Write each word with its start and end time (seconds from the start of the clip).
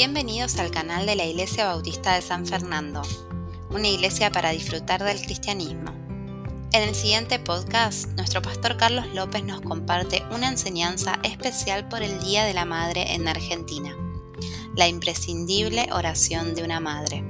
Bienvenidos 0.00 0.56
al 0.58 0.70
canal 0.70 1.04
de 1.04 1.14
la 1.14 1.26
Iglesia 1.26 1.66
Bautista 1.66 2.14
de 2.14 2.22
San 2.22 2.46
Fernando, 2.46 3.02
una 3.68 3.86
iglesia 3.86 4.32
para 4.32 4.48
disfrutar 4.48 5.04
del 5.04 5.20
cristianismo. 5.20 5.92
En 6.72 6.88
el 6.88 6.94
siguiente 6.94 7.38
podcast, 7.38 8.06
nuestro 8.16 8.40
pastor 8.40 8.78
Carlos 8.78 9.04
López 9.12 9.44
nos 9.44 9.60
comparte 9.60 10.22
una 10.30 10.48
enseñanza 10.48 11.18
especial 11.22 11.86
por 11.90 12.02
el 12.02 12.18
Día 12.24 12.46
de 12.46 12.54
la 12.54 12.64
Madre 12.64 13.12
en 13.12 13.28
Argentina, 13.28 13.94
la 14.74 14.88
imprescindible 14.88 15.90
oración 15.92 16.54
de 16.54 16.64
una 16.64 16.80
madre, 16.80 17.22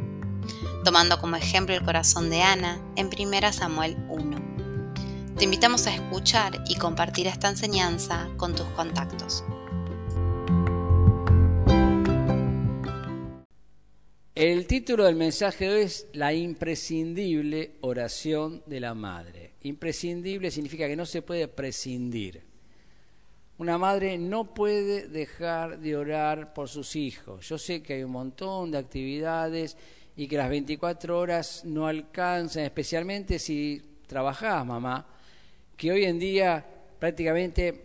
tomando 0.84 1.21
como 1.21 1.34
ejemplo 1.34 1.75
el 1.75 1.82
corazón 1.82 2.30
de 2.30 2.41
Ana 2.41 2.80
en 2.95 3.09
1 3.09 3.52
Samuel 3.52 3.96
1. 4.09 5.34
Te 5.37 5.43
invitamos 5.45 5.89
a 5.89 5.95
escuchar 5.96 6.62
y 6.68 6.77
compartir 6.77 7.27
esta 7.27 7.48
enseñanza 7.48 8.29
con 8.37 8.55
tus 8.55 8.68
contactos. 8.77 9.43
El 14.40 14.67
título 14.67 15.04
del 15.04 15.17
mensaje 15.17 15.82
es 15.82 16.07
La 16.14 16.32
imprescindible 16.32 17.72
oración 17.82 18.63
de 18.64 18.80
la 18.80 18.94
madre. 18.94 19.53
Imprescindible 19.64 20.50
significa 20.50 20.89
que 20.89 20.96
no 20.96 21.04
se 21.04 21.21
puede 21.21 21.46
prescindir. 21.46 22.40
Una 23.58 23.76
madre 23.76 24.16
no 24.16 24.54
puede 24.54 25.08
dejar 25.08 25.79
de 25.79 25.94
orar 25.94 26.54
por 26.54 26.71
sus 26.71 26.96
hijos. 26.96 27.46
Yo 27.46 27.58
sé 27.58 27.82
que 27.82 27.93
hay 27.93 28.03
un 28.03 28.13
montón 28.13 28.71
de 28.71 28.79
actividades 28.79 29.76
y 30.16 30.26
que 30.26 30.39
las 30.39 30.49
24 30.49 31.18
horas 31.18 31.63
no 31.66 31.86
alcanzan, 31.86 32.64
especialmente 32.64 33.38
si 33.38 33.83
trabajás, 34.06 34.64
mamá, 34.64 35.06
que 35.77 35.92
hoy 35.92 36.05
en 36.05 36.19
día 36.19 36.64
prácticamente 36.98 37.84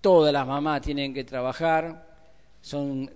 todas 0.00 0.32
las 0.32 0.46
mamás 0.46 0.80
tienen 0.80 1.12
que 1.12 1.24
trabajar, 1.24 2.08
son 2.62 3.10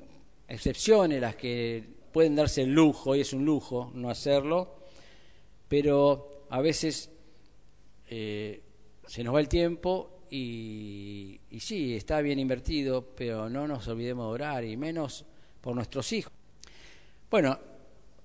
excepciones 0.47 1.19
las 1.19 1.35
que 1.35 1.92
pueden 2.13 2.37
darse 2.37 2.63
el 2.63 2.73
lujo, 2.73 3.17
y 3.17 3.21
es 3.21 3.33
un 3.33 3.45
lujo 3.45 3.91
no 3.95 4.11
hacerlo, 4.11 4.77
pero 5.69 6.45
a 6.51 6.61
veces 6.61 7.11
eh, 8.09 8.63
se 9.07 9.25
nos 9.25 9.35
va 9.35 9.41
el 9.41 9.49
tiempo 9.49 10.11
y, 10.31 11.41
sí, 11.59 11.97
está 11.97 12.21
bien 12.21 12.39
invertido, 12.39 13.07
pero 13.17 13.49
no 13.49 13.67
nos 13.67 13.89
olvidemos 13.89 14.27
de 14.27 14.33
orar, 14.33 14.65
y 14.65 14.77
menos 14.77 15.25
por 15.61 15.75
nuestros 15.75 16.13
hijos. 16.13 16.33
Bueno, 17.31 17.59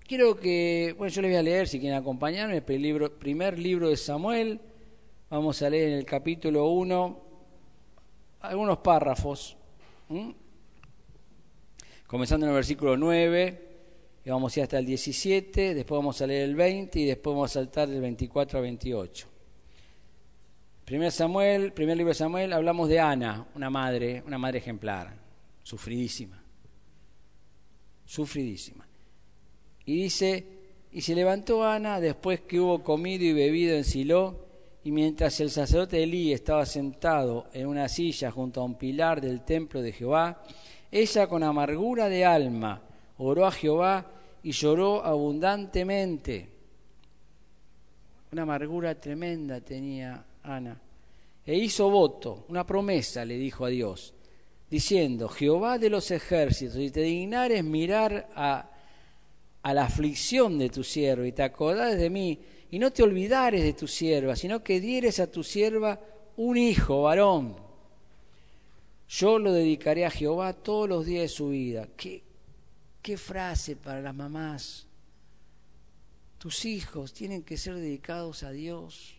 quiero 0.06 0.38
que, 0.38 0.94
bueno, 0.98 1.14
yo 1.14 1.22
les 1.22 1.32
voy 1.32 1.38
a 1.38 1.44
leer, 1.44 1.68
si 1.68 1.80
quieren 1.80 1.98
acompañarme, 1.98 2.64
el 2.66 2.82
libro, 2.82 3.18
primer 3.18 3.58
libro 3.58 3.90
de 3.90 3.98
Samuel, 3.98 4.60
vamos 5.30 5.62
a 5.62 5.70
leer 5.70 5.90
en 5.90 5.98
el 6.00 6.06
capítulo 6.06 6.68
1 6.68 7.28
algunos 8.42 8.78
párrafos, 8.80 9.58
comenzando 12.08 12.46
en 12.46 12.52
el 12.52 12.56
versículo 12.56 12.96
9 12.96 13.64
y 13.64 13.67
vamos 14.32 14.56
a 14.56 14.60
ir 14.60 14.64
hasta 14.64 14.80
el 14.80 14.86
17, 14.86 15.74
después 15.74 15.98
vamos 15.98 16.22
a 16.22 16.28
leer 16.28 16.50
el 16.50 16.56
20 16.56 17.00
y 17.00 17.06
después 17.06 17.34
vamos 17.34 17.52
a 17.52 17.54
saltar 17.54 17.88
del 17.88 18.02
24 18.02 18.60
a 18.60 18.62
28. 18.62 19.28
Primer 20.84 21.12
Samuel, 21.12 21.74
primer 21.74 21.98
libro 21.98 22.10
de 22.10 22.16
Samuel, 22.16 22.54
hablamos 22.54 22.90
de 22.90 23.00
Ana, 23.00 23.48
una 23.56 23.70
madre, 23.70 24.24
una 24.26 24.38
madre 24.38 24.60
ejemplar, 24.60 25.14
sufridísima, 25.64 26.42
sufridísima. 28.06 28.88
Y 29.86 30.04
dice, 30.04 30.46
y 30.92 31.02
se 31.02 31.14
levantó 31.16 31.64
Ana 31.64 32.00
después 32.00 32.42
que 32.42 32.60
hubo 32.60 32.84
comido 32.84 33.24
y 33.24 33.34
bebido 33.34 33.76
en 33.76 33.84
Silo, 33.84 34.46
y 34.84 34.92
mientras 34.92 35.40
el 35.42 35.52
sacerdote 35.52 36.02
Elí 36.02 36.32
estaba 36.32 36.66
sentado 36.66 37.48
en 37.52 37.68
una 37.68 37.90
silla 37.90 38.32
junto 38.32 38.62
a 38.62 38.64
un 38.66 38.76
pilar 38.76 39.20
del 39.20 39.44
templo 39.44 39.82
de 39.82 39.92
Jehová, 39.92 40.42
ella 40.92 41.28
con 41.28 41.44
amargura 41.44 42.08
de 42.08 42.24
alma 42.24 42.82
oró 43.18 43.46
a 43.46 43.52
Jehová 43.52 44.17
y 44.48 44.52
lloró 44.54 45.04
abundantemente. 45.04 46.48
Una 48.32 48.44
amargura 48.44 48.96
tremenda 48.96 49.60
tenía 49.60 50.24
Ana. 50.42 50.80
E 51.46 51.54
hizo 51.54 51.90
voto, 51.90 52.46
una 52.48 52.66
promesa 52.66 53.26
le 53.26 53.36
dijo 53.38 53.66
a 53.66 53.70
Dios, 53.70 54.14
diciendo, 54.70 55.28
Jehová 55.28 55.78
de 55.78 55.90
los 55.90 56.12
ejércitos, 56.12 56.76
si 56.76 56.92
te 56.92 57.02
dignares 57.02 57.62
mirar 57.62 58.30
a, 58.36 58.72
a 59.64 59.74
la 59.74 59.84
aflicción 59.84 60.58
de 60.58 60.70
tu 60.70 60.82
siervo 60.82 61.26
y 61.26 61.34
te 61.34 61.44
acordares 61.44 62.00
de 62.00 62.10
mí, 62.10 62.40
y 62.72 62.80
no 62.80 62.94
te 62.94 63.04
olvidares 63.04 63.62
de 63.62 63.74
tu 63.74 63.86
sierva, 63.86 64.38
sino 64.38 64.64
que 64.64 64.80
dieres 64.80 65.20
a 65.20 65.30
tu 65.30 65.44
sierva 65.44 66.00
un 66.38 66.56
hijo 66.56 67.02
varón, 67.02 67.58
yo 69.10 69.40
lo 69.40 69.52
dedicaré 69.52 70.06
a 70.06 70.10
Jehová 70.10 70.54
todos 70.54 70.88
los 70.88 71.06
días 71.06 71.24
de 71.24 71.28
su 71.28 71.50
vida. 71.50 71.90
¿Qué, 71.98 72.27
qué 73.08 73.16
frase 73.16 73.78
para 73.78 74.02
las 74.02 74.14
mamás. 74.14 74.86
Tus 76.38 76.66
hijos 76.66 77.14
tienen 77.14 77.42
que 77.42 77.56
ser 77.56 77.76
dedicados 77.76 78.44
a 78.44 78.52
Dios 78.52 79.16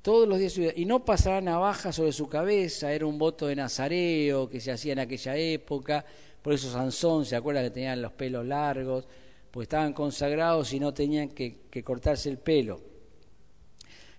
todos 0.00 0.28
los 0.28 0.38
días. 0.38 0.54
Y 0.76 0.84
no 0.84 1.04
pasará 1.04 1.40
navaja 1.40 1.92
sobre 1.92 2.12
su 2.12 2.28
cabeza, 2.28 2.92
era 2.92 3.06
un 3.06 3.18
voto 3.18 3.48
de 3.48 3.56
nazareo 3.56 4.48
que 4.48 4.60
se 4.60 4.70
hacía 4.70 4.92
en 4.92 5.00
aquella 5.00 5.36
época. 5.36 6.04
Por 6.40 6.52
eso 6.52 6.70
Sansón, 6.70 7.26
¿se 7.26 7.34
acuerda 7.34 7.60
que 7.60 7.70
tenían 7.70 8.00
los 8.00 8.12
pelos 8.12 8.46
largos? 8.46 9.08
Pues 9.50 9.64
estaban 9.64 9.92
consagrados 9.92 10.72
y 10.72 10.78
no 10.78 10.94
tenían 10.94 11.30
que 11.30 11.82
cortarse 11.84 12.30
el 12.30 12.38
pelo. 12.38 12.89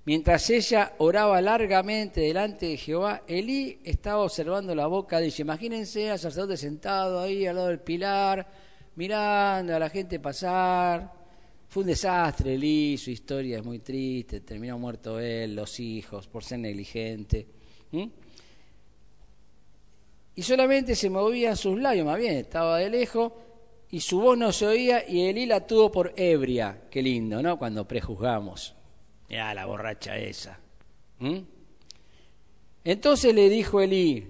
Mientras 0.03 0.49
ella 0.49 0.93
oraba 0.97 1.39
largamente 1.41 2.21
delante 2.21 2.65
de 2.65 2.77
Jehová, 2.77 3.21
Elí 3.27 3.79
estaba 3.83 4.23
observando 4.23 4.73
la 4.73 4.87
boca 4.87 5.19
de 5.19 5.27
ella. 5.27 5.41
Imagínense 5.43 6.09
al 6.09 6.17
sacerdote 6.17 6.57
sentado 6.57 7.19
ahí 7.19 7.45
al 7.45 7.55
lado 7.55 7.67
del 7.67 7.81
pilar, 7.81 8.47
mirando 8.95 9.75
a 9.75 9.79
la 9.79 9.89
gente 9.89 10.19
pasar. 10.19 11.13
Fue 11.67 11.81
un 11.81 11.87
desastre 11.87 12.55
Elí, 12.55 12.97
su 12.97 13.11
historia 13.11 13.59
es 13.59 13.63
muy 13.63 13.79
triste, 13.79 14.41
terminó 14.41 14.79
muerto 14.79 15.19
él, 15.19 15.55
los 15.55 15.79
hijos, 15.79 16.27
por 16.27 16.43
ser 16.43 16.59
negligente. 16.59 17.47
Y 20.33 20.41
solamente 20.41 20.95
se 20.95 21.11
movían 21.11 21.55
sus 21.55 21.79
labios, 21.79 22.07
más 22.07 22.17
bien, 22.17 22.37
estaba 22.37 22.79
de 22.79 22.89
lejos, 22.89 23.33
y 23.91 23.99
su 23.99 24.19
voz 24.19 24.35
no 24.37 24.51
se 24.51 24.65
oía, 24.65 25.07
y 25.07 25.27
Elí 25.27 25.45
la 25.45 25.67
tuvo 25.67 25.91
por 25.91 26.13
ebria. 26.17 26.81
Qué 26.89 27.03
lindo, 27.03 27.41
¿no? 27.43 27.59
Cuando 27.59 27.87
prejuzgamos. 27.87 28.75
Ya, 29.31 29.53
la 29.53 29.65
borracha 29.65 30.17
esa. 30.17 30.59
¿Mm? 31.19 31.37
Entonces 32.83 33.33
le 33.33 33.49
dijo 33.49 33.79
Elí, 33.79 34.27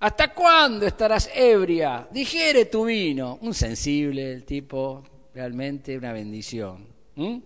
¿hasta 0.00 0.34
cuándo 0.34 0.86
estarás 0.86 1.30
ebria? 1.32 2.08
Digiere 2.10 2.64
tu 2.64 2.86
vino. 2.86 3.38
Un 3.42 3.54
sensible 3.54 4.32
el 4.32 4.44
tipo, 4.44 5.04
realmente 5.32 5.96
una 5.96 6.12
bendición. 6.12 6.84
¿Mm? 7.14 7.36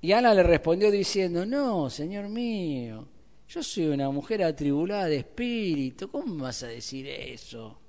Y 0.00 0.12
Ana 0.12 0.32
le 0.32 0.44
respondió 0.44 0.92
diciendo, 0.92 1.44
no, 1.44 1.90
Señor 1.90 2.28
mío, 2.28 3.08
yo 3.48 3.60
soy 3.60 3.86
una 3.86 4.10
mujer 4.10 4.44
atribulada 4.44 5.06
de 5.06 5.16
espíritu, 5.16 6.08
¿cómo 6.08 6.44
vas 6.44 6.62
a 6.62 6.68
decir 6.68 7.08
eso? 7.08 7.80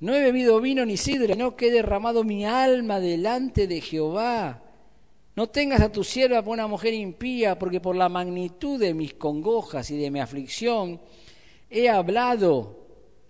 No 0.00 0.14
he 0.14 0.22
bebido 0.22 0.58
vino 0.62 0.86
ni 0.86 0.96
sidra, 0.96 1.34
no 1.34 1.54
que 1.54 1.68
he 1.68 1.70
derramado 1.70 2.24
mi 2.24 2.46
alma 2.46 2.98
delante 2.98 3.66
de 3.66 3.82
Jehová. 3.82 4.62
No 5.38 5.46
tengas 5.46 5.80
a 5.82 5.92
tu 5.92 6.02
sierva 6.02 6.42
por 6.42 6.52
una 6.54 6.66
mujer 6.66 6.92
impía, 6.94 7.56
porque 7.56 7.80
por 7.80 7.94
la 7.94 8.08
magnitud 8.08 8.76
de 8.80 8.92
mis 8.92 9.14
congojas 9.14 9.88
y 9.92 9.96
de 9.96 10.10
mi 10.10 10.18
aflicción 10.18 11.00
he 11.70 11.88
hablado 11.88 12.88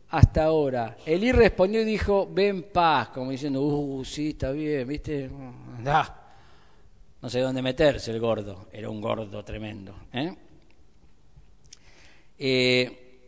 hasta 0.08 0.44
ahora. 0.44 0.96
Elí 1.04 1.32
respondió 1.32 1.82
y 1.82 1.84
dijo, 1.84 2.26
ven 2.32 2.62
paz, 2.72 3.10
como 3.10 3.30
diciendo, 3.30 3.60
uh, 3.60 4.02
sí, 4.06 4.30
está 4.30 4.52
bien, 4.52 4.88
¿viste? 4.88 5.28
Da. 5.84 6.32
No 7.20 7.28
sé 7.28 7.40
dónde 7.40 7.60
meterse 7.60 8.10
el 8.10 8.20
gordo, 8.20 8.68
era 8.72 8.88
un 8.88 9.02
gordo 9.02 9.44
tremendo. 9.44 9.94
¿eh? 10.10 10.34
Eh, 12.38 13.20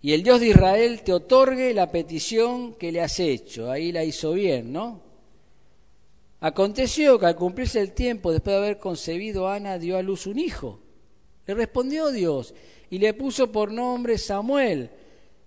y 0.00 0.12
el 0.12 0.22
Dios 0.22 0.38
de 0.38 0.46
Israel 0.46 1.02
te 1.02 1.12
otorgue 1.12 1.74
la 1.74 1.90
petición 1.90 2.74
que 2.74 2.92
le 2.92 3.00
has 3.00 3.18
hecho. 3.18 3.68
Ahí 3.68 3.90
la 3.90 4.04
hizo 4.04 4.30
bien, 4.30 4.72
¿no? 4.72 5.07
Aconteció 6.40 7.18
que 7.18 7.26
al 7.26 7.36
cumplirse 7.36 7.80
el 7.80 7.92
tiempo, 7.92 8.30
después 8.30 8.54
de 8.54 8.58
haber 8.58 8.78
concebido 8.78 9.48
Ana, 9.48 9.78
dio 9.78 9.96
a 9.96 10.02
luz 10.02 10.26
un 10.26 10.38
hijo. 10.38 10.80
Le 11.46 11.54
respondió 11.54 12.10
Dios 12.10 12.54
y 12.90 12.98
le 12.98 13.12
puso 13.14 13.50
por 13.50 13.72
nombre 13.72 14.18
Samuel, 14.18 14.90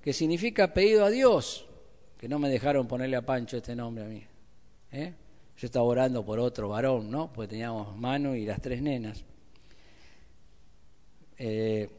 que 0.02 0.12
significa 0.14 0.74
pedido 0.74 1.06
a 1.06 1.10
Dios, 1.10 1.66
que 2.18 2.28
no 2.28 2.40
me 2.40 2.50
dejaron 2.50 2.88
ponerle 2.88 3.16
a 3.16 3.26
Pancho 3.26 3.58
este 3.58 3.76
nombre 3.76 4.04
a 4.04 4.08
mí. 4.08 4.24
¿eh? 4.92 5.14
Yo 5.58 5.66
estaba 5.66 5.86
orando 5.86 6.26
por 6.26 6.40
otro 6.40 6.70
varón, 6.70 7.10
¿no? 7.10 7.32
Porque 7.32 7.50
teníamos 7.50 7.96
mano 7.96 8.36
y 8.36 8.46
las 8.46 8.60
tres 8.62 8.82
nenas. 8.82 9.24
Eh, 11.38 11.90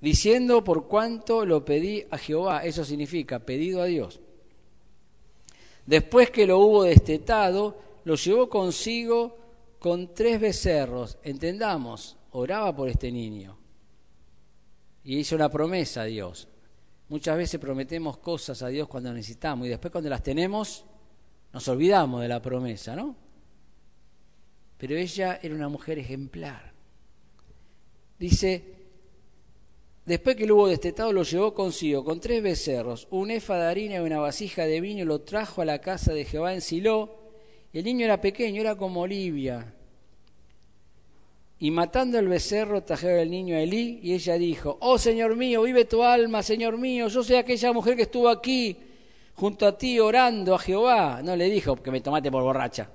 diciendo 0.00 0.62
por 0.62 0.86
cuánto 0.86 1.44
lo 1.44 1.64
pedí 1.64 2.04
a 2.10 2.18
Jehová, 2.18 2.64
eso 2.64 2.84
significa 2.84 3.40
pedido 3.40 3.82
a 3.82 3.86
Dios. 3.86 4.20
Después 5.86 6.30
que 6.30 6.46
lo 6.46 6.58
hubo 6.58 6.84
destetado, 6.84 7.78
lo 8.04 8.14
llevó 8.14 8.48
consigo 8.48 9.38
con 9.78 10.14
tres 10.14 10.40
becerros. 10.40 11.18
Entendamos, 11.22 12.16
oraba 12.32 12.74
por 12.74 12.88
este 12.88 13.10
niño. 13.10 13.58
Y 15.02 15.18
hizo 15.18 15.36
una 15.36 15.50
promesa 15.50 16.02
a 16.02 16.04
Dios. 16.04 16.48
Muchas 17.08 17.36
veces 17.36 17.60
prometemos 17.60 18.18
cosas 18.18 18.62
a 18.62 18.68
Dios 18.68 18.88
cuando 18.88 19.12
necesitamos 19.12 19.66
y 19.66 19.70
después 19.70 19.92
cuando 19.92 20.08
las 20.08 20.22
tenemos 20.22 20.84
nos 21.52 21.68
olvidamos 21.68 22.22
de 22.22 22.28
la 22.28 22.42
promesa, 22.42 22.96
¿no? 22.96 23.14
Pero 24.76 24.96
ella 24.96 25.38
era 25.40 25.54
una 25.54 25.68
mujer 25.68 25.98
ejemplar. 25.98 26.72
Dice, 28.18 28.74
después 30.04 30.34
que 30.34 30.46
lo 30.46 30.56
hubo 30.56 30.68
destetado, 30.68 31.12
lo 31.12 31.22
llevó 31.22 31.54
consigo 31.54 32.04
con 32.04 32.20
tres 32.20 32.42
becerros, 32.42 33.06
un 33.10 33.30
efa 33.30 33.56
de 33.56 33.66
harina 33.66 33.96
y 33.96 34.00
una 34.00 34.18
vasija 34.18 34.64
de 34.66 34.80
vino, 34.80 35.04
lo 35.04 35.20
trajo 35.20 35.62
a 35.62 35.64
la 35.64 35.80
casa 35.80 36.12
de 36.12 36.24
Jehová 36.24 36.54
en 36.54 36.60
Silo. 36.60 37.23
El 37.74 37.84
niño 37.84 38.04
era 38.04 38.20
pequeño, 38.20 38.60
era 38.60 38.76
como 38.76 39.00
Olivia. 39.00 39.74
Y 41.58 41.72
matando 41.72 42.18
el 42.20 42.28
becerro, 42.28 42.84
trajeron 42.84 43.18
el 43.18 43.30
niño 43.30 43.56
a 43.56 43.60
Elí, 43.60 43.98
y 44.00 44.14
ella 44.14 44.34
dijo, 44.34 44.78
oh 44.80 44.96
Señor 44.96 45.34
mío, 45.34 45.62
vive 45.62 45.84
tu 45.84 46.04
alma, 46.04 46.42
Señor 46.42 46.78
mío, 46.78 47.08
yo 47.08 47.24
soy 47.24 47.36
aquella 47.36 47.72
mujer 47.72 47.96
que 47.96 48.02
estuvo 48.02 48.28
aquí 48.28 48.76
junto 49.34 49.66
a 49.66 49.76
ti 49.76 49.98
orando 49.98 50.54
a 50.54 50.58
Jehová. 50.60 51.20
No 51.24 51.34
le 51.34 51.50
dijo 51.50 51.74
que 51.74 51.90
me 51.90 52.00
tomaste 52.00 52.30
por 52.30 52.44
borracha. 52.44 52.88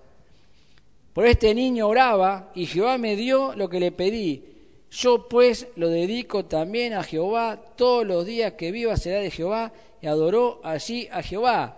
Por 1.11 1.25
este 1.25 1.53
niño 1.53 1.87
oraba 1.87 2.51
y 2.55 2.65
Jehová 2.65 2.97
me 2.97 3.17
dio 3.17 3.53
lo 3.55 3.67
que 3.67 3.81
le 3.81 3.91
pedí. 3.91 4.45
Yo 4.91 5.27
pues 5.27 5.67
lo 5.75 5.89
dedico 5.89 6.45
también 6.45 6.93
a 6.93 7.03
Jehová, 7.03 7.59
todos 7.75 8.07
los 8.07 8.25
días 8.25 8.53
que 8.53 8.71
viva 8.71 8.95
será 8.95 9.19
de 9.19 9.29
Jehová, 9.29 9.73
y 10.01 10.07
adoró 10.07 10.61
allí 10.63 11.09
a 11.11 11.21
Jehová. 11.21 11.77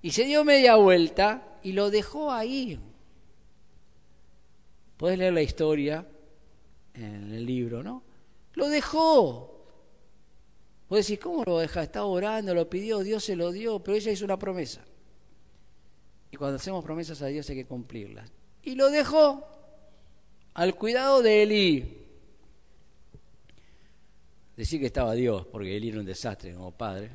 Y 0.00 0.12
se 0.12 0.24
dio 0.24 0.44
media 0.44 0.76
vuelta 0.76 1.42
y 1.66 1.72
lo 1.72 1.90
dejó 1.90 2.30
ahí. 2.30 2.78
Puedes 4.96 5.18
leer 5.18 5.32
la 5.32 5.42
historia 5.42 6.06
en 6.94 7.32
el 7.32 7.44
libro, 7.44 7.82
¿no? 7.82 8.04
Lo 8.54 8.68
dejó. 8.68 9.66
Vos 10.88 10.98
decís, 11.00 11.18
¿cómo 11.18 11.42
lo 11.42 11.58
deja? 11.58 11.82
Estaba 11.82 12.06
orando, 12.06 12.54
lo 12.54 12.70
pidió, 12.70 13.00
Dios 13.00 13.24
se 13.24 13.34
lo 13.34 13.50
dio, 13.50 13.80
pero 13.80 13.96
ella 13.96 14.12
hizo 14.12 14.24
una 14.24 14.38
promesa. 14.38 14.84
Y 16.30 16.36
cuando 16.36 16.54
hacemos 16.54 16.84
promesas 16.84 17.20
a 17.20 17.26
Dios 17.26 17.50
hay 17.50 17.56
que 17.56 17.66
cumplirlas. 17.66 18.30
Y 18.62 18.76
lo 18.76 18.88
dejó 18.88 19.44
al 20.54 20.76
cuidado 20.76 21.20
de 21.20 21.42
Eli. 21.42 22.06
Decir 24.56 24.78
que 24.78 24.86
estaba 24.86 25.14
Dios, 25.14 25.44
porque 25.46 25.76
Eli 25.76 25.88
era 25.88 25.98
un 25.98 26.06
desastre 26.06 26.54
como 26.54 26.70
padre. 26.70 27.10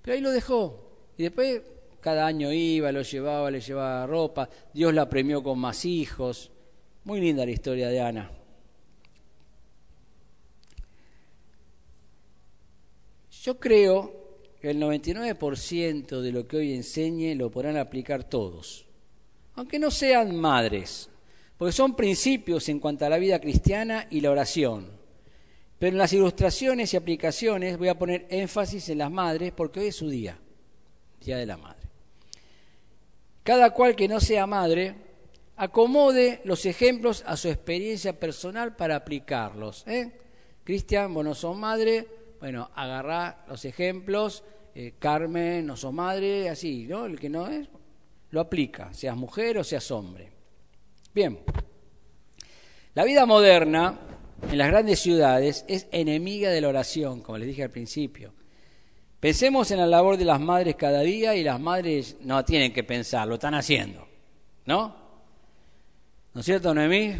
Pero 0.00 0.14
ahí 0.14 0.22
lo 0.22 0.30
dejó. 0.30 0.96
Y 1.18 1.24
después 1.24 1.60
cada 2.00 2.26
año 2.26 2.52
iba, 2.52 2.90
lo 2.92 3.02
llevaba, 3.02 3.50
le 3.50 3.60
llevaba 3.60 4.06
ropa. 4.06 4.48
Dios 4.72 4.92
la 4.92 5.08
premió 5.08 5.42
con 5.42 5.58
más 5.58 5.84
hijos. 5.84 6.50
Muy 7.04 7.20
linda 7.20 7.44
la 7.44 7.52
historia 7.52 7.88
de 7.88 8.00
Ana. 8.00 8.30
Yo 13.42 13.58
creo 13.58 14.20
que 14.60 14.70
el 14.70 14.78
99% 14.78 16.20
de 16.20 16.32
lo 16.32 16.46
que 16.46 16.58
hoy 16.58 16.74
enseñe 16.74 17.34
lo 17.34 17.50
podrán 17.50 17.78
aplicar 17.78 18.24
todos, 18.24 18.84
aunque 19.54 19.78
no 19.78 19.90
sean 19.90 20.36
madres, 20.36 21.08
porque 21.56 21.72
son 21.72 21.96
principios 21.96 22.68
en 22.68 22.78
cuanto 22.78 23.06
a 23.06 23.08
la 23.08 23.16
vida 23.16 23.40
cristiana 23.40 24.06
y 24.10 24.20
la 24.20 24.30
oración. 24.30 24.88
Pero 25.78 25.92
en 25.92 25.98
las 25.98 26.12
ilustraciones 26.12 26.92
y 26.92 26.98
aplicaciones 26.98 27.78
voy 27.78 27.88
a 27.88 27.98
poner 27.98 28.26
énfasis 28.28 28.90
en 28.90 28.98
las 28.98 29.10
madres 29.10 29.52
porque 29.56 29.80
hoy 29.80 29.86
es 29.86 29.96
su 29.96 30.10
día, 30.10 30.38
Día 31.24 31.38
de 31.38 31.46
la 31.46 31.56
Madre. 31.56 31.79
Cada 33.50 33.72
cual 33.72 33.96
que 33.96 34.06
no 34.06 34.20
sea 34.20 34.46
madre, 34.46 34.94
acomode 35.56 36.40
los 36.44 36.66
ejemplos 36.66 37.24
a 37.26 37.36
su 37.36 37.48
experiencia 37.48 38.12
personal 38.12 38.76
para 38.76 38.94
aplicarlos. 38.94 39.82
¿eh? 39.88 40.12
Cristian, 40.62 41.12
vos 41.12 41.24
no 41.24 41.34
sos 41.34 41.56
madre, 41.56 42.06
bueno, 42.38 42.70
agarrá 42.76 43.44
los 43.48 43.64
ejemplos, 43.64 44.44
eh, 44.72 44.94
Carmen, 45.00 45.66
no 45.66 45.76
sos 45.76 45.92
madre, 45.92 46.48
así, 46.48 46.86
¿no? 46.86 47.06
El 47.06 47.18
que 47.18 47.28
no 47.28 47.48
es, 47.48 47.68
lo 48.30 48.40
aplica, 48.40 48.94
seas 48.94 49.16
mujer 49.16 49.58
o 49.58 49.64
seas 49.64 49.90
hombre. 49.90 50.30
Bien, 51.12 51.40
la 52.94 53.02
vida 53.02 53.26
moderna 53.26 53.98
en 54.48 54.58
las 54.58 54.68
grandes 54.68 55.00
ciudades 55.00 55.64
es 55.66 55.88
enemiga 55.90 56.50
de 56.50 56.60
la 56.60 56.68
oración, 56.68 57.20
como 57.20 57.36
les 57.36 57.48
dije 57.48 57.64
al 57.64 57.70
principio. 57.70 58.32
Pensemos 59.20 59.70
en 59.70 59.78
la 59.78 59.86
labor 59.86 60.16
de 60.16 60.24
las 60.24 60.40
madres 60.40 60.76
cada 60.76 61.02
día 61.02 61.34
y 61.34 61.44
las 61.44 61.60
madres 61.60 62.16
no 62.22 62.42
tienen 62.42 62.72
que 62.72 62.82
pensar, 62.82 63.28
lo 63.28 63.34
están 63.34 63.52
haciendo, 63.54 64.08
¿no? 64.64 64.96
¿No 66.32 66.40
es 66.40 66.46
cierto, 66.46 66.72
Noemí? 66.72 67.16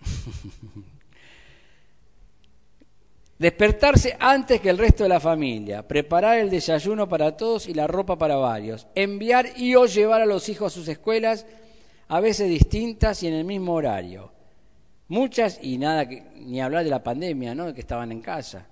Despertarse 3.38 4.16
antes 4.18 4.58
que 4.60 4.70
el 4.70 4.78
resto 4.78 5.02
de 5.02 5.10
la 5.10 5.20
familia, 5.20 5.86
preparar 5.86 6.38
el 6.38 6.48
desayuno 6.48 7.06
para 7.06 7.36
todos 7.36 7.68
y 7.68 7.74
la 7.74 7.86
ropa 7.86 8.16
para 8.16 8.36
varios, 8.36 8.86
enviar 8.94 9.48
y 9.56 9.74
o 9.74 9.84
llevar 9.84 10.22
a 10.22 10.26
los 10.26 10.48
hijos 10.48 10.72
a 10.72 10.74
sus 10.74 10.88
escuelas, 10.88 11.44
a 12.08 12.20
veces 12.20 12.48
distintas 12.48 13.22
y 13.22 13.26
en 13.26 13.34
el 13.34 13.44
mismo 13.44 13.74
horario. 13.74 14.32
Muchas, 15.08 15.58
y 15.60 15.76
nada, 15.76 16.04
ni 16.04 16.62
hablar 16.62 16.84
de 16.84 16.90
la 16.90 17.02
pandemia, 17.02 17.54
¿no? 17.54 17.74
que 17.74 17.80
estaban 17.80 18.12
en 18.12 18.22
casa. 18.22 18.66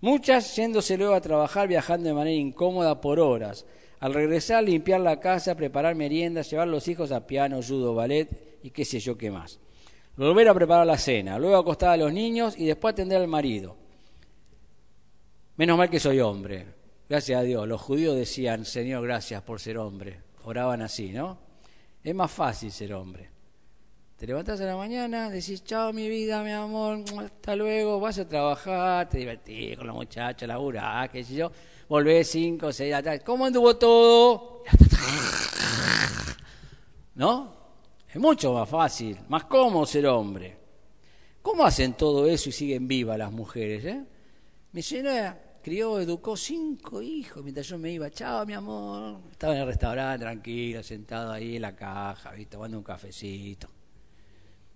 Muchas 0.00 0.54
yéndose 0.54 0.96
luego 0.96 1.14
a 1.14 1.20
trabajar, 1.20 1.66
viajando 1.68 2.08
de 2.08 2.14
manera 2.14 2.36
incómoda 2.36 3.00
por 3.00 3.18
horas. 3.18 3.66
Al 4.00 4.14
regresar, 4.14 4.62
limpiar 4.62 5.00
la 5.00 5.18
casa, 5.18 5.56
preparar 5.56 5.94
meriendas, 5.96 6.50
llevar 6.50 6.68
a 6.68 6.70
los 6.70 6.86
hijos 6.86 7.10
a 7.10 7.26
piano, 7.26 7.60
judo, 7.62 7.94
ballet 7.94 8.28
y 8.62 8.70
qué 8.70 8.84
sé 8.84 9.00
yo 9.00 9.18
qué 9.18 9.30
más. 9.30 9.58
Volver 10.16 10.48
a 10.48 10.54
preparar 10.54 10.86
la 10.86 10.98
cena, 10.98 11.38
luego 11.38 11.56
acostar 11.56 11.90
a 11.90 11.96
los 11.96 12.12
niños 12.12 12.54
y 12.56 12.66
después 12.66 12.92
atender 12.92 13.20
al 13.20 13.28
marido 13.28 13.76
Menos 15.58 15.76
mal 15.76 15.90
que 15.90 15.98
soy 15.98 16.20
hombre. 16.20 16.66
Gracias 17.08 17.40
a 17.40 17.42
Dios. 17.42 17.66
Los 17.66 17.80
judíos 17.80 18.14
decían, 18.14 18.64
Señor, 18.64 19.02
gracias 19.02 19.42
por 19.42 19.58
ser 19.58 19.76
hombre. 19.78 20.20
Oraban 20.44 20.82
así, 20.82 21.10
¿no? 21.10 21.36
Es 22.04 22.14
más 22.14 22.30
fácil 22.30 22.70
ser 22.70 22.94
hombre. 22.94 23.28
Te 24.18 24.26
levantas 24.26 24.60
a 24.60 24.64
la 24.64 24.76
mañana, 24.76 25.30
decís, 25.30 25.62
chao 25.62 25.92
mi 25.92 26.08
vida, 26.08 26.42
mi 26.42 26.50
amor, 26.50 27.04
hasta 27.24 27.54
luego, 27.54 28.00
vas 28.00 28.18
a 28.18 28.26
trabajar, 28.26 29.08
te 29.08 29.18
divertís 29.18 29.76
con 29.76 29.86
la 29.86 29.92
muchacha, 29.92 30.44
laburás, 30.44 31.08
qué 31.08 31.22
sé 31.22 31.36
yo, 31.36 31.52
volvés 31.88 32.28
cinco, 32.28 32.72
seis 32.72 32.92
atrás, 32.92 33.20
¿cómo 33.24 33.46
anduvo 33.46 33.76
todo? 33.76 34.64
¿No? 37.14 37.54
Es 38.12 38.16
mucho 38.16 38.52
más 38.54 38.68
fácil, 38.68 39.16
más 39.28 39.44
cómodo 39.44 39.86
ser 39.86 40.08
hombre. 40.08 40.56
¿Cómo 41.40 41.64
hacen 41.64 41.92
todo 41.92 42.26
eso 42.26 42.48
y 42.48 42.52
siguen 42.52 42.88
vivas 42.88 43.18
las 43.18 43.30
mujeres? 43.30 43.84
Eh? 43.84 44.04
Mi 44.72 44.82
señora 44.82 45.60
crió, 45.62 46.00
educó 46.00 46.36
cinco 46.36 47.00
hijos 47.00 47.44
mientras 47.44 47.68
yo 47.68 47.78
me 47.78 47.92
iba. 47.92 48.10
Chao, 48.10 48.44
mi 48.44 48.54
amor. 48.54 49.20
Estaba 49.30 49.54
en 49.54 49.60
el 49.60 49.66
restaurante, 49.68 50.24
tranquilo, 50.24 50.82
sentado 50.82 51.30
ahí 51.30 51.54
en 51.54 51.62
la 51.62 51.76
caja, 51.76 52.32
tomando 52.50 52.78
un 52.78 52.82
cafecito. 52.82 53.77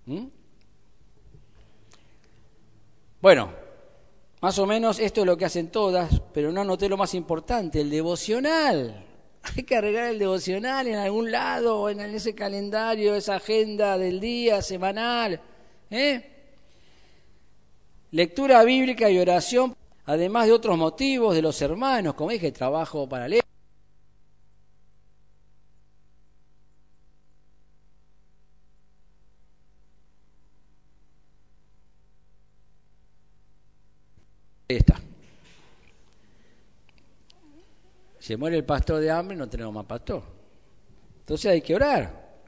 ¿Mm? 0.07 0.27
Bueno, 3.21 3.53
más 4.41 4.59
o 4.59 4.67
menos 4.67 4.99
esto 4.99 5.21
es 5.21 5.27
lo 5.27 5.37
que 5.37 5.45
hacen 5.45 5.69
todas, 5.69 6.21
pero 6.33 6.51
no 6.51 6.63
anoté 6.63 6.89
lo 6.89 6.97
más 6.97 7.15
importante, 7.15 7.81
el 7.81 7.91
devocional. 7.91 9.07
Hay 9.43 9.63
que 9.63 9.77
arreglar 9.77 10.11
el 10.11 10.19
devocional 10.19 10.87
en 10.87 10.97
algún 10.97 11.31
lado, 11.31 11.89
en 11.89 12.01
ese 12.01 12.35
calendario, 12.35 13.15
esa 13.15 13.37
agenda 13.37 13.97
del 13.99 14.21
día, 14.21 14.63
semanal. 14.63 15.41
¿eh? 15.91 16.29
Lectura 18.11 18.63
bíblica 18.65 19.09
y 19.11 19.19
oración 19.19 19.77
además 20.07 20.47
de 20.47 20.53
otros 20.53 20.77
motivos 20.79 21.35
de 21.35 21.43
los 21.43 21.61
hermanos, 21.63 22.15
como 22.15 22.31
dije, 22.31 22.53
trabajo 22.53 23.09
para 23.09 23.29
leer. 23.29 23.43
Ahí 34.69 34.77
está. 34.77 35.01
Se 38.23 38.37
muere 38.37 38.57
el 38.57 38.65
pastor 38.65 39.01
de 39.01 39.11
hambre, 39.11 39.37
no 39.37 39.49
tenemos 39.49 39.75
más 39.75 39.85
pastor. 39.85 40.23
Entonces 41.19 41.51
hay 41.51 41.61
que 41.61 41.75
orar. 41.75 42.39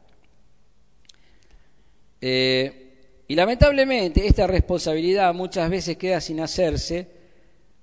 Eh, 2.20 3.24
y 3.26 3.34
lamentablemente 3.34 4.24
esta 4.24 4.46
responsabilidad 4.46 5.34
muchas 5.34 5.68
veces 5.68 5.96
queda 5.96 6.20
sin 6.20 6.38
hacerse 6.38 7.08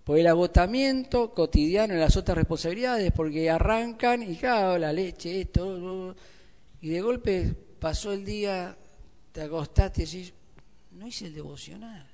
por 0.05 0.17
el 0.17 0.25
agotamiento 0.27 1.33
cotidiano 1.33 1.93
de 1.93 1.99
las 1.99 2.15
otras 2.15 2.37
responsabilidades, 2.37 3.11
porque 3.11 3.49
arrancan 3.49 4.23
y 4.23 4.37
claro, 4.37 4.77
la 4.77 4.93
leche, 4.93 5.41
esto, 5.41 6.15
y 6.79 6.91
de 6.91 7.01
golpe 7.01 7.53
pasó 7.77 8.13
el 8.13 8.23
día, 8.23 8.73
te 9.33 9.41
acostaste 9.41 10.03
y 10.03 10.05
decís, 10.05 10.33
no 10.91 11.07
hice 11.07 11.25
el 11.25 11.33
devocional. 11.33 12.07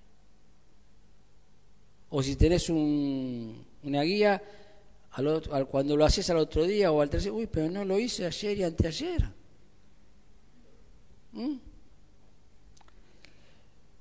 O 2.09 2.23
si 2.23 2.35
tenés 2.35 2.67
un, 2.67 3.63
una 3.83 4.01
guía, 4.01 4.41
al 5.11 5.67
cuando 5.67 5.95
lo 5.97 6.05
haces 6.05 6.29
al 6.29 6.37
otro 6.37 6.65
día 6.65 6.91
o 6.91 7.01
al 7.01 7.09
tercer, 7.09 7.31
uy, 7.31 7.47
pero 7.47 7.69
no 7.69 7.83
lo 7.83 7.99
hice 7.99 8.25
ayer 8.25 8.57
y 8.57 8.63
anteayer. 8.63 9.29
¿Mm? 11.33 11.55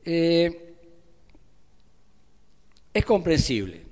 Eh, 0.04 0.74
es 2.92 3.04
comprensible. 3.04 3.84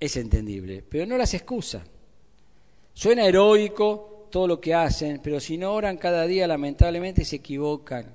es 0.00 0.16
entendible, 0.16 0.84
pero 0.88 1.06
no 1.06 1.16
las 1.16 1.32
excusa. 1.32 1.82
Suena 2.92 3.26
heroico 3.26 4.28
todo 4.30 4.46
lo 4.46 4.60
que 4.60 4.74
hacen, 4.74 5.20
pero 5.22 5.40
si 5.40 5.56
no 5.56 5.72
oran 5.72 5.96
cada 5.96 6.26
día, 6.26 6.46
lamentablemente 6.46 7.24
se 7.24 7.36
equivocan, 7.36 8.14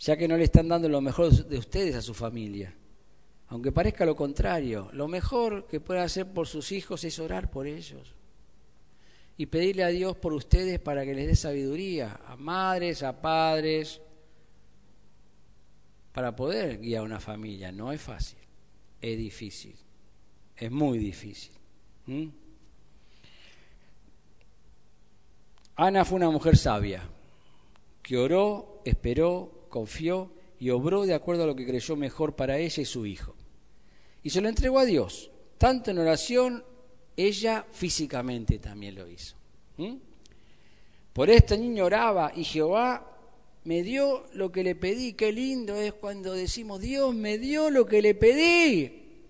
ya 0.00 0.16
que 0.16 0.26
no 0.26 0.36
le 0.36 0.44
están 0.44 0.68
dando 0.68 0.88
lo 0.88 1.00
mejor 1.00 1.30
de 1.30 1.58
ustedes 1.58 1.94
a 1.94 2.02
su 2.02 2.14
familia. 2.14 2.74
Aunque 3.50 3.72
parezca 3.72 4.04
lo 4.04 4.14
contrario, 4.14 4.90
lo 4.92 5.08
mejor 5.08 5.66
que 5.66 5.80
pueden 5.80 6.02
hacer 6.02 6.32
por 6.32 6.46
sus 6.46 6.70
hijos 6.70 7.02
es 7.04 7.18
orar 7.18 7.50
por 7.50 7.66
ellos 7.66 8.14
y 9.38 9.46
pedirle 9.46 9.84
a 9.84 9.88
Dios 9.88 10.16
por 10.16 10.32
ustedes 10.34 10.80
para 10.80 11.04
que 11.04 11.14
les 11.14 11.28
dé 11.28 11.36
sabiduría, 11.36 12.20
a 12.26 12.36
madres, 12.36 13.02
a 13.02 13.22
padres, 13.22 14.00
para 16.12 16.34
poder 16.36 16.78
guiar 16.78 17.04
una 17.04 17.20
familia. 17.20 17.72
No 17.72 17.92
es 17.92 18.00
fácil, 18.00 18.38
es 19.00 19.16
difícil, 19.16 19.76
es 20.56 20.70
muy 20.70 20.98
difícil. 20.98 21.52
Ana 25.76 26.04
fue 26.04 26.16
una 26.16 26.30
mujer 26.30 26.56
sabia, 26.56 27.08
que 28.02 28.18
oró, 28.18 28.82
esperó, 28.84 29.66
confió 29.68 30.32
y 30.58 30.70
obró 30.70 31.06
de 31.06 31.14
acuerdo 31.14 31.44
a 31.44 31.46
lo 31.46 31.54
que 31.54 31.66
creyó 31.66 31.94
mejor 31.94 32.34
para 32.34 32.58
ella 32.58 32.82
y 32.82 32.86
su 32.86 33.06
hijo. 33.06 33.37
Y 34.22 34.30
se 34.30 34.40
lo 34.40 34.48
entregó 34.48 34.78
a 34.78 34.84
Dios, 34.84 35.30
tanto 35.58 35.90
en 35.90 35.98
oración, 35.98 36.64
ella 37.16 37.66
físicamente 37.70 38.58
también 38.58 38.94
lo 38.94 39.08
hizo. 39.08 39.36
Por 41.12 41.30
este 41.30 41.58
niño 41.58 41.84
oraba 41.84 42.32
y 42.34 42.44
Jehová 42.44 43.16
me 43.64 43.82
dio 43.82 44.24
lo 44.34 44.50
que 44.52 44.62
le 44.62 44.74
pedí. 44.74 45.14
Qué 45.14 45.32
lindo 45.32 45.76
es 45.76 45.92
cuando 45.94 46.32
decimos, 46.32 46.80
Dios 46.80 47.14
me 47.14 47.38
dio 47.38 47.70
lo 47.70 47.86
que 47.86 48.00
le 48.00 48.14
pedí. 48.14 49.24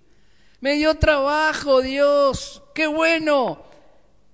Me 0.61 0.75
dio 0.75 0.97
trabajo, 0.97 1.81
Dios. 1.81 2.63
Qué 2.75 2.87
bueno. 2.87 3.65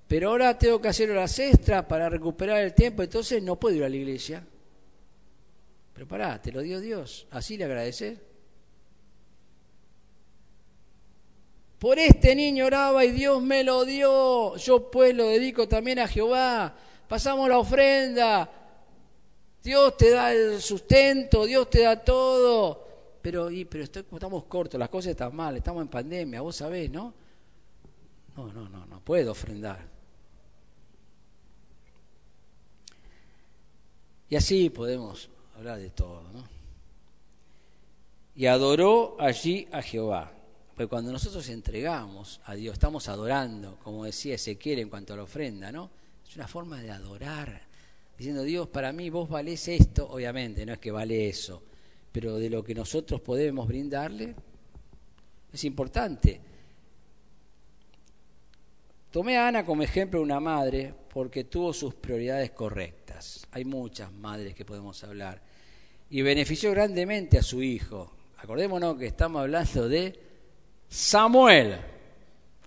Pero 0.08 0.30
ahora 0.30 0.58
tengo 0.58 0.80
que 0.80 0.88
hacer 0.88 1.11
horas 1.11 1.38
extras 1.38 1.84
para 1.87 2.08
recuperar 2.08 2.62
el 2.62 2.75
tiempo, 2.75 3.02
entonces 3.02 3.42
no 3.42 3.58
puedo 3.58 3.76
ir 3.76 3.84
a 3.84 3.88
la 3.88 3.96
iglesia. 3.96 4.44
Pero 5.92 6.08
pará, 6.08 6.40
te 6.42 6.52
lo 6.52 6.61
dio 6.61 6.80
Dios. 6.80 7.26
Así 7.30 7.56
le 7.56 7.64
agradecer. 7.64 8.34
Por 11.78 11.99
este 11.99 12.35
niño 12.35 12.66
oraba 12.66 13.04
y 13.04 13.11
Dios 13.11 13.43
me 13.43 13.62
lo 13.64 13.85
dio. 13.85 14.57
Yo 14.57 14.90
pues 14.90 15.14
lo 15.14 15.28
dedico 15.28 15.69
también 15.69 15.99
a 15.99 16.09
Jehová. 16.09 16.75
Pasamos 17.09 17.49
la 17.49 17.59
ofrenda. 17.59 18.50
Dios 19.62 19.97
te 19.97 20.11
da 20.11 20.33
el 20.33 20.61
sustento, 20.61 21.47
Dios 21.47 21.71
te 21.71 21.83
da 21.83 22.02
todo. 22.04 22.85
Pero, 23.23 23.49
pero 23.71 23.85
estamos 23.85 24.45
cortos, 24.45 24.78
las 24.78 24.90
cosas 24.90 25.12
están 25.12 25.35
mal, 25.35 25.57
estamos 25.57 25.81
en 25.81 25.88
pandemia, 25.88 26.43
vos 26.43 26.57
sabés, 26.57 26.90
¿no? 26.90 27.14
No, 28.37 28.52
no, 28.52 28.69
no, 28.69 28.85
no 28.85 29.00
puedo 29.00 29.33
ofrendar. 29.33 29.88
Y 34.28 34.37
así 34.37 34.69
podemos 34.69 35.31
hablar 35.57 35.78
de 35.78 35.88
todo, 35.88 36.23
¿no? 36.35 36.45
Y 38.37 38.45
adoró 38.45 39.16
allí 39.19 39.66
a 39.73 39.81
Jehová. 39.81 40.34
Porque 40.75 40.88
cuando 40.88 41.12
nosotros 41.12 41.49
entregamos 41.50 42.40
a 42.47 42.54
Dios, 42.54 42.73
estamos 42.73 43.09
adorando, 43.09 43.78
como 43.83 44.04
decía 44.04 44.35
Ezequiel 44.35 44.81
en 44.81 44.90
cuanto 44.90 45.14
a 45.14 45.16
la 45.16 45.23
ofrenda, 45.23 45.71
¿no? 45.71 45.88
Es 46.28 46.35
una 46.35 46.49
forma 46.49 46.83
de 46.83 46.90
adorar, 46.90 47.62
diciendo, 48.19 48.43
Dios, 48.43 48.69
para 48.69 48.93
mí 48.93 49.09
vos 49.09 49.28
valés 49.28 49.69
esto, 49.69 50.09
obviamente, 50.11 50.66
no 50.66 50.73
es 50.73 50.81
que 50.81 50.90
vale 50.90 51.28
eso, 51.28 51.62
pero 52.11 52.38
de 52.38 52.50
lo 52.50 52.64
que 52.64 52.75
nosotros 52.75 53.21
podemos 53.21 53.69
brindarle, 53.69 54.35
es 55.52 55.64
importante. 55.64 56.40
Tomé 59.12 59.37
a 59.37 59.47
Ana 59.47 59.64
como 59.64 59.85
ejemplo 59.85 60.19
de 60.19 60.25
una 60.25 60.40
madre 60.40 60.93
porque 61.12 61.45
tuvo 61.45 61.73
sus 61.73 61.95
prioridades 61.95 62.50
correctas. 62.50 63.47
Hay 63.52 63.64
muchas 63.64 64.12
madres 64.12 64.57
que 64.57 64.64
podemos 64.64 65.04
hablar. 65.04 65.40
Y 66.11 66.23
benefició 66.23 66.73
grandemente 66.73 67.38
a 67.38 67.43
su 67.45 67.62
hijo. 67.62 68.12
Acordémonos 68.38 68.99
que 68.99 69.07
estamos 69.07 69.40
hablando 69.40 69.88
de 69.88 70.24
Samuel, 70.88 71.76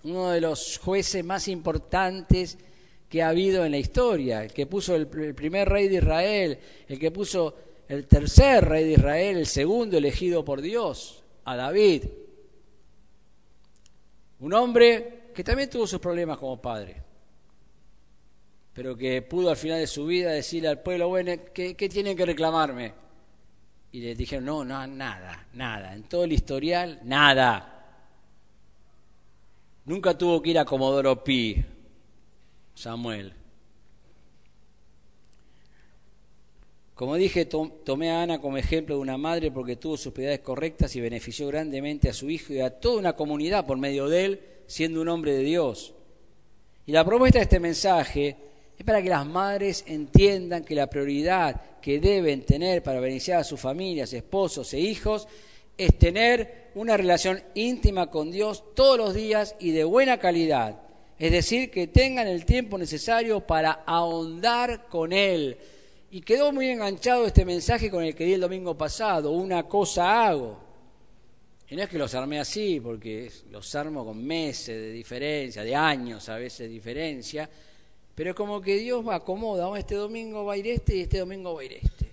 uno 0.04 0.30
de 0.30 0.40
los 0.40 0.78
jueces 0.78 1.24
más 1.24 1.48
importantes 1.48 2.58
que 3.08 3.22
ha 3.22 3.30
habido 3.30 3.64
en 3.64 3.72
la 3.72 3.78
historia, 3.78 4.44
el 4.44 4.52
que 4.52 4.66
puso 4.66 4.94
el, 4.94 5.06
primer 5.06 5.68
rey 5.68 5.88
de 5.88 5.96
Israel, 5.96 6.58
el 6.88 6.98
que 6.98 7.10
puso 7.10 7.54
el 7.88 8.06
tercer 8.06 8.68
rey 8.68 8.84
de 8.84 8.92
Israel, 8.92 9.38
el 9.38 9.46
segundo 9.46 9.96
elegido 9.96 10.44
por 10.44 10.60
Dios, 10.60 11.22
a 11.44 11.56
David. 11.56 12.04
Un 14.40 14.52
hombre 14.52 15.30
que 15.34 15.42
también 15.42 15.70
tuvo 15.70 15.86
sus 15.86 16.00
problemas 16.00 16.36
como 16.36 16.60
padre, 16.60 17.02
pero 18.74 18.96
que 18.96 19.22
pudo 19.22 19.50
al 19.50 19.56
final 19.56 19.78
de 19.80 19.86
su 19.86 20.04
vida 20.04 20.30
decirle 20.30 20.68
al 20.68 20.82
pueblo, 20.82 21.08
bueno, 21.08 21.32
¿qué, 21.54 21.74
qué 21.74 21.88
tienen 21.88 22.16
que 22.16 22.26
reclamarme? 22.26 22.92
Y 23.90 24.00
le 24.00 24.14
dijeron, 24.14 24.44
no, 24.44 24.64
no, 24.64 24.86
nada, 24.86 25.46
nada, 25.54 25.94
en 25.94 26.02
todo 26.02 26.24
el 26.24 26.32
historial, 26.32 27.00
nada. 27.04 27.77
Nunca 29.88 30.18
tuvo 30.18 30.42
que 30.42 30.50
ir 30.50 30.58
a 30.58 30.66
Comodoro 30.66 31.24
Pi, 31.24 31.64
Samuel. 32.74 33.32
Como 36.92 37.14
dije, 37.14 37.46
tomé 37.46 38.10
a 38.10 38.22
Ana 38.22 38.38
como 38.38 38.58
ejemplo 38.58 38.96
de 38.96 39.00
una 39.00 39.16
madre 39.16 39.50
porque 39.50 39.76
tuvo 39.76 39.96
sus 39.96 40.12
prioridades 40.12 40.44
correctas 40.44 40.94
y 40.94 41.00
benefició 41.00 41.46
grandemente 41.46 42.10
a 42.10 42.12
su 42.12 42.28
hijo 42.28 42.52
y 42.52 42.60
a 42.60 42.68
toda 42.68 42.98
una 42.98 43.14
comunidad 43.14 43.64
por 43.64 43.78
medio 43.78 44.10
de 44.10 44.24
él, 44.26 44.40
siendo 44.66 45.00
un 45.00 45.08
hombre 45.08 45.32
de 45.32 45.42
Dios. 45.42 45.94
Y 46.84 46.92
la 46.92 47.02
propuesta 47.02 47.38
de 47.38 47.44
este 47.44 47.58
mensaje 47.58 48.36
es 48.76 48.84
para 48.84 49.00
que 49.00 49.08
las 49.08 49.24
madres 49.24 49.84
entiendan 49.86 50.64
que 50.64 50.74
la 50.74 50.90
prioridad 50.90 51.80
que 51.80 51.98
deben 51.98 52.42
tener 52.42 52.82
para 52.82 53.00
beneficiar 53.00 53.40
a 53.40 53.44
sus 53.44 53.58
familias, 53.58 54.12
esposos 54.12 54.70
e 54.74 54.80
hijos 54.80 55.26
es 55.78 55.96
tener 55.96 56.70
una 56.74 56.96
relación 56.96 57.42
íntima 57.54 58.10
con 58.10 58.30
Dios 58.30 58.74
todos 58.74 58.98
los 58.98 59.14
días 59.14 59.54
y 59.60 59.70
de 59.70 59.84
buena 59.84 60.18
calidad. 60.18 60.80
Es 61.18 61.32
decir, 61.32 61.70
que 61.70 61.86
tengan 61.86 62.26
el 62.26 62.44
tiempo 62.44 62.76
necesario 62.76 63.40
para 63.40 63.84
ahondar 63.86 64.88
con 64.88 65.12
Él. 65.12 65.56
Y 66.10 66.20
quedó 66.20 66.52
muy 66.52 66.68
enganchado 66.68 67.26
este 67.26 67.44
mensaje 67.44 67.90
con 67.90 68.04
el 68.04 68.14
que 68.14 68.24
di 68.24 68.34
el 68.34 68.40
domingo 68.40 68.76
pasado, 68.76 69.30
una 69.30 69.62
cosa 69.64 70.26
hago. 70.26 70.58
Y 71.70 71.76
no 71.76 71.82
es 71.82 71.88
que 71.88 71.98
los 71.98 72.14
armé 72.14 72.40
así, 72.40 72.80
porque 72.80 73.30
los 73.50 73.74
armo 73.74 74.04
con 74.04 74.24
meses 74.24 74.76
de 74.76 74.90
diferencia, 74.90 75.62
de 75.62 75.74
años 75.74 76.28
a 76.28 76.36
veces 76.36 76.60
de 76.60 76.68
diferencia, 76.68 77.48
pero 78.14 78.34
como 78.34 78.60
que 78.60 78.76
Dios 78.76 79.06
va 79.06 79.16
acomoda, 79.16 79.78
este 79.78 79.94
domingo 79.94 80.44
va 80.44 80.54
a 80.54 80.56
ir 80.56 80.66
este 80.68 80.96
y 80.96 81.00
este 81.02 81.18
domingo 81.18 81.54
va 81.54 81.60
a 81.60 81.64
ir 81.64 81.74
este. 81.74 82.10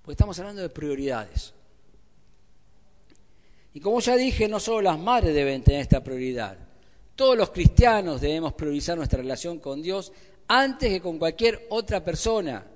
Porque 0.00 0.12
estamos 0.12 0.38
hablando 0.38 0.62
de 0.62 0.68
prioridades. 0.70 1.52
Y 3.74 3.80
como 3.80 4.00
ya 4.00 4.16
dije, 4.16 4.48
no 4.48 4.60
solo 4.60 4.82
las 4.82 4.98
madres 4.98 5.34
deben 5.34 5.62
tener 5.62 5.80
esta 5.80 6.04
prioridad. 6.04 6.58
Todos 7.16 7.36
los 7.36 7.50
cristianos 7.50 8.20
debemos 8.20 8.52
priorizar 8.54 8.96
nuestra 8.96 9.18
relación 9.18 9.58
con 9.58 9.80
Dios 9.80 10.12
antes 10.48 10.90
que 10.90 11.00
con 11.00 11.18
cualquier 11.18 11.66
otra 11.70 12.04
persona. 12.04 12.66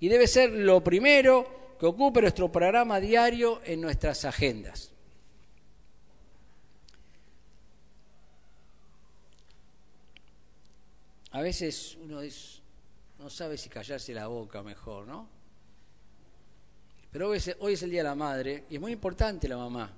Y 0.00 0.08
debe 0.08 0.26
ser 0.26 0.50
lo 0.50 0.82
primero 0.82 1.76
que 1.78 1.86
ocupe 1.86 2.22
nuestro 2.22 2.50
programa 2.50 3.00
diario 3.00 3.60
en 3.64 3.80
nuestras 3.80 4.24
agendas. 4.24 4.92
A 11.32 11.42
veces 11.42 11.98
uno 12.02 12.20
no 13.18 13.28
sabe 13.28 13.58
si 13.58 13.68
callarse 13.68 14.14
la 14.14 14.28
boca 14.28 14.62
mejor, 14.62 15.06
¿no? 15.06 15.28
Pero 17.10 17.28
hoy 17.28 17.40
hoy 17.60 17.74
es 17.74 17.82
el 17.82 17.90
Día 17.90 18.00
de 18.00 18.08
la 18.08 18.14
Madre 18.14 18.64
y 18.70 18.76
es 18.76 18.80
muy 18.80 18.92
importante 18.92 19.46
la 19.46 19.56
mamá 19.56 19.92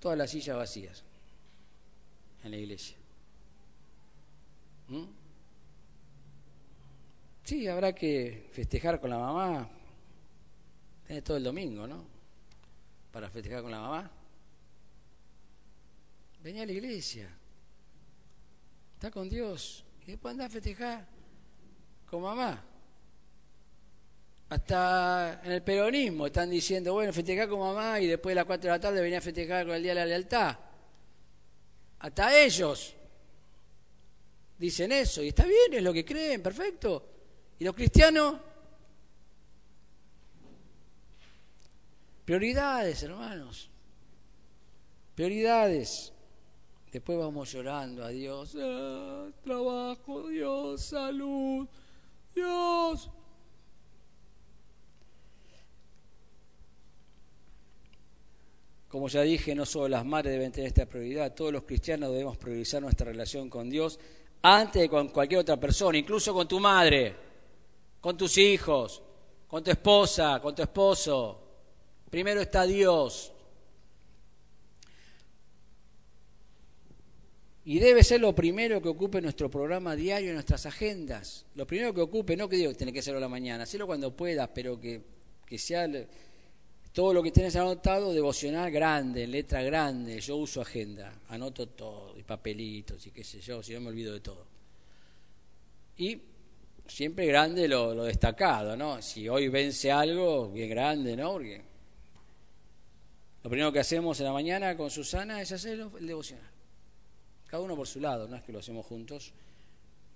todas 0.00 0.16
las 0.16 0.30
sillas 0.30 0.56
vacías 0.56 1.04
en 2.44 2.50
la 2.50 2.56
iglesia. 2.56 2.96
¿Mm? 4.88 5.04
Sí, 7.44 7.66
habrá 7.66 7.94
que 7.94 8.48
festejar 8.52 9.00
con 9.00 9.10
la 9.10 9.18
mamá. 9.18 9.68
Tiene 11.06 11.22
todo 11.22 11.36
el 11.38 11.44
domingo, 11.44 11.86
¿no? 11.86 12.04
Para 13.10 13.30
festejar 13.30 13.62
con 13.62 13.70
la 13.70 13.80
mamá. 13.80 14.10
Venía 16.42 16.62
a 16.62 16.66
la 16.66 16.72
iglesia. 16.72 17.28
Está 18.94 19.10
con 19.10 19.28
Dios. 19.28 19.84
Y 20.02 20.12
después 20.12 20.32
anda 20.32 20.46
a 20.46 20.50
festejar 20.50 21.06
con 22.10 22.22
mamá. 22.22 22.62
Hasta 24.50 25.42
en 25.44 25.52
el 25.52 25.62
peronismo 25.62 26.26
están 26.26 26.48
diciendo, 26.48 26.94
bueno, 26.94 27.12
festejar 27.12 27.48
con 27.48 27.60
mamá 27.60 28.00
y 28.00 28.06
después 28.06 28.30
de 28.30 28.36
las 28.36 28.46
4 28.46 28.62
de 28.62 28.76
la 28.76 28.80
tarde 28.80 29.02
venía 29.02 29.18
a 29.18 29.22
festejar 29.22 29.66
con 29.66 29.74
el 29.74 29.82
Día 29.82 29.92
de 29.92 30.00
la 30.00 30.06
Lealtad. 30.06 30.56
Hasta 31.98 32.40
ellos 32.40 32.94
dicen 34.56 34.92
eso 34.92 35.22
y 35.22 35.28
está 35.28 35.44
bien, 35.44 35.74
es 35.74 35.82
lo 35.82 35.92
que 35.92 36.04
creen, 36.04 36.42
perfecto. 36.42 37.08
¿Y 37.58 37.64
los 37.64 37.74
cristianos? 37.74 38.36
Prioridades, 42.24 43.02
hermanos. 43.02 43.70
Prioridades. 45.14 46.12
Después 46.92 47.18
vamos 47.18 47.52
llorando 47.52 48.04
a 48.04 48.08
Dios. 48.08 48.56
Ah, 48.58 49.28
trabajo, 49.42 50.28
Dios, 50.28 50.82
salud, 50.82 51.66
Dios. 52.34 53.10
Como 58.88 59.08
ya 59.08 59.22
dije, 59.22 59.54
no 59.54 59.66
solo 59.66 59.88
las 59.88 60.04
madres 60.04 60.32
deben 60.32 60.50
tener 60.50 60.68
esta 60.68 60.86
prioridad, 60.86 61.34
todos 61.34 61.52
los 61.52 61.64
cristianos 61.64 62.10
debemos 62.10 62.38
priorizar 62.38 62.80
nuestra 62.80 63.06
relación 63.06 63.50
con 63.50 63.68
Dios 63.68 64.00
antes 64.40 64.82
de 64.82 64.88
con 64.88 65.08
cualquier 65.08 65.40
otra 65.40 65.58
persona, 65.58 65.98
incluso 65.98 66.32
con 66.32 66.48
tu 66.48 66.58
madre, 66.58 67.14
con 68.00 68.16
tus 68.16 68.38
hijos, 68.38 69.02
con 69.46 69.62
tu 69.62 69.70
esposa, 69.70 70.40
con 70.40 70.54
tu 70.54 70.62
esposo. 70.62 71.42
Primero 72.08 72.40
está 72.40 72.64
Dios. 72.64 73.32
Y 77.64 77.78
debe 77.80 78.02
ser 78.02 78.22
lo 78.22 78.34
primero 78.34 78.80
que 78.80 78.88
ocupe 78.88 79.20
nuestro 79.20 79.50
programa 79.50 79.94
diario, 79.94 80.32
nuestras 80.32 80.64
agendas. 80.64 81.44
Lo 81.54 81.66
primero 81.66 81.92
que 81.92 82.00
ocupe, 82.00 82.34
no 82.34 82.48
que 82.48 82.56
digo 82.56 82.70
que 82.70 82.78
tiene 82.78 82.94
que 82.94 83.00
hacerlo 83.00 83.18
a 83.18 83.20
la 83.20 83.28
mañana, 83.28 83.64
hacerlo 83.64 83.86
cuando 83.86 84.16
puedas, 84.16 84.48
pero 84.54 84.80
que, 84.80 85.02
que 85.44 85.58
sea 85.58 85.86
todo 86.98 87.12
lo 87.14 87.22
que 87.22 87.30
tienes 87.30 87.54
anotado, 87.54 88.12
devocional 88.12 88.72
grande, 88.72 89.24
letra 89.28 89.62
grande. 89.62 90.18
Yo 90.20 90.34
uso 90.34 90.62
agenda, 90.62 91.20
anoto 91.28 91.68
todo, 91.68 92.18
y 92.18 92.24
papelitos, 92.24 93.06
y 93.06 93.12
qué 93.12 93.22
sé 93.22 93.38
yo, 93.40 93.62
si 93.62 93.72
no 93.72 93.82
me 93.82 93.90
olvido 93.90 94.14
de 94.14 94.18
todo. 94.18 94.44
Y 95.96 96.20
siempre 96.88 97.24
grande 97.26 97.68
lo, 97.68 98.02
destacado, 98.02 98.76
¿no? 98.76 99.00
Si 99.00 99.28
hoy 99.28 99.46
vence 99.46 99.92
algo, 99.92 100.50
bien 100.50 100.70
grande, 100.70 101.16
¿no? 101.16 101.38
Lo 101.38 101.62
primero 103.48 103.70
que 103.70 103.78
hacemos 103.78 104.18
en 104.18 104.26
la 104.26 104.32
mañana 104.32 104.76
con 104.76 104.90
Susana 104.90 105.40
es 105.40 105.52
hacer 105.52 105.78
el 106.00 106.04
devocional 106.04 106.50
cada 107.46 107.62
uno 107.62 107.76
por 107.76 107.86
su 107.86 108.00
lado, 108.00 108.26
no 108.26 108.34
es 108.34 108.42
que 108.42 108.50
lo 108.52 108.58
hacemos 108.58 108.84
juntos, 108.84 109.32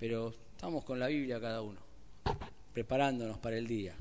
pero 0.00 0.34
estamos 0.56 0.82
con 0.82 0.98
la 0.98 1.06
Biblia 1.06 1.40
cada 1.40 1.62
uno, 1.62 1.78
preparándonos 2.74 3.38
para 3.38 3.56
el 3.56 3.68
día. 3.68 3.94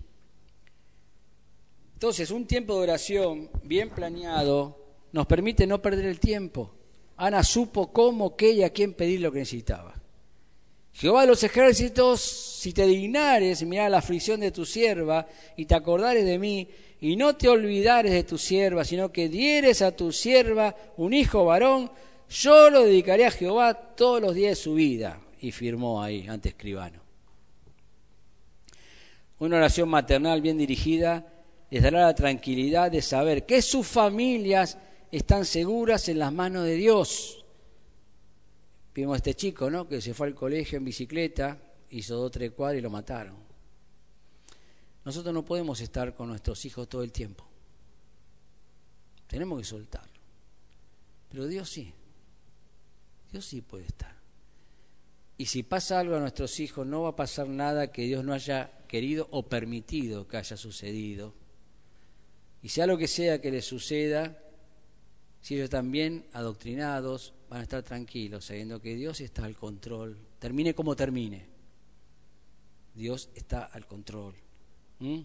Entonces, 2.02 2.32
un 2.32 2.48
tiempo 2.48 2.74
de 2.74 2.82
oración 2.82 3.52
bien 3.62 3.92
planeado 3.92 4.76
nos 5.12 5.28
permite 5.28 5.68
no 5.68 5.84
perder 5.84 6.06
el 6.06 6.20
tiempo. 6.20 6.74
Ana 7.16 7.44
supo 7.44 7.94
cómo, 7.94 8.36
qué 8.36 8.54
y 8.54 8.64
a 8.64 8.72
quién 8.72 8.96
pedir 8.96 9.22
lo 9.22 9.32
que 9.32 9.38
necesitaba. 9.38 9.94
Jehová 10.94 11.22
de 11.22 11.28
los 11.28 11.44
ejércitos, 11.44 12.20
si 12.20 12.74
te 12.74 12.88
dignares, 12.88 13.62
mira 13.62 13.88
la 13.88 14.00
aflicción 14.00 14.40
de 14.40 14.50
tu 14.50 14.66
sierva 14.66 15.28
y 15.56 15.66
te 15.66 15.76
acordares 15.76 16.26
de 16.26 16.40
mí, 16.40 16.68
y 17.02 17.16
no 17.18 17.36
te 17.36 17.48
olvidares 17.50 18.12
de 18.12 18.24
tu 18.24 18.40
sierva, 18.40 18.84
sino 18.84 19.12
que 19.12 19.30
dieres 19.30 19.84
a 19.84 19.96
tu 19.96 20.12
sierva 20.12 20.76
un 20.98 21.14
hijo 21.14 21.46
varón, 21.46 21.92
yo 22.32 22.72
lo 22.72 22.82
dedicaré 22.82 23.28
a 23.28 23.32
Jehová 23.32 23.76
todos 23.76 24.20
los 24.20 24.34
días 24.34 24.58
de 24.58 24.64
su 24.64 24.74
vida. 24.74 25.22
Y 25.40 25.52
firmó 25.52 26.02
ahí, 26.02 26.28
ante 26.28 26.50
escribano. 26.50 27.00
Una 29.38 29.58
oración 29.58 29.88
maternal 29.88 30.42
bien 30.42 30.58
dirigida 30.58 31.28
les 31.72 31.82
dará 31.82 32.02
la 32.02 32.14
tranquilidad 32.14 32.92
de 32.92 33.02
saber 33.02 33.46
que 33.46 33.62
sus 33.62 33.88
familias 33.88 34.78
están 35.10 35.46
seguras 35.46 36.10
en 36.10 36.20
las 36.20 36.34
manos 36.34 36.66
de 36.66 36.76
Dios. 36.76 37.46
Vimos 38.94 39.14
a 39.14 39.18
este 39.18 39.36
chico, 39.36 39.70
¿no? 39.72 39.88
Que 39.88 40.02
se 40.02 40.14
fue 40.14 40.28
al 40.28 40.36
colegio 40.36 40.78
en 40.78 40.84
bicicleta, 40.84 41.58
hizo 41.92 42.18
dos, 42.18 42.30
tres 42.30 42.52
cuadras 42.52 42.80
y 42.80 42.82
lo 42.82 42.90
mataron. 42.90 43.38
Nosotros 45.06 45.34
no 45.34 45.46
podemos 45.46 45.80
estar 45.80 46.14
con 46.14 46.28
nuestros 46.28 46.64
hijos 46.66 46.90
todo 46.90 47.04
el 47.04 47.14
tiempo. 47.14 47.46
Tenemos 49.28 49.58
que 49.60 49.66
soltarlo. 49.66 50.20
Pero 51.30 51.48
Dios 51.48 51.70
sí. 51.70 51.94
Dios 53.32 53.46
sí 53.46 53.62
puede 53.62 53.86
estar. 53.86 54.14
Y 55.38 55.46
si 55.46 55.64
pasa 55.64 56.00
algo 56.00 56.18
a 56.18 56.20
nuestros 56.20 56.60
hijos, 56.60 56.86
no 56.86 57.04
va 57.04 57.10
a 57.10 57.16
pasar 57.16 57.48
nada 57.48 57.94
que 57.94 58.02
Dios 58.02 58.26
no 58.26 58.34
haya 58.34 58.72
querido 58.90 59.30
o 59.32 59.48
permitido 59.48 60.28
que 60.28 60.36
haya 60.36 60.58
sucedido. 60.58 61.34
Y 62.64 62.70
sea 62.70 62.86
lo 62.86 62.98
que 62.98 63.08
sea 63.08 63.42
que 63.42 63.52
les 63.52 63.66
suceda, 63.66 64.38
si 65.42 65.56
ellos 65.56 65.66
están 65.66 65.92
bien 65.92 66.26
adoctrinados, 66.34 67.34
van 67.50 67.62
a 67.62 67.64
estar 67.64 67.84
tranquilos, 67.84 68.46
sabiendo 68.46 68.80
que 68.80 68.96
Dios 68.96 69.20
está 69.22 69.46
al 69.46 69.56
control. 69.56 70.18
Termine 70.40 70.76
como 70.76 70.96
termine. 70.96 71.46
Dios 72.94 73.30
está 73.36 73.64
al 73.64 73.86
control. 73.88 74.36
¿Mm? 75.00 75.22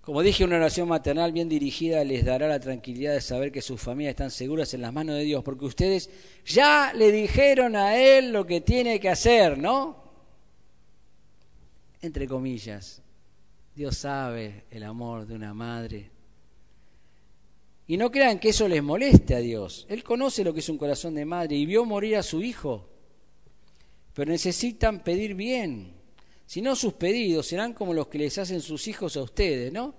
Como 0.00 0.20
dije, 0.22 0.44
una 0.44 0.56
oración 0.56 0.88
maternal 0.88 1.30
bien 1.30 1.48
dirigida 1.48 2.02
les 2.02 2.24
dará 2.24 2.48
la 2.48 2.58
tranquilidad 2.58 3.12
de 3.12 3.20
saber 3.20 3.52
que 3.52 3.62
sus 3.62 3.80
familias 3.80 4.10
están 4.10 4.32
seguras 4.32 4.74
en 4.74 4.82
las 4.82 4.92
manos 4.92 5.14
de 5.14 5.22
Dios, 5.22 5.44
porque 5.44 5.64
ustedes 5.64 6.10
ya 6.44 6.92
le 6.92 7.12
dijeron 7.12 7.76
a 7.76 7.96
Él 7.96 8.32
lo 8.32 8.44
que 8.44 8.60
tiene 8.60 8.98
que 8.98 9.08
hacer, 9.08 9.58
¿no? 9.58 10.02
Entre 12.00 12.26
comillas, 12.26 13.01
Dios 13.74 13.96
sabe 13.96 14.64
el 14.70 14.82
amor 14.82 15.26
de 15.26 15.34
una 15.34 15.54
madre. 15.54 16.10
Y 17.86 17.96
no 17.96 18.10
crean 18.10 18.38
que 18.38 18.50
eso 18.50 18.68
les 18.68 18.82
moleste 18.82 19.34
a 19.34 19.38
Dios. 19.38 19.86
Él 19.88 20.04
conoce 20.04 20.44
lo 20.44 20.52
que 20.52 20.60
es 20.60 20.68
un 20.68 20.78
corazón 20.78 21.14
de 21.14 21.24
madre 21.24 21.56
y 21.56 21.66
vio 21.66 21.84
morir 21.84 22.16
a 22.16 22.22
su 22.22 22.42
hijo. 22.42 22.88
Pero 24.14 24.30
necesitan 24.30 25.02
pedir 25.02 25.34
bien. 25.34 25.94
Si 26.46 26.60
no, 26.60 26.76
sus 26.76 26.94
pedidos 26.94 27.46
serán 27.46 27.72
como 27.72 27.94
los 27.94 28.08
que 28.08 28.18
les 28.18 28.36
hacen 28.38 28.60
sus 28.60 28.86
hijos 28.88 29.16
a 29.16 29.22
ustedes, 29.22 29.72
¿no? 29.72 29.94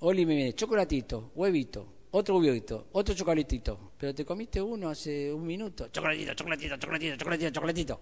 Oli 0.00 0.26
me 0.26 0.34
viene, 0.34 0.54
chocolatito, 0.54 1.30
huevito, 1.36 1.86
otro 2.10 2.38
huevito, 2.38 2.88
otro 2.92 3.14
chocolatito. 3.14 3.92
Pero 3.96 4.12
te 4.12 4.24
comiste 4.24 4.60
uno 4.60 4.88
hace 4.88 5.32
un 5.32 5.46
minuto. 5.46 5.88
Chocolatito, 5.88 6.34
chocolatito, 6.34 6.76
chocolatito, 6.76 7.16
chocolatito, 7.16 7.50
chocolatito. 7.50 8.00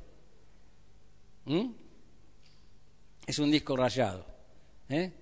¿Mm? 1.45 1.71
Es 3.27 3.39
un 3.39 3.51
disco 3.51 3.77
rayado. 3.77 4.30
¿Eh? 4.91 5.13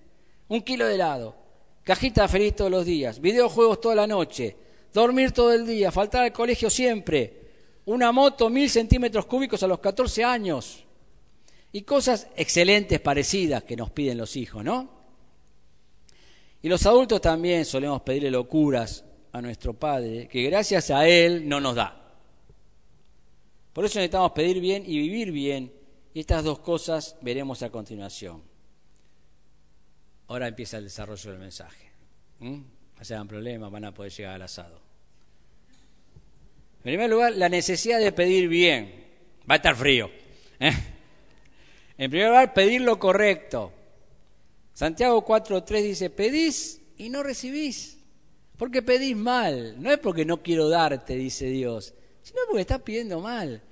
Un 0.48 0.62
kilo 0.62 0.87
de 0.87 0.94
helado, 0.94 1.37
cajita 1.85 2.26
feliz 2.26 2.57
todos 2.57 2.70
los 2.70 2.85
días, 2.85 3.20
videojuegos 3.20 3.81
toda 3.81 3.94
la 3.94 4.07
noche, 4.07 4.57
dormir 4.92 5.33
todo 5.33 5.52
el 5.52 5.66
día, 5.66 5.92
faltar 5.92 6.24
al 6.24 6.33
colegio 6.33 6.70
siempre, 6.70 7.38
una 7.87 8.11
moto 8.12 8.50
mil 8.50 8.68
centímetros 8.68 9.26
cúbicos 9.26 9.62
a 9.62 9.66
los 9.66 9.78
14 9.78 10.24
años 10.24 10.85
y 11.72 11.83
cosas 11.83 12.28
excelentes 12.37 13.00
parecidas 13.00 13.62
que 13.62 13.76
nos 13.76 13.90
piden 13.90 14.18
los 14.18 14.37
hijos, 14.37 14.64
¿no? 14.64 14.98
Y 16.61 16.68
los 16.68 16.85
adultos 16.87 17.20
también 17.20 17.64
solemos 17.64 18.02
pedirle 18.02 18.31
locuras 18.31 19.04
a 19.33 19.40
nuestro 19.40 19.74
Padre 19.74 20.26
que 20.28 20.42
gracias 20.42 20.90
a 20.90 21.07
Él 21.07 21.48
no 21.48 21.61
nos 21.61 21.76
da. 21.76 21.94
Por 23.72 23.85
eso 23.85 23.98
necesitamos 23.98 24.33
pedir 24.33 24.61
bien 24.61 24.83
y 24.85 24.98
vivir 24.98 25.31
bien. 25.31 25.72
Y 26.12 26.20
estas 26.20 26.42
dos 26.42 26.59
cosas 26.59 27.16
veremos 27.22 27.62
a 27.62 27.70
continuación. 27.70 28.48
Ahora 30.29 30.47
empieza 30.47 30.79
el 30.79 30.85
desarrollo 30.85 31.31
del 31.31 31.41
mensaje. 31.41 31.91
¿Mm? 32.41 32.61
No 32.99 33.05
se 33.05 33.14
hagan 33.14 33.29
problemas, 33.29 33.71
van 33.71 33.87
a 33.87 33.95
poder 33.95 34.12
llegar 34.12 34.35
al 34.35 34.43
asado. 34.43 34.81
En 36.77 36.83
primer 36.83 37.11
lugar, 37.11 37.33
la 37.33 37.49
necesidad 37.49 37.99
de 37.99 38.12
pedir 38.12 38.49
bien. 38.49 39.07
Va 39.51 39.55
a 39.55 39.57
estar 39.57 39.75
frío. 39.75 40.11
¿eh? 40.61 40.73
En 41.97 42.11
primer 42.11 42.29
lugar, 42.29 42.53
pedir 42.53 42.83
lo 42.83 42.99
correcto. 42.99 43.73
Santiago 44.75 45.25
4.3 45.25 45.83
dice, 45.83 46.11
pedís 46.11 46.81
y 46.99 47.09
no 47.09 47.23
recibís. 47.23 47.99
Porque 48.57 48.83
pedís 48.83 49.17
mal. 49.17 49.81
No 49.81 49.91
es 49.91 49.99
porque 49.99 50.25
no 50.25 50.43
quiero 50.43 50.69
darte, 50.69 51.17
dice 51.17 51.47
Dios, 51.47 51.95
sino 52.23 52.41
porque 52.47 52.62
estás 52.62 52.83
pidiendo 52.83 53.21
mal. 53.21 53.62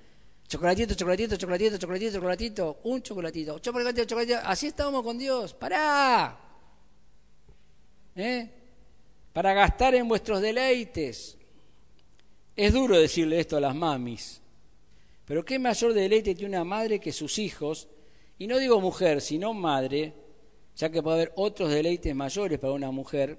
Chocolatito, 0.48 0.94
chocolatito, 0.94 1.36
chocolatito, 1.36 1.76
chocolatito, 1.76 2.12
chocolatito, 2.12 2.80
un 2.84 3.02
chocolatito, 3.02 3.58
chocolatito, 3.58 4.04
chocolatito. 4.04 4.38
Así 4.44 4.68
estamos 4.68 5.02
con 5.02 5.18
Dios. 5.18 5.54
¡Pará! 5.54 6.45
¿Eh? 8.16 8.50
Para 9.32 9.52
gastar 9.52 9.94
en 9.94 10.08
vuestros 10.08 10.40
deleites. 10.40 11.36
Es 12.56 12.72
duro 12.72 12.98
decirle 12.98 13.38
esto 13.38 13.56
a 13.58 13.60
las 13.60 13.74
mamis. 13.74 14.40
Pero 15.26 15.44
qué 15.44 15.58
mayor 15.58 15.92
deleite 15.92 16.34
tiene 16.34 16.56
una 16.56 16.64
madre 16.64 16.98
que 16.98 17.12
sus 17.12 17.38
hijos 17.38 17.88
y 18.38 18.46
no 18.46 18.58
digo 18.58 18.80
mujer, 18.80 19.20
sino 19.20 19.54
madre, 19.54 20.12
ya 20.76 20.90
que 20.90 21.02
puede 21.02 21.16
haber 21.16 21.32
otros 21.36 21.70
deleites 21.70 22.14
mayores 22.14 22.58
para 22.58 22.72
una 22.72 22.90
mujer, 22.90 23.38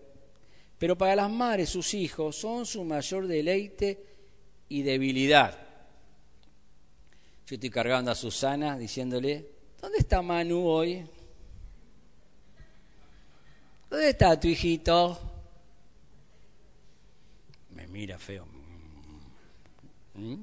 pero 0.78 0.98
para 0.98 1.16
las 1.16 1.30
madres 1.30 1.70
sus 1.70 1.94
hijos 1.94 2.36
son 2.36 2.66
su 2.66 2.84
mayor 2.84 3.28
deleite 3.28 4.04
y 4.70 4.82
debilidad. 4.82 5.58
Yo 7.48 7.56
estoy 7.56 7.70
cargando 7.70 8.12
a 8.12 8.16
Susana 8.16 8.78
diciéndole, 8.78 9.50
¿dónde 9.80 10.00
está 10.00 10.22
Manu 10.22 10.68
hoy? 10.68 11.06
¿Dónde 13.90 14.10
está 14.10 14.40
tu 14.40 14.48
hijito? 14.48 15.18
Me 17.72 17.88
mira 17.88 18.18
feo. 18.18 18.46
¿Mm? 20.16 20.36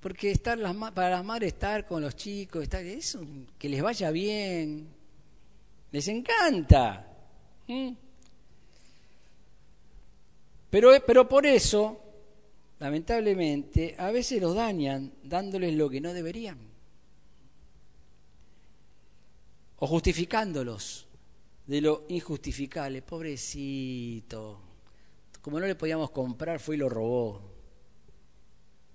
Porque 0.00 0.30
estar 0.30 0.58
para 0.94 1.10
las 1.10 1.24
madres 1.24 1.52
estar 1.52 1.86
con 1.86 2.00
los 2.00 2.16
chicos, 2.16 2.62
estar, 2.62 2.84
que 3.58 3.68
les 3.68 3.82
vaya 3.82 4.10
bien, 4.10 4.88
les 5.90 6.08
encanta. 6.08 7.04
¿Mm? 7.66 7.90
Pero, 10.70 10.92
pero 11.06 11.28
por 11.28 11.44
eso, 11.44 12.00
lamentablemente, 12.78 13.94
a 13.98 14.10
veces 14.10 14.40
los 14.40 14.54
dañan 14.54 15.12
dándoles 15.22 15.74
lo 15.74 15.90
que 15.90 16.00
no 16.00 16.12
deberían. 16.12 16.67
O 19.78 19.86
justificándolos 19.86 21.06
de 21.66 21.80
lo 21.80 22.06
injustificable. 22.08 23.02
Pobrecito. 23.02 24.60
Como 25.40 25.60
no 25.60 25.66
le 25.66 25.76
podíamos 25.76 26.10
comprar, 26.10 26.58
fue 26.58 26.74
y 26.76 26.78
lo 26.78 26.88
robó. 26.88 27.40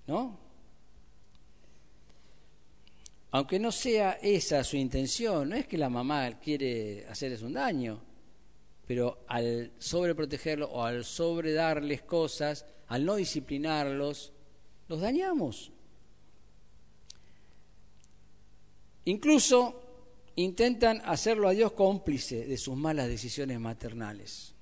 ¿No? 0.06 0.38
Aunque 3.30 3.58
no 3.58 3.72
sea 3.72 4.12
esa 4.22 4.62
su 4.62 4.76
intención, 4.76 5.48
no 5.48 5.56
es 5.56 5.66
que 5.66 5.78
la 5.78 5.88
mamá 5.88 6.38
quiere 6.38 7.04
hacerles 7.08 7.42
un 7.42 7.54
daño, 7.54 8.00
pero 8.86 9.24
al 9.26 9.72
sobreprotegerlos 9.78 10.68
o 10.70 10.84
al 10.84 11.04
sobredarles 11.04 12.02
cosas, 12.02 12.64
al 12.86 13.04
no 13.04 13.16
disciplinarlos, 13.16 14.32
los 14.86 15.00
dañamos. 15.00 15.72
Incluso 19.06 19.83
intentan 20.36 21.00
hacerlo 21.04 21.48
a 21.48 21.52
Dios 21.52 21.72
cómplice 21.72 22.46
de 22.46 22.56
sus 22.56 22.76
malas 22.76 23.08
decisiones 23.08 23.60
maternales. 23.60 24.54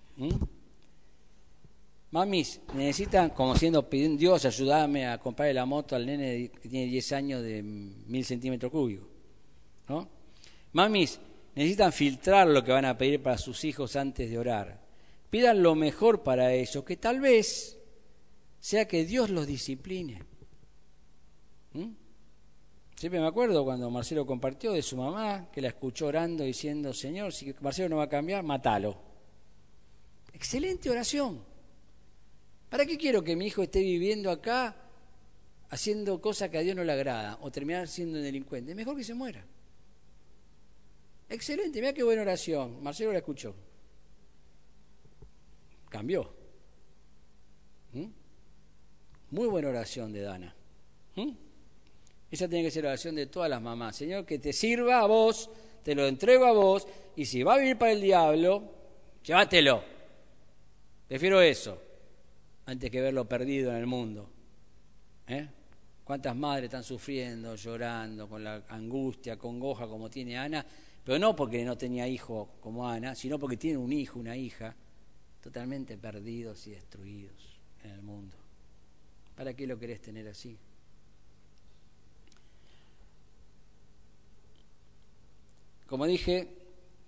Mamis, 2.10 2.60
necesitan, 2.74 3.30
como 3.30 3.56
siendo 3.56 3.88
pidiendo 3.88 4.18
Dios, 4.18 4.44
ayúdame 4.44 5.06
a 5.06 5.18
comprarle 5.18 5.54
la 5.54 5.64
moto 5.64 5.96
al 5.96 6.04
nene 6.04 6.50
que 6.50 6.68
tiene 6.68 6.86
10 6.86 7.12
años 7.12 7.42
de 7.42 7.62
mil 7.62 8.24
centímetros 8.24 8.70
cúbicos. 8.70 9.08
¿no? 9.88 10.08
Mamis, 10.72 11.18
necesitan 11.54 11.92
filtrar 11.92 12.48
lo 12.48 12.62
que 12.62 12.72
van 12.72 12.84
a 12.84 12.98
pedir 12.98 13.22
para 13.22 13.38
sus 13.38 13.64
hijos 13.64 13.96
antes 13.96 14.30
de 14.30 14.38
orar. 14.38 14.82
Pidan 15.30 15.62
lo 15.62 15.74
mejor 15.74 16.22
para 16.22 16.52
ellos, 16.52 16.84
que 16.84 16.98
tal 16.98 17.20
vez 17.20 17.78
sea 18.60 18.86
que 18.86 19.06
Dios 19.06 19.30
los 19.30 19.46
discipline. 19.46 20.18
Siempre 23.02 23.20
me 23.20 23.26
acuerdo 23.26 23.64
cuando 23.64 23.90
Marcelo 23.90 24.24
compartió 24.24 24.70
de 24.70 24.80
su 24.80 24.96
mamá, 24.96 25.50
que 25.50 25.60
la 25.60 25.66
escuchó 25.66 26.06
orando 26.06 26.44
diciendo, 26.44 26.94
Señor, 26.94 27.32
si 27.32 27.52
Marcelo 27.60 27.88
no 27.88 27.96
va 27.96 28.04
a 28.04 28.08
cambiar, 28.08 28.44
mátalo. 28.44 28.96
Excelente 30.32 30.88
oración. 30.88 31.44
¿Para 32.70 32.86
qué 32.86 32.96
quiero 32.96 33.24
que 33.24 33.34
mi 33.34 33.46
hijo 33.46 33.64
esté 33.64 33.80
viviendo 33.80 34.30
acá 34.30 34.76
haciendo 35.70 36.20
cosas 36.20 36.48
que 36.48 36.58
a 36.58 36.60
Dios 36.60 36.76
no 36.76 36.84
le 36.84 36.92
agrada 36.92 37.38
o 37.40 37.50
terminar 37.50 37.88
siendo 37.88 38.18
un 38.18 38.22
delincuente? 38.22 38.72
Mejor 38.72 38.96
que 38.96 39.02
se 39.02 39.14
muera. 39.14 39.44
Excelente, 41.28 41.80
mira 41.80 41.92
qué 41.92 42.04
buena 42.04 42.22
oración. 42.22 42.80
Marcelo 42.84 43.10
la 43.10 43.18
escuchó. 43.18 43.52
Cambió. 45.88 46.32
¿Mm? 47.94 48.06
Muy 49.32 49.48
buena 49.48 49.70
oración 49.70 50.12
de 50.12 50.20
Dana. 50.20 50.54
¿Mm? 51.16 51.51
Esa 52.32 52.48
tiene 52.48 52.64
que 52.64 52.70
ser 52.70 52.84
la 52.84 52.90
oración 52.90 53.14
de 53.14 53.26
todas 53.26 53.50
las 53.50 53.60
mamás. 53.60 53.94
Señor, 53.94 54.24
que 54.24 54.38
te 54.38 54.54
sirva 54.54 55.00
a 55.00 55.06
vos, 55.06 55.50
te 55.82 55.94
lo 55.94 56.06
entrego 56.06 56.46
a 56.46 56.52
vos, 56.52 56.88
y 57.14 57.26
si 57.26 57.42
va 57.42 57.54
a 57.54 57.58
vivir 57.58 57.76
para 57.76 57.92
el 57.92 58.00
diablo, 58.00 58.62
llévatelo. 59.22 59.84
Prefiero 61.06 61.42
eso 61.42 61.78
antes 62.64 62.90
que 62.90 63.02
verlo 63.02 63.28
perdido 63.28 63.70
en 63.72 63.76
el 63.76 63.86
mundo. 63.86 64.30
¿Eh? 65.26 65.46
¿Cuántas 66.04 66.34
madres 66.34 66.64
están 66.64 66.82
sufriendo, 66.82 67.54
llorando, 67.54 68.26
con 68.26 68.42
la 68.42 68.64
angustia, 68.70 69.36
congoja 69.36 69.86
como 69.86 70.08
tiene 70.08 70.38
Ana? 70.38 70.64
Pero 71.04 71.18
no 71.18 71.36
porque 71.36 71.62
no 71.66 71.76
tenía 71.76 72.08
hijo 72.08 72.54
como 72.62 72.88
Ana, 72.88 73.14
sino 73.14 73.38
porque 73.38 73.58
tiene 73.58 73.76
un 73.76 73.92
hijo, 73.92 74.18
una 74.18 74.34
hija, 74.38 74.74
totalmente 75.42 75.98
perdidos 75.98 76.66
y 76.66 76.70
destruidos 76.70 77.60
en 77.84 77.90
el 77.90 78.00
mundo. 78.00 78.38
¿Para 79.36 79.52
qué 79.52 79.66
lo 79.66 79.78
querés 79.78 80.00
tener 80.00 80.26
así? 80.28 80.56
Como 85.92 86.06
dije, 86.06 86.48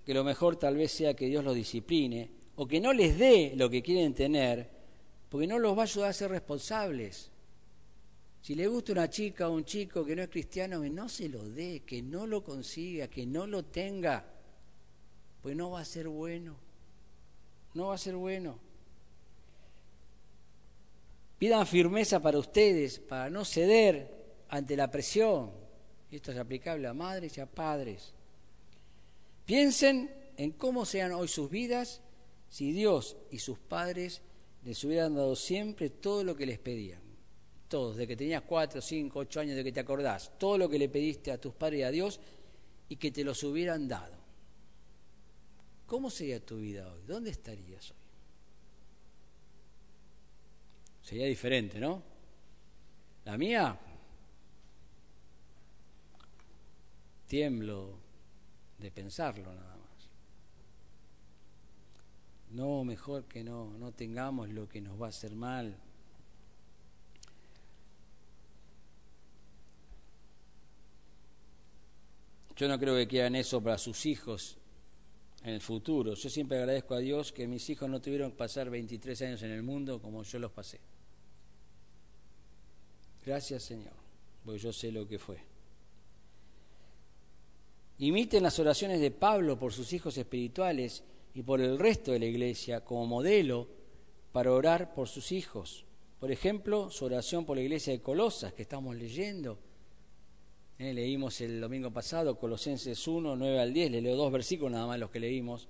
que 0.04 0.12
lo 0.12 0.24
mejor 0.24 0.56
tal 0.56 0.76
vez 0.76 0.92
sea 0.92 1.14
que 1.14 1.24
Dios 1.24 1.42
los 1.42 1.54
discipline 1.54 2.28
o 2.56 2.68
que 2.68 2.82
no 2.82 2.92
les 2.92 3.16
dé 3.18 3.54
lo 3.56 3.70
que 3.70 3.82
quieren 3.82 4.12
tener 4.12 4.68
porque 5.30 5.46
no 5.46 5.58
los 5.58 5.74
va 5.74 5.80
a 5.80 5.84
ayudar 5.84 6.10
a 6.10 6.12
ser 6.12 6.30
responsables. 6.30 7.30
Si 8.42 8.54
le 8.54 8.66
gusta 8.66 8.92
una 8.92 9.08
chica 9.08 9.48
o 9.48 9.54
un 9.54 9.64
chico 9.64 10.04
que 10.04 10.14
no 10.14 10.20
es 10.20 10.28
cristiano, 10.28 10.82
que 10.82 10.90
no 10.90 11.08
se 11.08 11.30
lo 11.30 11.48
dé, 11.48 11.80
que 11.80 12.02
no 12.02 12.26
lo 12.26 12.44
consiga, 12.44 13.08
que 13.08 13.24
no 13.24 13.46
lo 13.46 13.64
tenga, 13.64 14.22
pues 15.40 15.56
no 15.56 15.70
va 15.70 15.80
a 15.80 15.84
ser 15.86 16.06
bueno, 16.06 16.54
no 17.72 17.86
va 17.86 17.94
a 17.94 17.98
ser 17.98 18.16
bueno. 18.16 18.58
Pidan 21.38 21.66
firmeza 21.66 22.20
para 22.20 22.38
ustedes, 22.38 22.98
para 22.98 23.30
no 23.30 23.46
ceder 23.46 24.12
ante 24.50 24.76
la 24.76 24.90
presión. 24.90 25.52
Esto 26.10 26.32
es 26.32 26.36
aplicable 26.36 26.86
a 26.86 26.92
madres 26.92 27.38
y 27.38 27.40
a 27.40 27.46
padres. 27.46 28.12
Piensen 29.44 30.10
en 30.36 30.52
cómo 30.52 30.84
sean 30.84 31.12
hoy 31.12 31.28
sus 31.28 31.50
vidas 31.50 32.00
si 32.48 32.72
Dios 32.72 33.16
y 33.30 33.38
sus 33.38 33.58
padres 33.58 34.22
les 34.64 34.82
hubieran 34.84 35.14
dado 35.14 35.36
siempre 35.36 35.90
todo 35.90 36.24
lo 36.24 36.36
que 36.36 36.46
les 36.46 36.58
pedían. 36.58 37.02
Todos, 37.68 37.96
de 37.96 38.06
que 38.06 38.16
tenías 38.16 38.42
cuatro, 38.42 38.80
cinco, 38.80 39.20
ocho 39.20 39.40
años, 39.40 39.56
de 39.56 39.64
que 39.64 39.72
te 39.72 39.80
acordás, 39.80 40.32
todo 40.38 40.56
lo 40.56 40.68
que 40.68 40.78
le 40.78 40.88
pediste 40.88 41.32
a 41.32 41.40
tus 41.40 41.54
padres 41.54 41.80
y 41.80 41.82
a 41.82 41.90
Dios 41.90 42.20
y 42.88 42.96
que 42.96 43.10
te 43.10 43.24
los 43.24 43.42
hubieran 43.42 43.88
dado. 43.88 44.16
¿Cómo 45.86 46.10
sería 46.10 46.44
tu 46.44 46.58
vida 46.58 46.90
hoy? 46.92 47.02
¿Dónde 47.06 47.30
estarías 47.30 47.90
hoy? 47.90 47.96
Sería 51.02 51.26
diferente, 51.26 51.78
¿no? 51.78 52.02
La 53.24 53.36
mía, 53.36 53.78
tiemblo 57.26 58.03
de 58.78 58.90
pensarlo 58.90 59.52
nada 59.54 59.74
no, 62.54 62.84
mejor 62.84 63.24
que 63.24 63.42
no, 63.42 63.76
no 63.78 63.92
tengamos 63.92 64.48
lo 64.48 64.68
que 64.68 64.80
nos 64.80 65.00
va 65.00 65.06
a 65.06 65.08
hacer 65.08 65.34
mal. 65.34 65.76
Yo 72.56 72.68
no 72.68 72.78
creo 72.78 72.94
que 72.94 73.08
quieran 73.08 73.34
eso 73.34 73.60
para 73.60 73.76
sus 73.76 74.06
hijos 74.06 74.56
en 75.42 75.54
el 75.54 75.60
futuro. 75.60 76.14
Yo 76.14 76.30
siempre 76.30 76.58
agradezco 76.58 76.94
a 76.94 77.00
Dios 77.00 77.32
que 77.32 77.48
mis 77.48 77.68
hijos 77.68 77.90
no 77.90 78.00
tuvieron 78.00 78.30
que 78.30 78.36
pasar 78.36 78.70
23 78.70 79.22
años 79.22 79.42
en 79.42 79.50
el 79.50 79.64
mundo 79.64 80.00
como 80.00 80.22
yo 80.22 80.38
los 80.38 80.52
pasé. 80.52 80.78
Gracias 83.26 83.64
Señor, 83.64 83.94
porque 84.44 84.60
yo 84.60 84.72
sé 84.72 84.92
lo 84.92 85.08
que 85.08 85.18
fue. 85.18 85.53
Imiten 87.98 88.42
las 88.42 88.58
oraciones 88.58 89.00
de 89.00 89.10
Pablo 89.10 89.58
por 89.58 89.72
sus 89.72 89.92
hijos 89.92 90.18
espirituales 90.18 91.04
y 91.34 91.42
por 91.42 91.60
el 91.60 91.78
resto 91.78 92.12
de 92.12 92.18
la 92.18 92.26
iglesia 92.26 92.84
como 92.84 93.06
modelo 93.06 93.68
para 94.32 94.52
orar 94.52 94.94
por 94.94 95.08
sus 95.08 95.30
hijos. 95.30 95.84
Por 96.18 96.32
ejemplo, 96.32 96.90
su 96.90 97.04
oración 97.04 97.44
por 97.44 97.56
la 97.56 97.62
iglesia 97.62 97.92
de 97.92 98.00
Colosas 98.00 98.52
que 98.52 98.62
estamos 98.62 98.96
leyendo. 98.96 99.58
Eh, 100.76 100.92
leímos 100.92 101.40
el 101.40 101.60
domingo 101.60 101.92
pasado 101.92 102.36
Colosenses 102.36 103.06
1, 103.06 103.36
9 103.36 103.60
al 103.60 103.72
10, 103.72 103.92
le 103.92 104.00
leo 104.00 104.16
dos 104.16 104.32
versículos 104.32 104.72
nada 104.72 104.86
más 104.86 104.98
los 104.98 105.10
que 105.10 105.20
leímos. 105.20 105.68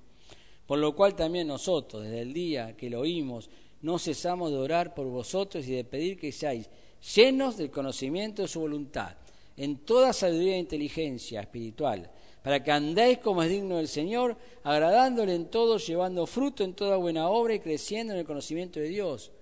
Por 0.67 0.79
lo 0.79 0.97
cual 0.97 1.15
también 1.15 1.47
nosotros, 1.47 2.05
desde 2.05 2.23
el 2.23 2.33
día 2.33 2.75
que 2.75 2.89
lo 2.89 3.01
oímos, 3.01 3.51
no 3.83 3.99
cesamos 3.99 4.51
de 4.51 4.57
orar 4.57 4.95
por 4.95 5.07
vosotros 5.09 5.67
y 5.67 5.73
de 5.73 5.85
pedir 5.85 6.19
que 6.19 6.33
seáis 6.33 6.71
llenos 7.15 7.59
del 7.59 7.71
conocimiento 7.71 8.41
de 8.41 8.49
su 8.49 8.61
voluntad, 8.61 9.15
en 9.57 9.79
toda 9.79 10.13
sabiduría 10.13 10.57
e 10.57 10.59
inteligencia 10.59 11.41
espiritual 11.41 12.11
para 12.45 12.63
que 12.63 12.71
andéis 12.71 13.19
como 13.21 13.43
es 13.43 13.49
digno 13.49 13.79
del 13.79 13.89
Señor, 13.89 14.37
agradándole 14.65 15.35
en 15.35 15.49
todo, 15.49 15.79
llevando 15.79 16.27
fruto 16.27 16.63
en 16.63 16.75
toda 16.75 16.99
buena 16.99 17.31
obra 17.31 17.55
y 17.55 17.61
creciendo 17.61 18.13
en 18.13 18.19
el 18.19 18.27
conocimiento 18.27 18.81
de 18.81 18.89
Dios. 18.89 19.33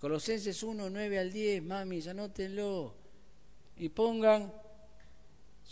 Colosenses 0.00 0.62
1, 0.62 0.88
9 0.88 1.18
al 1.18 1.30
10, 1.30 1.62
mami, 1.64 2.00
anótenlo. 2.08 2.94
Y 3.76 3.90
pongan 3.90 4.50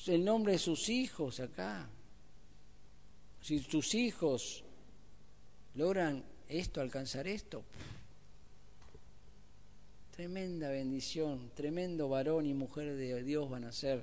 el 0.09 0.25
nombre 0.27 0.53
de 0.53 0.59
sus 0.59 0.91
hijos 0.91 1.41
acá. 1.41 1.89
Si 3.41 3.59
sus 3.61 3.95
hijos 3.95 4.63
logran 5.75 6.23
esto, 6.49 6.83
alcanzar 6.83 7.27
esto, 7.27 7.65
tremenda 10.17 10.71
bendición, 10.71 11.51
tremendo 11.55 12.09
varón 12.09 12.47
y 12.47 12.55
mujer 12.55 12.97
de 12.97 13.23
Dios 13.23 13.51
van 13.51 13.65
a 13.65 13.73
ser. 13.73 14.03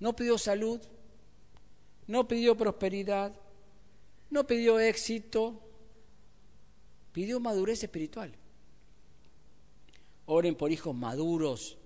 No 0.00 0.16
pidió 0.16 0.36
salud, 0.36 0.80
no 2.08 2.26
pidió 2.26 2.56
prosperidad, 2.56 3.32
no 4.30 4.44
pidió 4.48 4.80
éxito, 4.80 5.60
pidió 7.12 7.38
madurez 7.38 7.84
espiritual. 7.84 8.32
Oren 10.24 10.56
por 10.56 10.72
hijos 10.72 10.92
maduros 10.92 11.78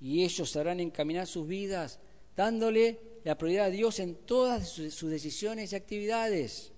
y 0.00 0.22
ellos 0.22 0.48
sabrán 0.48 0.78
encaminar 0.78 1.26
sus 1.26 1.48
vidas 1.48 1.98
dándole 2.36 3.00
la 3.24 3.36
prioridad 3.36 3.66
a 3.66 3.70
Dios 3.70 3.98
en 3.98 4.14
todas 4.14 4.68
sus 4.68 5.10
decisiones 5.10 5.72
y 5.72 5.76
actividades. 5.76 6.70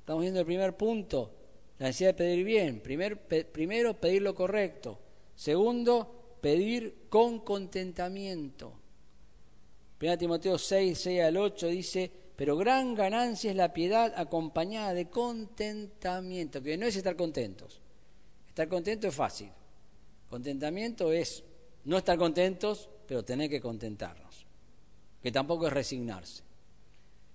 Estamos 0.00 0.22
viendo 0.22 0.40
el 0.40 0.46
primer 0.46 0.76
punto, 0.76 1.30
la 1.78 1.86
necesidad 1.86 2.10
de 2.10 2.14
pedir 2.14 2.44
bien. 2.44 2.80
primero, 2.80 3.94
pedir 4.00 4.20
lo 4.20 4.34
correcto. 4.34 5.02
Segundo, 5.34 6.36
pedir 6.40 7.06
con 7.08 7.40
contentamiento. 7.40 8.72
1 10.00 10.18
Timoteo 10.18 10.58
6, 10.58 10.98
6 10.98 11.22
al 11.22 11.36
8 11.36 11.66
dice, 11.68 12.10
pero 12.36 12.56
gran 12.56 12.94
ganancia 12.94 13.50
es 13.50 13.56
la 13.56 13.72
piedad 13.72 14.12
acompañada 14.16 14.92
de 14.92 15.08
contentamiento, 15.08 16.62
que 16.62 16.76
no 16.76 16.86
es 16.86 16.96
estar 16.96 17.16
contentos. 17.16 17.80
Estar 18.48 18.68
contento 18.68 19.08
es 19.08 19.14
fácil. 19.14 19.50
Contentamiento 20.28 21.12
es 21.12 21.44
no 21.84 21.98
estar 21.98 22.18
contentos, 22.18 22.88
pero 23.06 23.24
tener 23.24 23.48
que 23.48 23.60
contentarnos. 23.60 24.46
Que 25.22 25.32
tampoco 25.32 25.66
es 25.66 25.72
resignarse. 25.72 26.42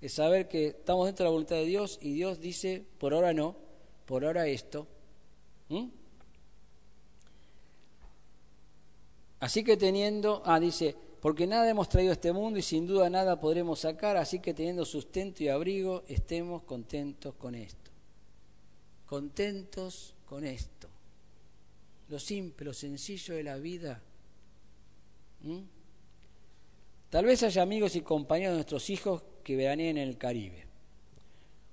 Es 0.01 0.13
saber 0.13 0.47
que 0.47 0.67
estamos 0.67 1.05
dentro 1.05 1.23
de 1.23 1.27
la 1.27 1.31
voluntad 1.31 1.55
de 1.55 1.65
Dios 1.65 1.97
y 2.01 2.13
Dios 2.13 2.39
dice, 2.39 2.85
por 2.97 3.13
ahora 3.13 3.33
no, 3.33 3.55
por 4.05 4.25
ahora 4.25 4.47
esto. 4.47 4.88
¿Mm? 5.69 5.88
Así 9.39 9.63
que 9.63 9.78
teniendo, 9.78 10.41
ah, 10.45 10.60
dice, 10.60 10.95
porque 11.21 11.47
nada 11.47 11.69
hemos 11.69 11.89
traído 11.89 12.12
a 12.12 12.13
este 12.13 12.32
mundo 12.32 12.60
y 12.60 12.62
sin 12.62 12.88
duda 12.88 13.10
nada 13.10 13.39
podremos 13.39 13.80
sacar, 13.80 14.17
así 14.17 14.39
que 14.39 14.54
teniendo 14.54 14.86
sustento 14.86 15.43
y 15.43 15.49
abrigo, 15.49 16.04
estemos 16.08 16.63
contentos 16.63 17.36
con 17.36 17.56
esto. 17.56 17.91
Contentos 19.06 20.13
con 20.25 20.45
esto. 20.45 20.88
Lo 22.10 22.19
simple, 22.19 22.65
lo 22.65 22.73
sencillo 22.73 23.36
de 23.36 23.43
la 23.43 23.58
vida. 23.58 24.02
Tal 27.10 27.25
vez 27.25 27.43
haya 27.43 27.62
amigos 27.62 27.95
y 27.95 28.02
compañeros 28.02 28.54
de 28.54 28.58
nuestros 28.58 28.89
hijos 28.89 29.23
que 29.43 29.56
veraneen 29.56 29.97
en 29.97 30.08
el 30.08 30.17
Caribe 30.17 30.65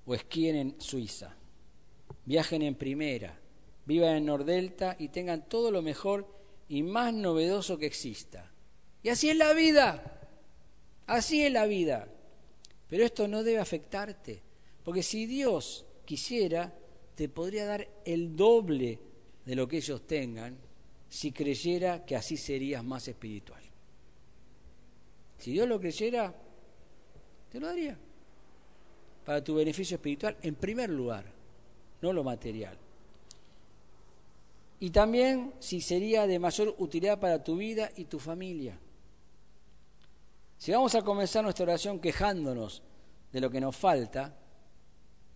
o 0.06 0.14
esquíen 0.14 0.56
en 0.56 0.80
Suiza, 0.80 1.34
viajen 2.24 2.62
en 2.62 2.76
primera, 2.76 3.38
vivan 3.86 4.16
en 4.16 4.26
Nordelta 4.26 4.96
y 4.98 5.08
tengan 5.08 5.48
todo 5.48 5.70
lo 5.70 5.82
mejor 5.82 6.35
y 6.68 6.82
más 6.82 7.12
novedoso 7.14 7.78
que 7.78 7.86
exista 7.86 8.52
y 9.06 9.08
así 9.08 9.30
es 9.30 9.36
la 9.36 9.52
vida, 9.52 10.02
así 11.06 11.44
es 11.44 11.52
la 11.52 11.66
vida. 11.66 12.08
Pero 12.88 13.04
esto 13.04 13.28
no 13.28 13.44
debe 13.44 13.60
afectarte, 13.60 14.42
porque 14.82 15.04
si 15.04 15.26
Dios 15.26 15.86
quisiera, 16.04 16.74
te 17.14 17.28
podría 17.28 17.66
dar 17.66 17.88
el 18.04 18.34
doble 18.34 18.98
de 19.44 19.54
lo 19.54 19.68
que 19.68 19.76
ellos 19.76 20.08
tengan 20.08 20.58
si 21.08 21.30
creyera 21.30 22.04
que 22.04 22.16
así 22.16 22.36
serías 22.36 22.82
más 22.82 23.06
espiritual. 23.06 23.62
Si 25.38 25.52
Dios 25.52 25.68
lo 25.68 25.78
creyera, 25.78 26.34
te 27.48 27.60
lo 27.60 27.68
daría. 27.68 27.96
Para 29.24 29.44
tu 29.44 29.54
beneficio 29.54 29.94
espiritual, 29.94 30.36
en 30.42 30.56
primer 30.56 30.90
lugar, 30.90 31.26
no 32.02 32.12
lo 32.12 32.24
material. 32.24 32.76
Y 34.78 34.90
también 34.90 35.54
si 35.58 35.80
sería 35.80 36.26
de 36.26 36.38
mayor 36.38 36.74
utilidad 36.78 37.18
para 37.18 37.42
tu 37.42 37.56
vida 37.56 37.90
y 37.96 38.04
tu 38.04 38.18
familia. 38.18 38.78
Si 40.58 40.72
vamos 40.72 40.94
a 40.94 41.02
comenzar 41.02 41.42
nuestra 41.42 41.64
oración 41.64 42.00
quejándonos 42.00 42.82
de 43.32 43.40
lo 43.40 43.50
que 43.50 43.60
nos 43.60 43.76
falta, 43.76 44.36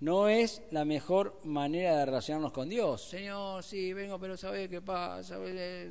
no 0.01 0.29
es 0.29 0.63
la 0.71 0.85
mejor 0.85 1.41
manera 1.45 1.99
de 1.99 2.07
relacionarnos 2.07 2.53
con 2.53 2.69
Dios. 2.69 3.03
Señor, 3.03 3.63
sí, 3.63 3.93
vengo, 3.93 4.19
pero 4.19 4.37
¿sabes 4.37 4.69
qué 4.69 4.81
pasa? 4.81 5.39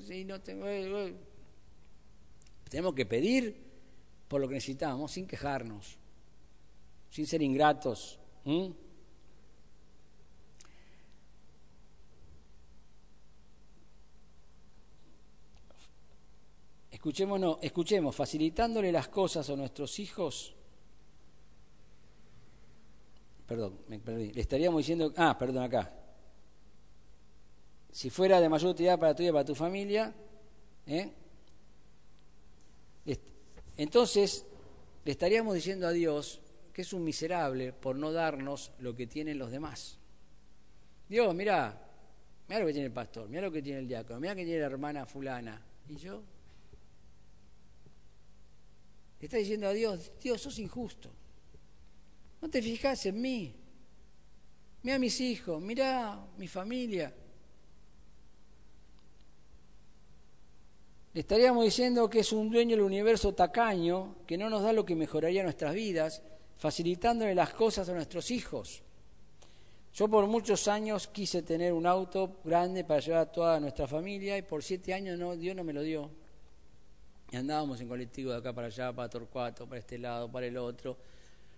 Si 0.06 0.26
no 0.26 0.42
tengo... 0.42 0.68
Eh, 0.68 1.08
eh. 1.08 1.16
Tenemos 2.70 2.94
que 2.94 3.06
pedir 3.06 3.70
por 4.28 4.42
lo 4.42 4.48
que 4.48 4.56
necesitamos 4.56 5.12
sin 5.12 5.28
quejarnos, 5.28 5.98
sin 7.10 7.26
ser 7.26 7.42
ingratos. 7.42 8.20
Escuchemos, 17.00 17.60
escuchemos, 17.62 18.14
facilitándole 18.14 18.92
las 18.92 19.08
cosas 19.08 19.50
a 19.50 19.56
nuestros 19.56 20.00
hijos. 20.00 20.54
Perdón, 23.48 23.80
me 23.88 24.00
perdí. 24.00 24.34
Le 24.34 24.42
estaríamos 24.42 24.80
diciendo, 24.80 25.14
ah, 25.16 25.38
perdón, 25.40 25.64
acá. 25.64 25.94
Si 27.90 28.10
fuera 28.10 28.42
de 28.42 28.50
mayor 28.50 28.72
utilidad 28.72 29.00
para 29.00 29.16
tu 29.16 29.24
y 29.24 29.32
para 29.32 29.46
tu 29.46 29.56
familia, 29.56 30.14
¿eh? 30.88 31.14
entonces 33.78 34.46
le 35.06 35.12
estaríamos 35.14 35.56
diciendo 35.56 35.88
a 35.88 35.92
Dios 35.92 36.42
que 36.74 36.82
es 36.82 36.92
un 36.92 37.06
miserable 37.06 37.72
por 37.72 37.96
no 37.96 38.12
darnos 38.12 38.74
lo 38.80 38.94
que 38.94 39.08
tienen 39.08 39.40
los 39.40 39.52
demás. 39.52 39.98
Dios, 41.08 41.34
mira, 41.34 41.82
mira 42.50 42.60
lo 42.60 42.68
que 42.68 42.74
tiene 42.74 42.88
el 42.88 42.94
pastor, 42.94 43.30
mira 43.30 43.44
lo 43.44 43.54
que 43.54 43.62
tiene 43.62 43.80
el 43.80 43.88
diácono, 43.88 44.20
mira 44.20 44.34
lo 44.34 44.40
que 44.40 44.44
tiene 44.44 44.60
la 44.60 44.66
hermana 44.66 45.06
fulana. 45.06 45.66
¿Y 45.88 45.96
yo? 45.96 46.22
Está 49.26 49.38
diciendo 49.38 49.68
a 49.68 49.74
Dios, 49.74 50.12
Dios, 50.22 50.42
sos 50.42 50.60
injusto. 50.60 51.10
No 52.42 52.50
te 52.50 52.62
fijas 52.62 53.06
en 53.06 53.22
mí. 53.22 53.56
Mira 54.84 54.96
a 54.96 55.00
mis 55.00 55.20
hijos, 55.20 55.62
mira 55.62 56.26
mi 56.38 56.48
familia. 56.48 57.14
Le 61.14 61.22
estaríamos 61.22 61.66
diciendo 61.66 62.10
que 62.10 62.20
es 62.20 62.32
un 62.32 62.50
dueño 62.50 62.78
del 62.78 62.86
universo 62.86 63.34
tacaño, 63.34 64.18
que 64.26 64.38
no 64.38 64.50
nos 64.50 64.64
da 64.64 64.72
lo 64.72 64.86
que 64.86 64.96
mejoraría 64.96 65.44
nuestras 65.44 65.74
vidas, 65.74 66.22
facilitándole 66.58 67.36
las 67.36 67.54
cosas 67.54 67.90
a 67.90 67.94
nuestros 67.94 68.32
hijos. 68.32 68.84
Yo 69.94 70.08
por 70.08 70.28
muchos 70.28 70.68
años 70.68 71.08
quise 71.08 71.42
tener 71.42 71.74
un 71.74 71.88
auto 71.88 72.40
grande 72.44 72.84
para 72.84 73.00
llevar 73.00 73.22
a 73.22 73.32
toda 73.32 73.60
nuestra 73.60 73.88
familia 73.88 74.38
y 74.38 74.44
por 74.44 74.64
siete 74.64 74.94
años 74.94 75.18
no, 75.18 75.36
Dios 75.36 75.56
no 75.56 75.64
me 75.64 75.74
lo 75.74 75.82
dio. 75.82 76.12
Y 77.32 77.36
andábamos 77.36 77.80
en 77.82 77.88
colectivo 77.88 78.32
de 78.32 78.38
acá 78.38 78.54
para 78.54 78.68
allá, 78.68 78.92
para 78.92 79.10
Torcuato, 79.10 79.68
para 79.68 79.80
este 79.80 79.98
lado, 79.98 80.32
para 80.32 80.48
el 80.48 80.58
otro. 80.58 80.98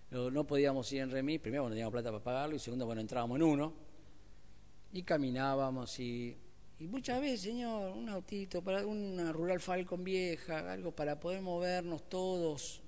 No 0.10 0.46
podíamos 0.46 0.92
ir 0.92 1.02
en 1.02 1.12
remis, 1.12 1.40
primero 1.40 1.64
no 1.64 1.70
teníamos 1.70 1.94
plata 1.94 2.12
para 2.12 2.24
pagarlo 2.24 2.56
y 2.56 2.60
segundo, 2.60 2.86
bueno, 2.86 3.00
entrábamos 3.00 3.38
en 3.38 3.44
uno. 3.44 3.74
Y 4.92 5.04
caminábamos 5.04 5.98
y, 6.00 6.36
y 6.80 6.88
muchas 6.88 7.22
veces, 7.22 7.42
señor, 7.42 7.96
un 7.96 8.10
autito, 8.10 8.62
para 8.62 8.86
una 8.86 9.32
rural 9.32 9.62
Falcon 9.62 10.04
vieja, 10.04 10.70
algo 10.70 10.92
para 10.92 11.18
poder 11.18 11.42
movernos 11.42 12.10
todos. 12.10 12.82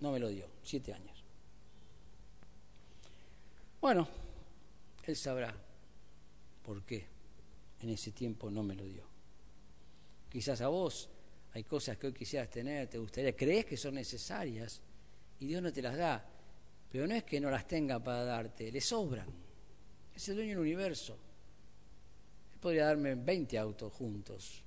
No 0.00 0.10
me 0.10 0.18
lo 0.18 0.28
dio, 0.28 0.46
siete 0.64 0.92
años. 0.92 1.22
Bueno, 3.80 4.08
él 5.04 5.14
sabrá 5.14 5.54
por 6.64 6.82
qué 6.82 7.06
en 7.80 7.90
ese 7.90 8.10
tiempo 8.10 8.50
no 8.50 8.62
me 8.62 8.74
lo 8.74 8.84
dio. 8.84 9.04
Quizás 10.28 10.60
a 10.60 10.68
vos 10.68 11.08
hay 11.52 11.64
cosas 11.64 11.96
que 11.96 12.06
hoy 12.06 12.12
quisieras 12.12 12.48
tener, 12.48 12.88
te 12.88 12.98
gustaría, 12.98 13.34
crees 13.34 13.66
que 13.66 13.76
son 13.76 13.94
necesarias 13.94 14.80
y 15.40 15.46
Dios 15.46 15.62
no 15.62 15.72
te 15.72 15.82
las 15.82 15.96
da. 15.96 16.24
Pero 16.90 17.06
no 17.06 17.14
es 17.14 17.24
que 17.24 17.40
no 17.40 17.50
las 17.50 17.66
tenga 17.66 17.98
para 18.02 18.24
darte, 18.24 18.70
le 18.70 18.80
sobran. 18.80 19.28
Es 20.14 20.28
el 20.28 20.36
dueño 20.36 20.50
del 20.50 20.58
universo. 20.58 21.16
Él 22.52 22.58
podría 22.60 22.86
darme 22.86 23.14
20 23.14 23.58
autos 23.58 23.92
juntos, 23.92 24.62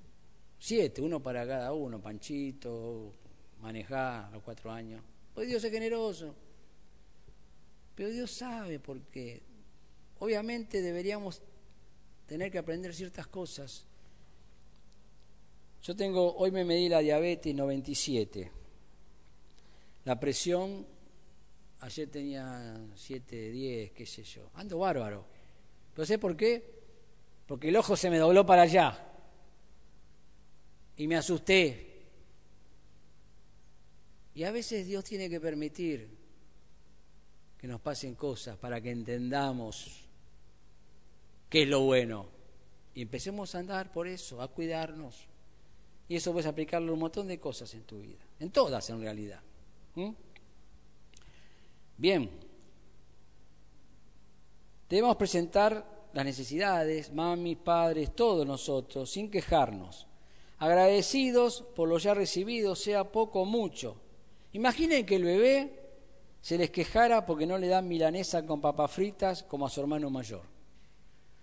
siete, 0.58 1.00
uno 1.00 1.22
para 1.22 1.46
cada 1.46 1.72
uno, 1.72 2.00
Panchito, 2.00 3.14
manejar 3.60 4.26
a 4.26 4.30
los 4.30 4.42
cuatro 4.42 4.70
años. 4.70 5.02
Pues 5.34 5.48
Dios 5.48 5.62
es 5.64 5.70
generoso. 5.70 6.34
Pero 7.94 8.10
Dios 8.10 8.30
sabe 8.30 8.78
por 8.78 9.00
qué. 9.02 9.42
Obviamente 10.18 10.82
deberíamos 10.82 11.42
tener 12.26 12.50
que 12.50 12.58
aprender 12.58 12.94
ciertas 12.94 13.26
cosas 13.26 13.86
yo 15.84 15.94
tengo, 15.94 16.34
hoy 16.36 16.50
me 16.50 16.64
medí 16.64 16.88
la 16.88 17.00
diabetes 17.00 17.54
97. 17.54 18.50
La 20.06 20.18
presión, 20.18 20.86
ayer 21.80 22.08
tenía 22.08 22.80
7, 22.94 23.50
10, 23.50 23.92
qué 23.92 24.06
sé 24.06 24.24
yo. 24.24 24.48
Ando 24.54 24.78
bárbaro. 24.78 25.26
¿Pero 25.92 26.06
sé 26.06 26.18
por 26.18 26.34
qué? 26.38 26.64
Porque 27.46 27.68
el 27.68 27.76
ojo 27.76 27.98
se 27.98 28.08
me 28.08 28.16
dobló 28.16 28.46
para 28.46 28.62
allá. 28.62 29.12
Y 30.96 31.06
me 31.06 31.16
asusté. 31.16 32.06
Y 34.34 34.44
a 34.44 34.52
veces 34.52 34.86
Dios 34.86 35.04
tiene 35.04 35.28
que 35.28 35.38
permitir 35.38 36.08
que 37.58 37.66
nos 37.68 37.82
pasen 37.82 38.14
cosas 38.14 38.56
para 38.56 38.80
que 38.80 38.90
entendamos 38.90 40.00
qué 41.50 41.64
es 41.64 41.68
lo 41.68 41.82
bueno. 41.82 42.26
Y 42.94 43.02
empecemos 43.02 43.54
a 43.54 43.58
andar 43.58 43.92
por 43.92 44.08
eso, 44.08 44.40
a 44.40 44.48
cuidarnos. 44.48 45.33
Y 46.08 46.16
eso 46.16 46.32
puedes 46.32 46.46
aplicarlo 46.46 46.92
un 46.92 47.00
montón 47.00 47.28
de 47.28 47.38
cosas 47.38 47.72
en 47.74 47.82
tu 47.84 47.98
vida, 47.98 48.24
en 48.38 48.50
todas 48.50 48.88
en 48.90 49.00
realidad. 49.00 49.40
Bien, 51.96 52.28
debemos 54.88 55.16
presentar 55.16 56.08
las 56.12 56.24
necesidades, 56.24 57.12
mami, 57.12 57.56
padres, 57.56 58.14
todos 58.14 58.46
nosotros, 58.46 59.10
sin 59.10 59.30
quejarnos, 59.30 60.06
agradecidos 60.58 61.64
por 61.74 61.88
lo 61.88 61.98
ya 61.98 62.14
recibido, 62.14 62.76
sea 62.76 63.10
poco 63.10 63.42
o 63.42 63.44
mucho. 63.44 63.96
Imaginen 64.52 65.06
que 65.06 65.16
el 65.16 65.24
bebé 65.24 65.84
se 66.40 66.58
les 66.58 66.70
quejara 66.70 67.24
porque 67.24 67.46
no 67.46 67.56
le 67.58 67.68
dan 67.68 67.88
milanesa 67.88 68.44
con 68.44 68.60
papas 68.60 68.92
fritas 68.92 69.42
como 69.42 69.66
a 69.66 69.70
su 69.70 69.80
hermano 69.80 70.10
mayor, 70.10 70.42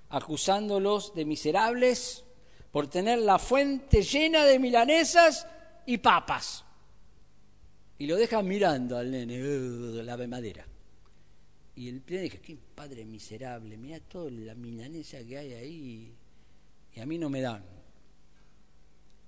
acusándolos 0.10 1.16
de 1.16 1.26
miserables 1.26 2.24
por 2.72 2.88
tener 2.88 3.20
la 3.20 3.38
fuente 3.38 4.02
llena 4.02 4.46
de 4.46 4.60
milanesas 4.60 5.48
y 5.86 5.98
papas. 5.98 6.64
Y 7.98 8.08
lo 8.08 8.16
dejan 8.16 8.48
mirando 8.48 8.98
al 8.98 9.12
nene, 9.12 9.38
la 10.04 10.18
madera. 10.28 10.66
Y 11.76 11.90
el 11.90 12.04
nene 12.08 12.24
dice, 12.24 12.40
qué 12.40 12.58
padre 12.76 13.06
miserable, 13.06 13.78
mira 13.78 14.00
toda 14.00 14.32
la 14.32 14.56
milanesa 14.56 15.20
que 15.24 15.38
hay 15.38 15.54
ahí 15.54 16.16
y 16.96 17.00
a 17.00 17.06
mí 17.06 17.18
no 17.18 17.30
me 17.30 17.42
dan. 17.42 17.64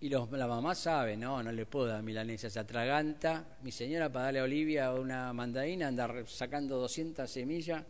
Y 0.01 0.09
los, 0.09 0.29
la 0.31 0.47
mamá 0.47 0.75
sabe, 0.75 1.15
no, 1.15 1.41
no 1.41 1.51
le 1.51 1.65
puedo 1.65 1.87
dar 1.87 2.03
milanesa, 2.03 2.49
se 2.49 2.59
atraganta. 2.59 3.57
Mi 3.61 3.71
señora 3.71 4.11
para 4.11 4.25
darle 4.25 4.39
a 4.39 4.43
Olivia 4.43 4.93
una 4.93 5.31
mandarina 5.31 5.87
anda 5.87 6.11
sacando 6.27 6.77
200 6.77 7.29
semillas. 7.29 7.81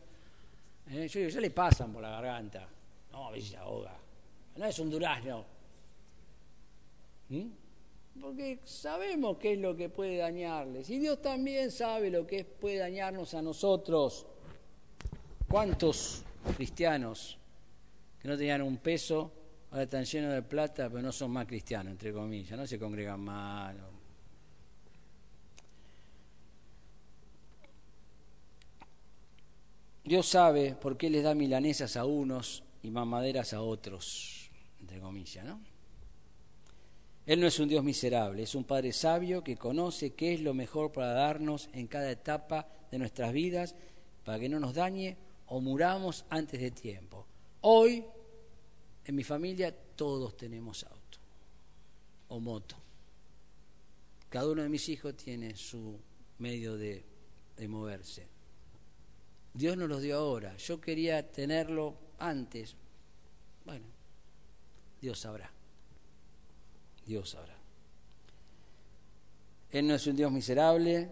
¿Eh? 0.92 1.08
Yo 1.08 1.20
digo, 1.22 1.32
ya 1.32 1.42
le 1.42 1.50
pasan 1.50 1.92
por 1.92 2.04
la 2.04 2.10
garganta. 2.10 2.68
No, 3.12 3.30
a 3.30 3.32
veces 3.32 3.52
se 3.52 3.58
ahoga. 3.58 4.03
No 4.56 4.66
es 4.66 4.80
un 4.80 4.90
durazno. 4.90 5.46
¿Mm? 7.30 7.48
Porque 8.22 8.60
sabemos 8.64 9.38
qué 9.38 9.54
es 9.54 9.60
lo 9.60 9.76
que 9.76 9.90
puede 9.90 10.18
dañarles. 10.18 10.90
Y 10.90 11.00
Dios 11.00 11.22
también 11.22 11.72
sabe 11.72 12.12
lo 12.12 12.28
que 12.28 12.46
puede 12.46 12.78
dañarnos 12.78 13.34
a 13.34 13.42
nosotros. 13.42 14.28
¿Cuántos 15.48 16.24
cristianos 16.56 17.38
que 18.22 18.28
no 18.28 18.38
tenían 18.38 18.62
un 18.62 18.78
peso 18.78 19.32
ahora 19.74 19.84
están 19.84 20.06
llenos 20.06 20.32
de 20.32 20.44
plata, 20.44 20.88
pero 20.88 21.02
no 21.02 21.12
son 21.12 21.32
más 21.32 21.48
cristianos, 21.48 21.94
entre 21.94 22.14
comillas, 22.14 22.56
no 22.58 22.68
se 22.68 22.78
congregan 22.78 23.20
mal. 23.20 23.76
Dios 30.04 30.28
sabe 30.28 30.76
por 30.76 30.96
qué 30.96 31.10
les 31.10 31.24
da 31.24 31.34
milanesas 31.34 31.98
a 31.98 32.06
unos 32.06 32.64
y 32.84 32.92
mamaderas 32.92 33.54
a 33.54 33.62
otros, 33.62 34.43
entre 34.84 35.00
comillas, 35.00 35.46
¿no? 35.46 35.62
Él 37.26 37.40
no 37.40 37.48
es 37.48 37.58
un 37.58 37.70
Dios 37.70 37.86
miserable, 37.86 38.44
es 38.44 38.54
un 38.54 38.66
Padre 38.66 38.92
sabio 38.92 39.42
que 39.42 39.56
conoce 39.56 40.14
qué 40.14 40.34
es 40.34 40.42
lo 40.42 40.54
mejor 40.54 40.92
para 40.92 41.14
darnos 41.14 41.70
en 41.72 41.88
cada 41.88 42.12
etapa 42.12 42.68
de 42.92 42.98
nuestras 43.00 43.32
vidas 43.32 43.76
para 44.26 44.40
que 44.40 44.50
no 44.50 44.60
nos 44.60 44.74
dañe 44.74 45.16
o 45.48 45.62
muramos 45.62 46.26
antes 46.30 46.60
de 46.60 46.72
tiempo. 46.72 47.26
Hoy 47.62 48.04
en 49.06 49.16
mi 49.16 49.24
familia 49.24 49.74
todos 49.96 50.36
tenemos 50.36 50.84
auto 50.84 51.18
o 52.28 52.42
moto. 52.42 52.76
Cada 54.28 54.50
uno 54.50 54.64
de 54.64 54.70
mis 54.70 54.90
hijos 54.90 55.16
tiene 55.16 55.56
su 55.56 55.98
medio 56.40 56.76
de, 56.76 57.06
moverse. 57.70 58.28
Dios 59.54 59.78
nos 59.78 59.88
los 59.88 60.02
dio 60.02 60.18
ahora. 60.18 60.58
Yo 60.58 60.82
quería 60.82 61.32
tenerlo 61.32 61.96
antes. 62.20 62.76
Bueno, 63.64 63.86
Dios 65.04 65.20
sabrá. 65.20 65.52
Dios 67.06 67.32
sabrá. 67.32 67.58
Él 69.70 69.86
no 69.86 69.96
es 69.96 70.08
un 70.08 70.16
Dios 70.16 70.32
miserable, 70.32 71.10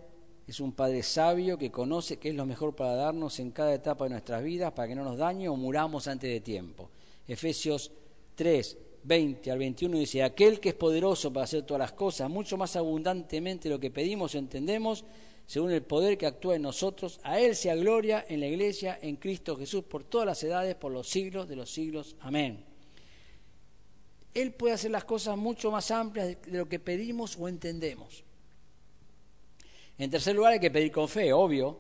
es 0.48 0.62
un 0.62 0.72
Padre 0.72 1.04
sabio 1.04 1.58
que 1.58 1.70
conoce 1.70 2.16
qué 2.16 2.30
es 2.30 2.36
lo 2.36 2.46
mejor 2.46 2.74
para 2.74 2.96
darnos 2.96 3.38
en 3.42 3.52
cada 3.52 3.74
etapa 3.74 4.06
de 4.06 4.12
nuestras 4.12 4.42
vidas 4.46 4.72
para 4.72 4.88
que 4.88 4.96
no 4.96 5.04
nos 5.04 5.18
dañe 5.18 5.50
o 5.50 5.58
muramos 5.58 6.08
antes 6.08 6.32
de 6.32 6.40
tiempo. 6.40 6.90
Efesios 7.28 7.92
3, 8.36 8.78
20 9.04 9.52
al 9.52 9.60
21 9.60 9.98
dice, 9.98 10.24
aquel 10.24 10.62
que 10.62 10.70
es 10.70 10.76
poderoso 10.76 11.34
para 11.34 11.44
hacer 11.44 11.64
todas 11.64 11.82
las 11.82 11.92
cosas, 11.92 12.30
mucho 12.30 12.56
más 12.56 12.78
abundantemente 12.78 13.68
lo 13.68 13.78
que 13.78 13.92
pedimos 13.92 14.36
o 14.36 14.38
entendemos, 14.38 15.04
según 15.46 15.72
el 15.72 15.84
poder 15.84 16.18
que 16.18 16.28
actúa 16.28 16.56
en 16.56 16.62
nosotros, 16.62 17.20
a 17.24 17.42
Él 17.42 17.58
sea 17.58 17.76
gloria 17.76 18.24
en 18.30 18.40
la 18.40 18.48
iglesia, 18.48 18.98
en 19.02 19.18
Cristo 19.18 19.58
Jesús, 19.58 19.84
por 19.84 20.06
todas 20.06 20.26
las 20.26 20.42
edades, 20.46 20.76
por 20.76 20.94
los 20.94 21.10
siglos 21.10 21.50
de 21.50 21.58
los 21.58 21.70
siglos. 21.70 22.16
Amén. 22.22 22.71
Él 24.34 24.54
puede 24.54 24.74
hacer 24.74 24.92
las 24.92 25.04
cosas 25.04 25.38
mucho 25.38 25.72
más 25.72 25.92
amplias 25.92 26.42
de 26.42 26.58
lo 26.58 26.68
que 26.68 26.80
pedimos 26.80 27.38
o 27.38 27.48
entendemos. 27.48 28.24
En 29.98 30.10
tercer 30.10 30.36
lugar, 30.36 30.54
hay 30.54 30.60
que 30.60 30.72
pedir 30.72 30.92
con 30.92 31.08
fe, 31.08 31.34
obvio, 31.34 31.78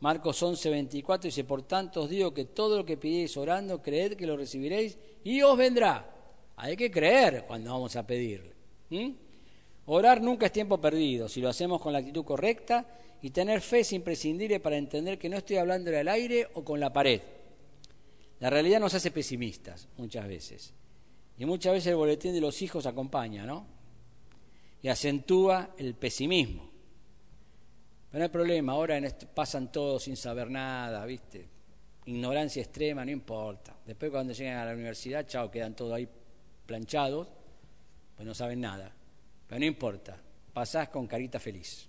Marcos 0.00 0.42
11, 0.42 0.68
24 0.68 1.28
dice, 1.28 1.44
por 1.44 1.62
tanto 1.62 2.02
os 2.02 2.10
digo 2.10 2.34
que 2.34 2.44
todo 2.44 2.76
lo 2.76 2.84
que 2.84 2.98
pidéis 2.98 3.36
orando, 3.38 3.80
creed 3.80 4.16
que 4.16 4.26
lo 4.26 4.36
recibiréis 4.36 4.98
y 5.24 5.40
os 5.40 5.56
vendrá. 5.56 6.10
Hay 6.56 6.76
que 6.76 6.90
creer 6.90 7.44
cuando 7.46 7.72
vamos 7.72 7.96
a 7.96 8.06
pedirle. 8.06 8.52
Orar 9.86 10.20
nunca 10.20 10.46
es 10.46 10.52
tiempo 10.52 10.78
perdido, 10.78 11.28
si 11.28 11.40
lo 11.40 11.48
hacemos 11.48 11.80
con 11.80 11.92
la 11.92 12.00
actitud 12.00 12.24
correcta 12.24 12.86
y 13.22 13.30
tener 13.30 13.62
fe 13.62 13.80
es 13.80 13.92
imprescindible 13.94 14.60
para 14.60 14.76
entender 14.76 15.18
que 15.18 15.30
no 15.30 15.38
estoy 15.38 15.56
hablando 15.56 15.90
al 15.96 16.08
aire 16.08 16.48
o 16.52 16.62
con 16.62 16.78
la 16.80 16.92
pared. 16.92 17.22
La 18.40 18.50
realidad 18.50 18.80
nos 18.80 18.92
hace 18.92 19.10
pesimistas 19.10 19.88
muchas 19.96 20.28
veces. 20.28 20.74
Y 21.38 21.44
muchas 21.44 21.72
veces 21.72 21.88
el 21.88 21.96
boletín 21.96 22.32
de 22.32 22.40
los 22.40 22.60
hijos 22.62 22.86
acompaña, 22.86 23.44
¿no? 23.44 23.66
Y 24.82 24.88
acentúa 24.88 25.74
el 25.78 25.94
pesimismo. 25.94 26.70
Pero 28.10 28.20
no 28.20 28.24
hay 28.24 28.30
problema, 28.30 28.72
ahora 28.72 29.00
pasan 29.34 29.72
todos 29.72 30.04
sin 30.04 30.16
saber 30.16 30.50
nada, 30.50 31.04
¿viste? 31.04 31.48
Ignorancia 32.06 32.62
extrema, 32.62 33.04
no 33.04 33.10
importa. 33.10 33.76
Después 33.84 34.10
cuando 34.10 34.32
llegan 34.32 34.58
a 34.58 34.66
la 34.66 34.74
universidad, 34.74 35.26
chao, 35.26 35.50
quedan 35.50 35.74
todos 35.74 35.94
ahí 35.94 36.08
planchados, 36.66 37.28
pues 38.14 38.26
no 38.26 38.34
saben 38.34 38.60
nada. 38.60 38.92
Pero 39.48 39.58
no 39.58 39.64
importa, 39.64 40.20
pasás 40.52 40.90
con 40.90 41.06
carita 41.06 41.40
feliz. 41.40 41.88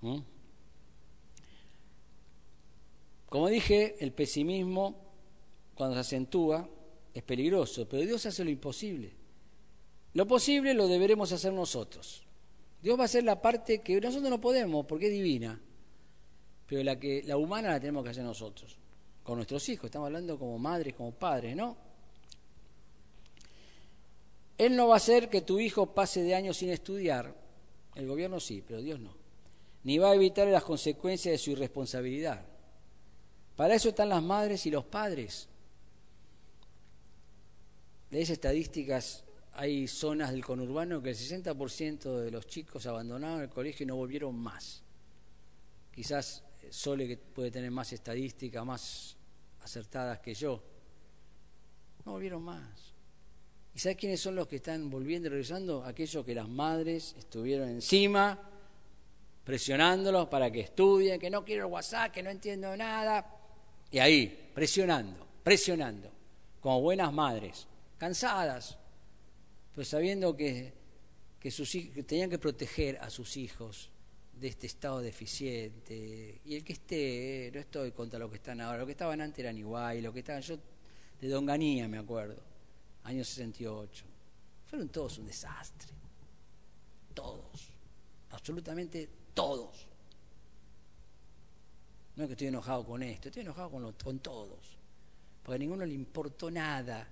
¿Mm? 0.00 0.18
Como 3.28 3.48
dije, 3.48 3.96
el 4.00 4.12
pesimismo, 4.12 4.96
cuando 5.74 5.94
se 5.94 6.00
acentúa, 6.00 6.68
es 7.12 7.22
peligroso, 7.22 7.88
pero 7.88 8.02
Dios 8.04 8.24
hace 8.26 8.44
lo 8.44 8.50
imposible. 8.50 9.12
Lo 10.14 10.26
posible 10.26 10.74
lo 10.74 10.88
deberemos 10.88 11.32
hacer 11.32 11.52
nosotros. 11.52 12.22
Dios 12.82 12.98
va 12.98 13.02
a 13.02 13.04
hacer 13.04 13.24
la 13.24 13.40
parte 13.40 13.80
que 13.80 14.00
nosotros 14.00 14.30
no 14.30 14.40
podemos 14.40 14.86
porque 14.86 15.06
es 15.06 15.12
divina, 15.12 15.60
pero 16.66 16.82
la, 16.82 16.98
que, 16.98 17.22
la 17.24 17.36
humana 17.36 17.70
la 17.70 17.80
tenemos 17.80 18.02
que 18.04 18.10
hacer 18.10 18.24
nosotros, 18.24 18.76
con 19.22 19.36
nuestros 19.36 19.68
hijos, 19.68 19.86
estamos 19.86 20.06
hablando 20.06 20.38
como 20.38 20.58
madres, 20.58 20.94
como 20.94 21.12
padres, 21.12 21.54
¿no? 21.54 21.76
Él 24.56 24.76
no 24.76 24.88
va 24.88 24.94
a 24.94 24.96
hacer 24.96 25.28
que 25.28 25.42
tu 25.42 25.58
hijo 25.58 25.94
pase 25.94 26.22
de 26.22 26.34
años 26.34 26.56
sin 26.56 26.70
estudiar, 26.70 27.34
el 27.94 28.06
gobierno 28.06 28.40
sí, 28.40 28.62
pero 28.66 28.80
Dios 28.80 28.98
no, 28.98 29.14
ni 29.84 29.98
va 29.98 30.10
a 30.10 30.14
evitar 30.14 30.48
las 30.48 30.64
consecuencias 30.64 31.32
de 31.32 31.38
su 31.38 31.50
irresponsabilidad. 31.50 32.46
Para 33.56 33.74
eso 33.74 33.90
están 33.90 34.08
las 34.08 34.22
madres 34.22 34.64
y 34.64 34.70
los 34.70 34.86
padres. 34.86 35.49
De 38.10 38.20
esas 38.20 38.34
estadísticas 38.34 39.24
hay 39.52 39.86
zonas 39.86 40.32
del 40.32 40.44
conurbano 40.44 41.02
que 41.02 41.10
el 41.10 41.16
60% 41.16 42.18
de 42.18 42.30
los 42.30 42.46
chicos 42.46 42.86
abandonaron 42.86 43.42
el 43.42 43.48
colegio 43.48 43.84
y 43.84 43.86
no 43.86 43.96
volvieron 43.96 44.36
más. 44.36 44.82
Quizás 45.92 46.42
eh, 46.62 46.68
Sole 46.70 47.06
que 47.06 47.16
puede 47.16 47.50
tener 47.50 47.70
más 47.70 47.92
estadísticas, 47.92 48.64
más 48.64 49.16
acertadas 49.62 50.18
que 50.20 50.34
yo. 50.34 50.62
No 52.04 52.12
volvieron 52.12 52.42
más. 52.42 52.94
¿Y 53.74 53.78
sabes 53.78 53.96
quiénes 53.96 54.20
son 54.20 54.34
los 54.34 54.48
que 54.48 54.56
están 54.56 54.90
volviendo 54.90 55.28
y 55.28 55.30
regresando? 55.30 55.84
Aquellos 55.84 56.24
que 56.24 56.34
las 56.34 56.48
madres 56.48 57.14
estuvieron 57.16 57.68
encima, 57.68 58.38
presionándolos 59.44 60.28
para 60.28 60.50
que 60.50 60.60
estudien, 60.60 61.20
que 61.20 61.30
no 61.30 61.44
quiero 61.44 61.66
el 61.66 61.72
WhatsApp, 61.72 62.10
que 62.10 62.22
no 62.22 62.30
entiendo 62.30 62.76
nada. 62.76 63.36
Y 63.92 63.98
ahí, 63.98 64.50
presionando, 64.52 65.26
presionando, 65.44 66.10
como 66.60 66.80
buenas 66.80 67.12
madres, 67.12 67.68
cansadas, 68.00 68.78
pues 69.74 69.88
sabiendo 69.88 70.34
que, 70.34 70.72
sus, 71.50 71.70
tenían 72.06 72.30
que 72.30 72.38
proteger 72.38 72.96
a 72.96 73.10
sus 73.10 73.36
hijos 73.36 73.90
de 74.32 74.48
este 74.48 74.66
estado 74.66 75.00
deficiente. 75.00 76.40
Y 76.46 76.56
el 76.56 76.64
que 76.64 76.72
esté, 76.72 77.50
no 77.52 77.60
estoy 77.60 77.92
contra 77.92 78.18
lo 78.18 78.30
que 78.30 78.36
están 78.36 78.62
ahora, 78.62 78.78
lo 78.78 78.86
que 78.86 78.92
estaban 78.92 79.20
antes 79.20 79.38
eran 79.40 79.58
igual, 79.58 80.02
lo 80.02 80.14
que 80.14 80.20
estaban 80.20 80.40
yo 80.40 80.58
de 81.20 81.28
Donganía 81.28 81.86
me 81.88 81.98
acuerdo, 81.98 82.42
año 83.04 83.22
68. 83.22 84.06
Fueron 84.64 84.88
todos 84.88 85.18
un 85.18 85.26
desastre. 85.26 85.92
Todos. 87.12 87.68
Absolutamente 88.30 89.10
todos. 89.34 89.86
No 92.16 92.22
es 92.22 92.28
que 92.28 92.32
estoy 92.32 92.46
enojado 92.46 92.86
con 92.86 93.02
esto, 93.02 93.28
estoy 93.28 93.42
enojado 93.42 93.70
con, 93.70 93.92
con 93.92 94.20
todos. 94.20 94.78
Porque 95.42 95.56
a 95.56 95.58
ninguno 95.58 95.84
le 95.84 95.92
importó 95.92 96.50
nada 96.50 97.06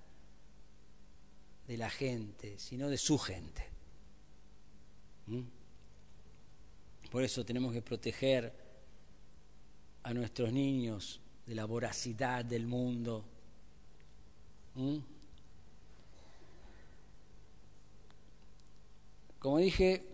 de 1.68 1.76
la 1.76 1.90
gente, 1.90 2.58
sino 2.58 2.88
de 2.88 2.96
su 2.96 3.18
gente. 3.18 3.62
¿Mm? 5.26 5.42
Por 7.10 7.22
eso 7.22 7.44
tenemos 7.44 7.74
que 7.74 7.82
proteger 7.82 8.52
a 10.02 10.14
nuestros 10.14 10.50
niños 10.50 11.20
de 11.46 11.54
la 11.54 11.66
voracidad 11.66 12.42
del 12.42 12.66
mundo. 12.66 13.24
¿Mm? 14.74 14.96
Como 19.38 19.58
dije, 19.58 20.04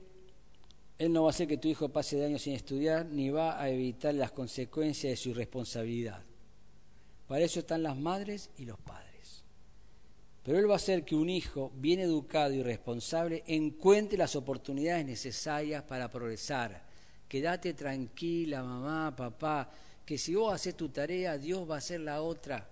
Él 0.98 1.12
no 1.12 1.22
va 1.22 1.28
a 1.28 1.30
hacer 1.30 1.46
que 1.46 1.56
tu 1.56 1.68
hijo 1.68 1.88
pase 1.88 2.16
de 2.16 2.26
años 2.26 2.42
sin 2.42 2.54
estudiar, 2.54 3.06
ni 3.06 3.30
va 3.30 3.60
a 3.60 3.70
evitar 3.70 4.12
las 4.12 4.32
consecuencias 4.32 5.12
de 5.12 5.16
su 5.16 5.30
irresponsabilidad. 5.30 6.24
Para 7.28 7.44
eso 7.44 7.60
están 7.60 7.84
las 7.84 7.96
madres 7.96 8.50
y 8.58 8.64
los 8.64 8.78
padres. 8.80 9.13
Pero 10.44 10.58
Él 10.58 10.68
va 10.68 10.74
a 10.74 10.76
hacer 10.76 11.04
que 11.04 11.16
un 11.16 11.30
hijo 11.30 11.72
bien 11.74 12.00
educado 12.00 12.52
y 12.52 12.62
responsable 12.62 13.42
encuentre 13.46 14.18
las 14.18 14.36
oportunidades 14.36 15.06
necesarias 15.06 15.82
para 15.84 16.10
progresar. 16.10 16.84
Quédate 17.26 17.72
tranquila, 17.72 18.62
mamá, 18.62 19.16
papá, 19.16 19.70
que 20.04 20.18
si 20.18 20.34
vos 20.34 20.52
haces 20.52 20.76
tu 20.76 20.90
tarea, 20.90 21.38
Dios 21.38 21.68
va 21.68 21.76
a 21.76 21.78
hacer 21.78 22.00
la 22.00 22.20
otra. 22.20 22.68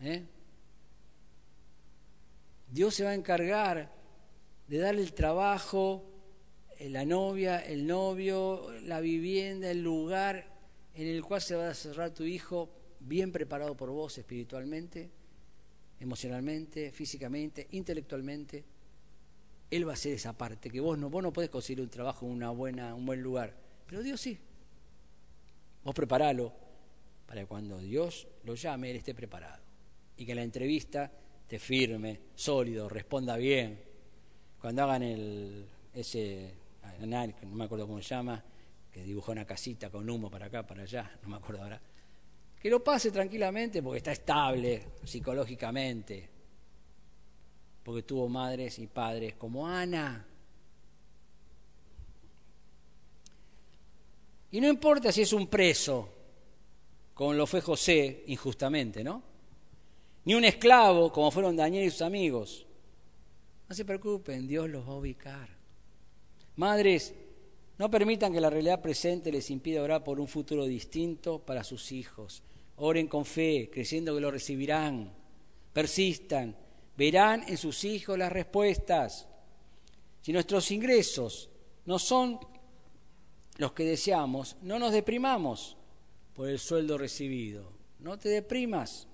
¿Eh? 0.00 0.22
Dios 2.70 2.94
se 2.94 3.04
va 3.04 3.10
a 3.10 3.14
encargar 3.14 3.90
de 4.68 4.78
darle 4.78 5.00
el 5.00 5.14
trabajo, 5.14 6.04
eh, 6.78 6.90
la 6.90 7.06
novia, 7.06 7.60
el 7.60 7.86
novio, 7.86 8.70
la 8.82 9.00
vivienda, 9.00 9.70
el 9.70 9.82
lugar 9.82 10.52
en 10.94 11.06
el 11.06 11.22
cual 11.22 11.40
se 11.40 11.56
va 11.56 11.70
a 11.70 11.74
cerrar 11.74 12.10
tu 12.10 12.24
hijo 12.24 12.68
bien 13.00 13.32
preparado 13.32 13.74
por 13.74 13.88
vos 13.88 14.18
espiritualmente, 14.18 15.21
emocionalmente, 16.02 16.90
físicamente, 16.90 17.68
intelectualmente. 17.70 18.64
Él 19.70 19.86
va 19.86 19.92
a 19.92 19.94
hacer 19.94 20.12
esa 20.12 20.36
parte, 20.36 20.68
que 20.68 20.80
vos 20.80 20.98
no, 20.98 21.08
vos 21.08 21.22
no 21.22 21.32
podés 21.32 21.48
conseguir 21.48 21.82
un 21.82 21.88
trabajo 21.88 22.26
en 22.26 22.32
una 22.32 22.50
buena, 22.50 22.94
un 22.94 23.06
buen 23.06 23.22
lugar, 23.22 23.56
pero 23.86 24.02
Dios 24.02 24.20
sí. 24.20 24.38
Vos 25.84 25.94
preparalo 25.94 26.52
para 27.26 27.40
que 27.40 27.46
cuando 27.46 27.78
Dios 27.78 28.28
lo 28.44 28.54
llame, 28.54 28.90
Él 28.90 28.96
esté 28.98 29.14
preparado. 29.14 29.62
Y 30.16 30.26
que 30.26 30.34
la 30.34 30.42
entrevista 30.42 31.10
te 31.46 31.58
firme, 31.58 32.20
sólido, 32.34 32.88
responda 32.88 33.36
bien. 33.36 33.80
Cuando 34.60 34.82
hagan 34.82 35.02
el, 35.02 35.66
ese 35.94 36.54
no 37.00 37.56
me 37.56 37.64
acuerdo 37.64 37.86
cómo 37.86 38.00
se 38.00 38.08
llama, 38.08 38.42
que 38.90 39.02
dibujó 39.02 39.32
una 39.32 39.44
casita 39.44 39.90
con 39.90 40.08
humo 40.08 40.30
para 40.30 40.46
acá, 40.46 40.66
para 40.66 40.82
allá, 40.82 41.10
no 41.22 41.30
me 41.30 41.36
acuerdo 41.36 41.62
ahora. 41.62 41.80
Que 42.62 42.70
lo 42.70 42.84
pase 42.84 43.10
tranquilamente 43.10 43.82
porque 43.82 43.98
está 43.98 44.12
estable 44.12 44.84
psicológicamente, 45.02 46.28
porque 47.82 48.04
tuvo 48.04 48.28
madres 48.28 48.78
y 48.78 48.86
padres 48.86 49.34
como 49.34 49.66
Ana. 49.66 50.24
Y 54.52 54.60
no 54.60 54.68
importa 54.68 55.10
si 55.10 55.22
es 55.22 55.32
un 55.32 55.48
preso, 55.48 56.08
como 57.14 57.32
lo 57.32 57.48
fue 57.48 57.60
José 57.60 58.22
injustamente, 58.28 59.02
¿no? 59.02 59.24
Ni 60.24 60.34
un 60.34 60.44
esclavo, 60.44 61.10
como 61.10 61.32
fueron 61.32 61.56
Daniel 61.56 61.86
y 61.86 61.90
sus 61.90 62.02
amigos. 62.02 62.64
No 63.68 63.74
se 63.74 63.84
preocupen, 63.84 64.46
Dios 64.46 64.70
los 64.70 64.88
va 64.88 64.92
a 64.92 64.98
ubicar. 64.98 65.48
Madres, 66.54 67.12
no 67.76 67.90
permitan 67.90 68.32
que 68.32 68.40
la 68.40 68.50
realidad 68.50 68.80
presente 68.80 69.32
les 69.32 69.50
impida 69.50 69.82
orar 69.82 70.04
por 70.04 70.20
un 70.20 70.28
futuro 70.28 70.64
distinto 70.64 71.40
para 71.40 71.64
sus 71.64 71.90
hijos. 71.90 72.44
Oren 72.76 73.06
con 73.06 73.24
fe, 73.24 73.70
creyendo 73.72 74.14
que 74.14 74.20
lo 74.20 74.30
recibirán. 74.30 75.12
Persistan, 75.72 76.56
verán 76.96 77.44
en 77.48 77.56
sus 77.56 77.84
hijos 77.84 78.18
las 78.18 78.32
respuestas. 78.32 79.26
Si 80.20 80.32
nuestros 80.32 80.70
ingresos 80.70 81.50
no 81.86 81.98
son 81.98 82.38
los 83.58 83.72
que 83.72 83.84
deseamos, 83.84 84.56
no 84.62 84.78
nos 84.78 84.92
deprimamos 84.92 85.76
por 86.34 86.48
el 86.48 86.58
sueldo 86.58 86.98
recibido. 86.98 87.72
No 88.00 88.18
te 88.18 88.28
deprimas. 88.28 89.06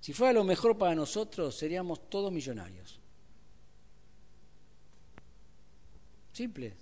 Si 0.00 0.12
fuera 0.12 0.32
lo 0.32 0.44
mejor 0.44 0.78
para 0.78 0.94
nosotros, 0.94 1.54
seríamos 1.54 2.08
todos 2.08 2.32
millonarios. 2.32 3.00
Simple. 6.32 6.72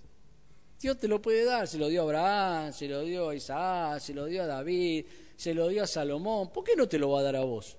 Dios 0.78 0.98
te 0.98 1.08
lo 1.08 1.22
puede 1.22 1.44
dar, 1.44 1.66
se 1.66 1.78
lo 1.78 1.88
dio 1.88 2.02
a 2.02 2.04
Abraham, 2.04 2.72
se 2.72 2.86
lo 2.86 3.02
dio 3.02 3.30
a 3.30 3.34
Isaac, 3.34 4.00
se 4.00 4.12
lo 4.12 4.26
dio 4.26 4.42
a 4.42 4.46
David, 4.46 5.06
se 5.36 5.54
lo 5.54 5.68
dio 5.68 5.82
a 5.82 5.86
Salomón. 5.86 6.52
¿Por 6.52 6.64
qué 6.64 6.74
no 6.76 6.88
te 6.88 6.98
lo 6.98 7.10
va 7.10 7.20
a 7.20 7.22
dar 7.22 7.36
a 7.36 7.44
vos? 7.44 7.76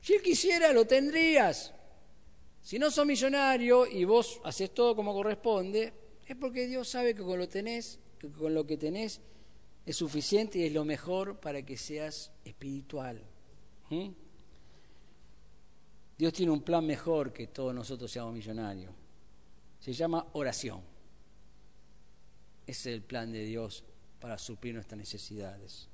Si 0.00 0.14
él 0.14 0.22
quisiera, 0.22 0.72
lo 0.72 0.86
tendrías. 0.86 1.72
Si 2.62 2.78
no 2.78 2.90
sos 2.90 3.06
millonario 3.06 3.86
y 3.86 4.04
vos 4.04 4.40
haces 4.44 4.72
todo 4.74 4.96
como 4.96 5.12
corresponde, 5.12 5.92
es 6.26 6.36
porque 6.36 6.66
Dios 6.66 6.88
sabe 6.88 7.14
que 7.14 7.22
con 7.22 7.38
lo 7.38 7.48
tenés, 7.48 8.00
que 8.18 8.28
con 8.28 8.54
lo 8.54 8.66
que 8.66 8.76
tenés 8.76 9.20
es 9.84 9.96
suficiente 9.96 10.58
y 10.58 10.64
es 10.64 10.72
lo 10.72 10.84
mejor 10.84 11.38
para 11.38 11.64
que 11.64 11.76
seas 11.76 12.32
espiritual. 12.44 13.22
¿Mm? 13.90 14.08
Dios 16.18 16.32
tiene 16.32 16.50
un 16.50 16.62
plan 16.62 16.84
mejor 16.84 17.32
que 17.32 17.48
todos 17.48 17.74
nosotros 17.74 18.10
seamos 18.10 18.34
millonarios 18.34 18.92
se 19.86 19.92
llama 19.92 20.26
oración. 20.32 20.80
Ese 22.66 22.90
es 22.90 22.96
el 22.96 23.02
plan 23.02 23.30
de 23.30 23.44
Dios 23.44 23.84
para 24.20 24.38
suplir 24.38 24.74
nuestras 24.74 24.98
necesidades. 24.98 25.88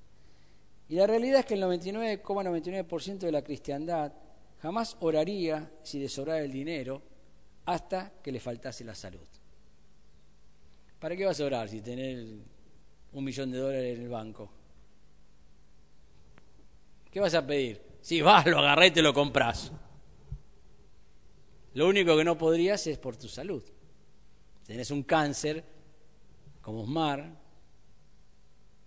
Y 0.88 0.96
la 0.96 1.06
realidad 1.06 1.40
es 1.40 1.46
que 1.46 1.54
el 1.54 1.62
99,99% 1.62 3.18
de 3.18 3.32
la 3.32 3.42
cristiandad 3.42 4.12
jamás 4.60 4.96
oraría 5.00 5.70
si 5.82 5.98
le 5.98 6.08
sobrara 6.08 6.40
el 6.40 6.52
dinero 6.52 7.02
hasta 7.64 8.12
que 8.22 8.32
le 8.32 8.40
faltase 8.40 8.84
la 8.84 8.94
salud. 8.94 9.26
¿Para 10.98 11.16
qué 11.16 11.24
vas 11.24 11.40
a 11.40 11.44
orar 11.44 11.68
si 11.68 11.80
tenés 11.80 12.26
un 13.12 13.24
millón 13.24 13.50
de 13.50 13.58
dólares 13.58 13.96
en 13.96 14.02
el 14.02 14.08
banco? 14.08 14.50
¿Qué 17.10 17.20
vas 17.20 17.34
a 17.34 17.46
pedir? 17.46 17.82
Si 18.00 18.20
vas, 18.20 18.46
lo 18.46 18.58
agarré 18.58 18.88
y 18.88 18.90
te 18.92 19.02
lo 19.02 19.12
compras. 19.12 19.72
Lo 21.74 21.88
único 21.88 22.16
que 22.16 22.24
no 22.24 22.36
podrías 22.36 22.86
es 22.86 22.98
por 22.98 23.16
tu 23.16 23.28
salud. 23.28 23.62
Tenés 24.64 24.90
un 24.90 25.02
cáncer, 25.02 25.64
como 26.60 26.82
Osmar. 26.82 27.41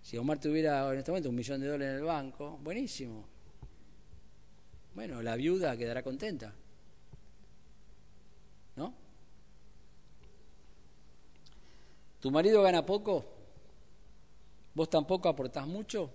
Si 0.06 0.16
Omar 0.16 0.38
tuviera 0.38 0.88
en 0.92 1.00
este 1.00 1.10
momento 1.10 1.30
un 1.30 1.34
millón 1.34 1.60
de 1.60 1.66
dólares 1.66 1.94
en 1.94 1.98
el 1.98 2.04
banco, 2.04 2.60
buenísimo. 2.62 3.24
Bueno, 4.94 5.20
la 5.20 5.34
viuda 5.34 5.76
quedará 5.76 6.00
contenta. 6.04 6.54
¿No? 8.76 8.94
¿Tu 12.20 12.30
marido 12.30 12.62
gana 12.62 12.86
poco? 12.86 13.24
¿Vos 14.74 14.88
tampoco 14.88 15.28
aportás 15.28 15.66
mucho? 15.66 16.08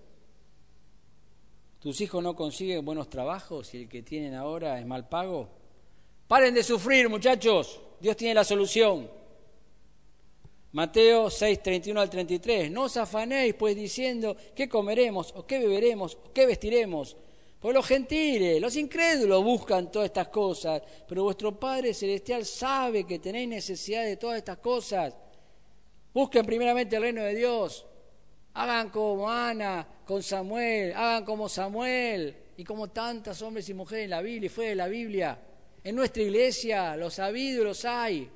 ¿Tus 1.82 2.00
hijos 2.00 2.24
no 2.24 2.34
consiguen 2.34 2.86
buenos 2.86 3.10
trabajos 3.10 3.74
y 3.74 3.82
el 3.82 3.90
que 3.90 4.04
tienen 4.04 4.36
ahora 4.36 4.80
es 4.80 4.86
mal 4.86 5.10
pago? 5.10 5.50
Paren 6.30 6.54
de 6.54 6.64
sufrir, 6.64 7.10
muchachos. 7.10 7.82
Dios 8.00 8.16
tiene 8.16 8.36
la 8.36 8.46
solución. 8.46 9.12
Mateo 10.74 11.30
6, 11.30 11.62
31 11.62 12.00
al 12.00 12.10
33. 12.10 12.72
No 12.72 12.84
os 12.84 12.96
afanéis, 12.98 13.54
pues, 13.56 13.76
diciendo 13.76 14.36
qué 14.56 14.70
comeremos, 14.70 15.34
o 15.36 15.46
qué 15.46 15.60
beberemos, 15.60 16.18
o 16.24 16.32
qué 16.32 16.46
vestiremos. 16.46 17.18
Porque 17.60 17.76
los 17.76 17.86
gentiles, 17.86 18.60
los 18.60 18.76
incrédulos 18.76 19.44
buscan 19.44 19.92
todas 19.92 20.08
estas 20.08 20.30
cosas, 20.30 20.82
pero 21.08 21.24
vuestro 21.24 21.60
Padre 21.60 21.94
Celestial 21.94 22.46
sabe 22.46 23.06
que 23.06 23.20
tenéis 23.20 23.50
necesidad 23.50 24.04
de 24.04 24.18
todas 24.18 24.38
estas 24.38 24.58
cosas. 24.58 25.14
Busquen 26.14 26.46
primeramente 26.46 26.96
el 26.96 27.04
reino 27.04 27.22
de 27.22 27.36
Dios. 27.36 27.86
Hagan 28.54 28.90
como 28.90 29.30
Ana 29.30 29.88
con 30.06 30.24
Samuel, 30.24 30.94
hagan 30.94 31.24
como 31.24 31.48
Samuel 31.48 32.36
y 32.58 32.64
como 32.64 32.90
tantos 32.90 33.42
hombres 33.44 33.70
y 33.70 33.74
mujeres 33.74 34.06
en 34.06 34.10
la 34.10 34.22
Biblia 34.22 34.48
y 34.48 34.50
fuera 34.50 34.70
de 34.72 34.76
la 34.76 34.88
Biblia. 34.88 35.40
En 35.84 35.96
nuestra 35.96 36.24
iglesia 36.24 36.96
los 36.96 37.20
ha 37.20 37.28
habido 37.28 37.62
y 37.62 37.66
los 37.66 37.86
hay. 37.86 38.30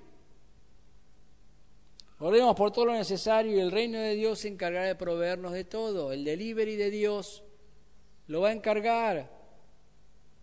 Oremos 2.19 2.55
por 2.55 2.71
todo 2.71 2.85
lo 2.85 2.93
necesario 2.93 3.57
y 3.57 3.59
el 3.59 3.71
reino 3.71 3.99
de 3.99 4.15
Dios 4.15 4.39
se 4.39 4.47
encargará 4.47 4.85
de 4.85 4.95
proveernos 4.95 5.51
de 5.51 5.65
todo. 5.65 6.11
El 6.11 6.23
delivery 6.23 6.75
de 6.75 6.89
Dios 6.89 7.43
lo 8.27 8.41
va 8.41 8.49
a 8.49 8.53
encargar. 8.53 9.29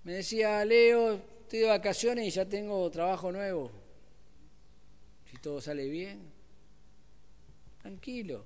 Me 0.05 0.15
decía 0.15 0.65
Leo, 0.65 1.15
estoy 1.15 1.61
de 1.61 1.69
vacaciones 1.69 2.27
y 2.27 2.31
ya 2.31 2.47
tengo 2.47 2.91
trabajo 2.91 3.33
nuevo. 3.33 3.71
Si 5.31 5.39
todo 5.39 5.61
sale 5.61 5.89
bien, 5.89 6.31
tranquilo. 7.81 8.45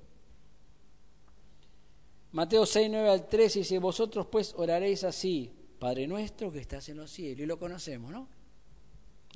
Mateo 2.32 2.66
6, 2.66 2.88
9 2.90 3.08
al 3.08 3.28
13 3.28 3.60
dice, 3.60 3.78
vosotros 3.78 4.26
pues 4.30 4.54
oraréis 4.56 5.02
así, 5.04 5.50
Padre 5.78 6.06
nuestro 6.06 6.52
que 6.52 6.60
estás 6.60 6.88
en 6.88 6.98
los 6.98 7.10
cielos. 7.10 7.40
Y 7.40 7.46
lo 7.46 7.58
conocemos, 7.58 8.10
¿no? 8.10 8.28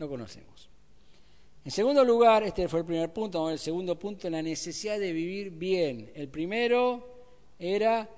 no 0.00 0.08
conocemos. 0.08 0.69
En 1.64 1.70
segundo 1.70 2.04
lugar, 2.04 2.42
este 2.42 2.68
fue 2.68 2.80
el 2.80 2.86
primer 2.86 3.12
punto, 3.12 3.38
vamos 3.38 3.52
el 3.52 3.58
segundo 3.58 3.98
punto, 3.98 4.30
la 4.30 4.42
necesidad 4.42 4.98
de 4.98 5.12
vivir 5.12 5.50
bien. 5.50 6.10
El 6.14 6.28
primero 6.28 7.06
era 7.58 8.08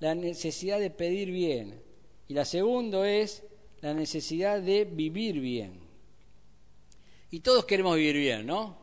la 0.00 0.14
necesidad 0.14 0.78
de 0.78 0.90
pedir 0.90 1.30
bien. 1.30 1.82
Y 2.28 2.34
la 2.34 2.44
segunda 2.44 3.10
es 3.10 3.42
la 3.80 3.94
necesidad 3.94 4.60
de 4.60 4.84
vivir 4.84 5.40
bien. 5.40 5.80
Y 7.30 7.40
todos 7.40 7.64
queremos 7.64 7.96
vivir 7.96 8.16
bien, 8.16 8.46
¿no? 8.46 8.76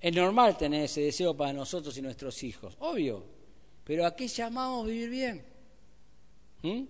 Es 0.00 0.14
normal 0.14 0.56
tener 0.56 0.84
ese 0.84 1.02
deseo 1.02 1.36
para 1.36 1.52
nosotros 1.52 1.96
y 1.98 2.02
nuestros 2.02 2.42
hijos, 2.42 2.76
obvio. 2.80 3.24
Pero 3.84 4.06
¿a 4.06 4.16
qué 4.16 4.28
llamamos 4.28 4.86
vivir 4.86 5.10
bien? 5.10 5.44
¿Mm? 6.62 6.84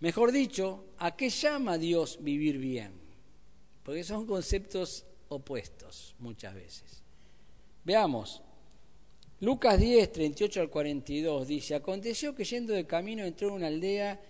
Mejor 0.00 0.32
dicho, 0.32 0.84
¿a 0.98 1.16
qué 1.16 1.30
llama 1.30 1.78
Dios 1.78 2.18
vivir 2.20 2.58
bien? 2.58 3.02
porque 3.82 4.04
son 4.04 4.26
conceptos 4.26 5.04
opuestos 5.32 6.14
muchas 6.18 6.54
veces. 6.54 7.02
Veamos, 7.84 8.42
Lucas 9.40 9.78
10, 9.78 10.12
38 10.12 10.60
al 10.60 10.70
42 10.70 11.48
dice, 11.48 11.74
aconteció 11.74 12.34
que 12.34 12.44
yendo 12.44 12.72
de 12.72 12.86
camino 12.86 13.24
entró 13.24 13.48
en 13.48 13.54
una 13.54 13.66
aldea 13.66 14.20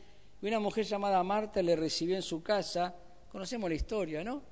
y 0.40 0.46
una 0.46 0.58
mujer 0.58 0.86
llamada 0.86 1.22
Marta 1.22 1.60
le 1.62 1.76
recibió 1.76 2.16
en 2.16 2.22
su 2.22 2.42
casa. 2.42 2.94
Conocemos 3.30 3.68
la 3.68 3.76
historia, 3.76 4.24
¿no? 4.24 4.42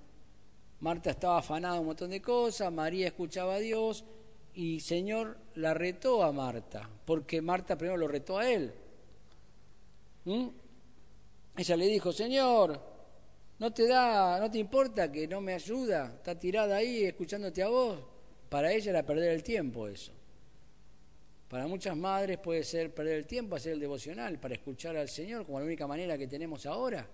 Marta 0.80 1.11
estaba 1.11 1.38
afanada 1.38 1.80
un 1.80 1.86
montón 1.86 2.11
de 2.11 2.20
cosas, 2.20 2.72
María 2.72 3.07
escuchaba 3.07 3.55
a 3.55 3.59
Dios 3.59 4.05
y 4.55 4.80
Señor 4.80 5.38
la 5.55 5.74
retó 5.74 6.22
a 6.22 6.32
Marta, 6.32 6.88
porque 7.05 7.40
Marta 7.40 7.76
primero 7.76 7.96
lo 7.96 8.09
retó 8.09 8.38
a 8.38 8.51
él. 8.51 8.72
¿Mm? 10.24 10.48
Ella 11.57 11.76
le 11.76 11.86
dijo, 11.86 12.12
Señor, 12.12 12.80
¿no 13.61 13.70
te 13.72 13.86
da, 13.86 14.40
no 14.40 14.50
te 14.50 14.58
importa 14.58 15.12
que 15.12 15.28
no 15.28 15.40
me 15.42 15.52
ayuda? 15.52 16.14
Está 16.16 16.36
tirada 16.36 16.76
ahí 16.76 17.04
escuchándote 17.04 17.62
a 17.62 17.68
vos. 17.68 18.00
Para 18.48 18.72
ella 18.72 18.90
era 18.90 19.04
perder 19.04 19.32
el 19.32 19.42
tiempo 19.42 19.86
eso. 19.86 20.12
Para 21.46 21.66
muchas 21.66 21.94
madres 21.96 22.38
puede 22.38 22.64
ser 22.64 22.94
perder 22.94 23.18
el 23.18 23.26
tiempo, 23.26 23.56
hacer 23.56 23.72
el 23.72 23.80
devocional, 23.80 24.40
para 24.40 24.54
escuchar 24.54 24.96
al 24.96 25.08
Señor 25.08 25.44
como 25.44 25.58
la 25.61 25.66
única 25.66 25.86
manera 25.86 26.16
que 26.16 26.26
tenemos 26.26 26.64
ahora. 26.64 27.06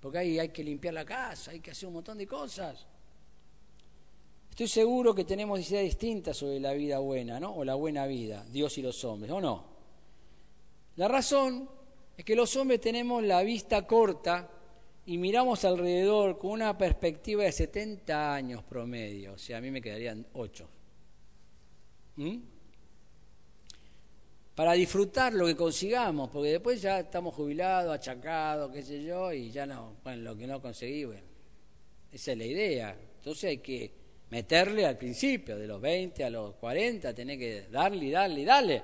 Porque 0.00 0.18
ahí 0.18 0.38
hay 0.38 0.50
que 0.50 0.62
limpiar 0.62 0.92
la 0.92 1.04
casa, 1.04 1.52
hay 1.52 1.60
que 1.60 1.70
hacer 1.70 1.86
un 1.86 1.94
montón 1.94 2.18
de 2.18 2.26
cosas. 2.26 2.86
Estoy 4.50 4.68
seguro 4.68 5.14
que 5.14 5.24
tenemos 5.24 5.58
ideas 5.70 5.84
distintas 5.84 6.36
sobre 6.36 6.60
la 6.60 6.74
vida 6.74 6.98
buena, 6.98 7.40
¿no? 7.40 7.54
O 7.54 7.64
la 7.64 7.74
buena 7.74 8.06
vida, 8.06 8.44
Dios 8.50 8.76
y 8.76 8.82
los 8.82 9.02
hombres, 9.04 9.32
¿o 9.32 9.40
no? 9.40 9.64
La 10.96 11.08
razón 11.08 11.70
es 12.16 12.24
que 12.24 12.36
los 12.36 12.54
hombres 12.56 12.82
tenemos 12.82 13.22
la 13.22 13.42
vista 13.42 13.86
corta 13.86 14.50
y 15.06 15.18
miramos 15.18 15.64
alrededor 15.64 16.38
con 16.38 16.52
una 16.52 16.76
perspectiva 16.76 17.44
de 17.44 17.52
70 17.52 18.34
años 18.34 18.62
promedio, 18.62 19.34
o 19.34 19.38
sea, 19.38 19.58
a 19.58 19.60
mí 19.60 19.70
me 19.70 19.82
quedarían 19.82 20.26
8 20.34 20.68
para 24.54 24.72
disfrutar 24.72 25.32
lo 25.32 25.46
que 25.46 25.56
consigamos, 25.56 26.28
porque 26.30 26.50
después 26.50 26.80
ya 26.82 27.00
estamos 27.00 27.34
jubilados, 27.34 27.94
achacados, 27.94 28.70
qué 28.70 28.82
sé 28.82 29.02
yo, 29.02 29.32
y 29.32 29.50
ya 29.50 29.66
no, 29.66 29.96
bueno, 30.04 30.22
lo 30.22 30.36
que 30.36 30.46
no 30.46 30.60
conseguí, 30.60 31.04
bueno, 31.04 31.26
esa 32.12 32.32
es 32.32 32.38
la 32.38 32.44
idea. 32.44 32.96
Entonces 33.16 33.44
hay 33.44 33.58
que 33.58 33.90
meterle 34.30 34.84
al 34.84 34.98
principio, 34.98 35.56
de 35.56 35.66
los 35.66 35.80
20 35.80 36.24
a 36.24 36.30
los 36.30 36.54
40, 36.56 37.14
tener 37.14 37.38
que 37.38 37.62
darle 37.70 38.04
y 38.04 38.10
darle 38.10 38.40
y 38.40 38.44
darle. 38.44 38.82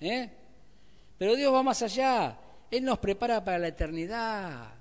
¿eh? 0.00 0.30
Pero 1.16 1.34
Dios 1.34 1.52
va 1.52 1.62
más 1.62 1.80
allá, 1.82 2.38
Él 2.70 2.84
nos 2.84 2.98
prepara 2.98 3.42
para 3.42 3.58
la 3.58 3.68
eternidad, 3.68 4.74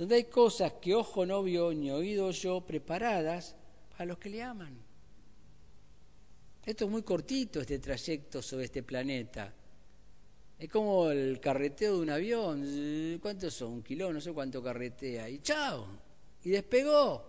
donde 0.00 0.14
hay 0.14 0.24
cosas 0.24 0.72
que 0.80 0.94
ojo 0.94 1.26
no 1.26 1.42
vio 1.42 1.74
ni 1.74 1.90
oído 1.90 2.30
yo 2.30 2.62
preparadas 2.62 3.54
para 3.90 4.06
los 4.06 4.16
que 4.16 4.30
le 4.30 4.42
aman. 4.42 4.74
Esto 6.64 6.86
es 6.86 6.90
muy 6.90 7.02
cortito, 7.02 7.60
este 7.60 7.78
trayecto 7.78 8.40
sobre 8.40 8.64
este 8.64 8.82
planeta. 8.82 9.52
Es 10.58 10.70
como 10.70 11.10
el 11.10 11.38
carreteo 11.38 11.96
de 11.96 12.00
un 12.00 12.08
avión. 12.08 13.18
¿Cuántos 13.20 13.52
son? 13.52 13.72
Un 13.72 13.82
kilo, 13.82 14.10
no 14.10 14.22
sé 14.22 14.32
cuánto 14.32 14.62
carretea. 14.62 15.28
Y 15.28 15.40
chao. 15.40 15.86
Y 16.44 16.48
despegó. 16.48 17.22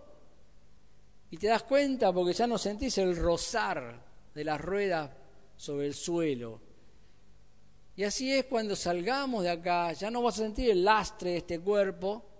Y 1.29 1.35
te 1.35 1.47
das 1.47 1.63
cuenta 1.63 2.13
porque 2.13 2.31
ya 2.31 2.47
no 2.47 2.57
sentís 2.57 2.97
el 2.99 3.17
rozar 3.17 4.01
de 4.33 4.43
las 4.45 4.61
ruedas 4.61 5.11
sobre 5.57 5.87
el 5.87 5.93
suelo. 5.93 6.61
Y 7.97 8.05
así 8.05 8.31
es 8.31 8.45
cuando 8.45 8.77
salgamos 8.77 9.43
de 9.43 9.49
acá, 9.49 9.91
ya 9.91 10.09
no 10.09 10.21
vas 10.21 10.35
a 10.35 10.43
sentir 10.43 10.69
el 10.69 10.85
lastre 10.85 11.31
de 11.31 11.37
este 11.39 11.59
cuerpo. 11.59 12.30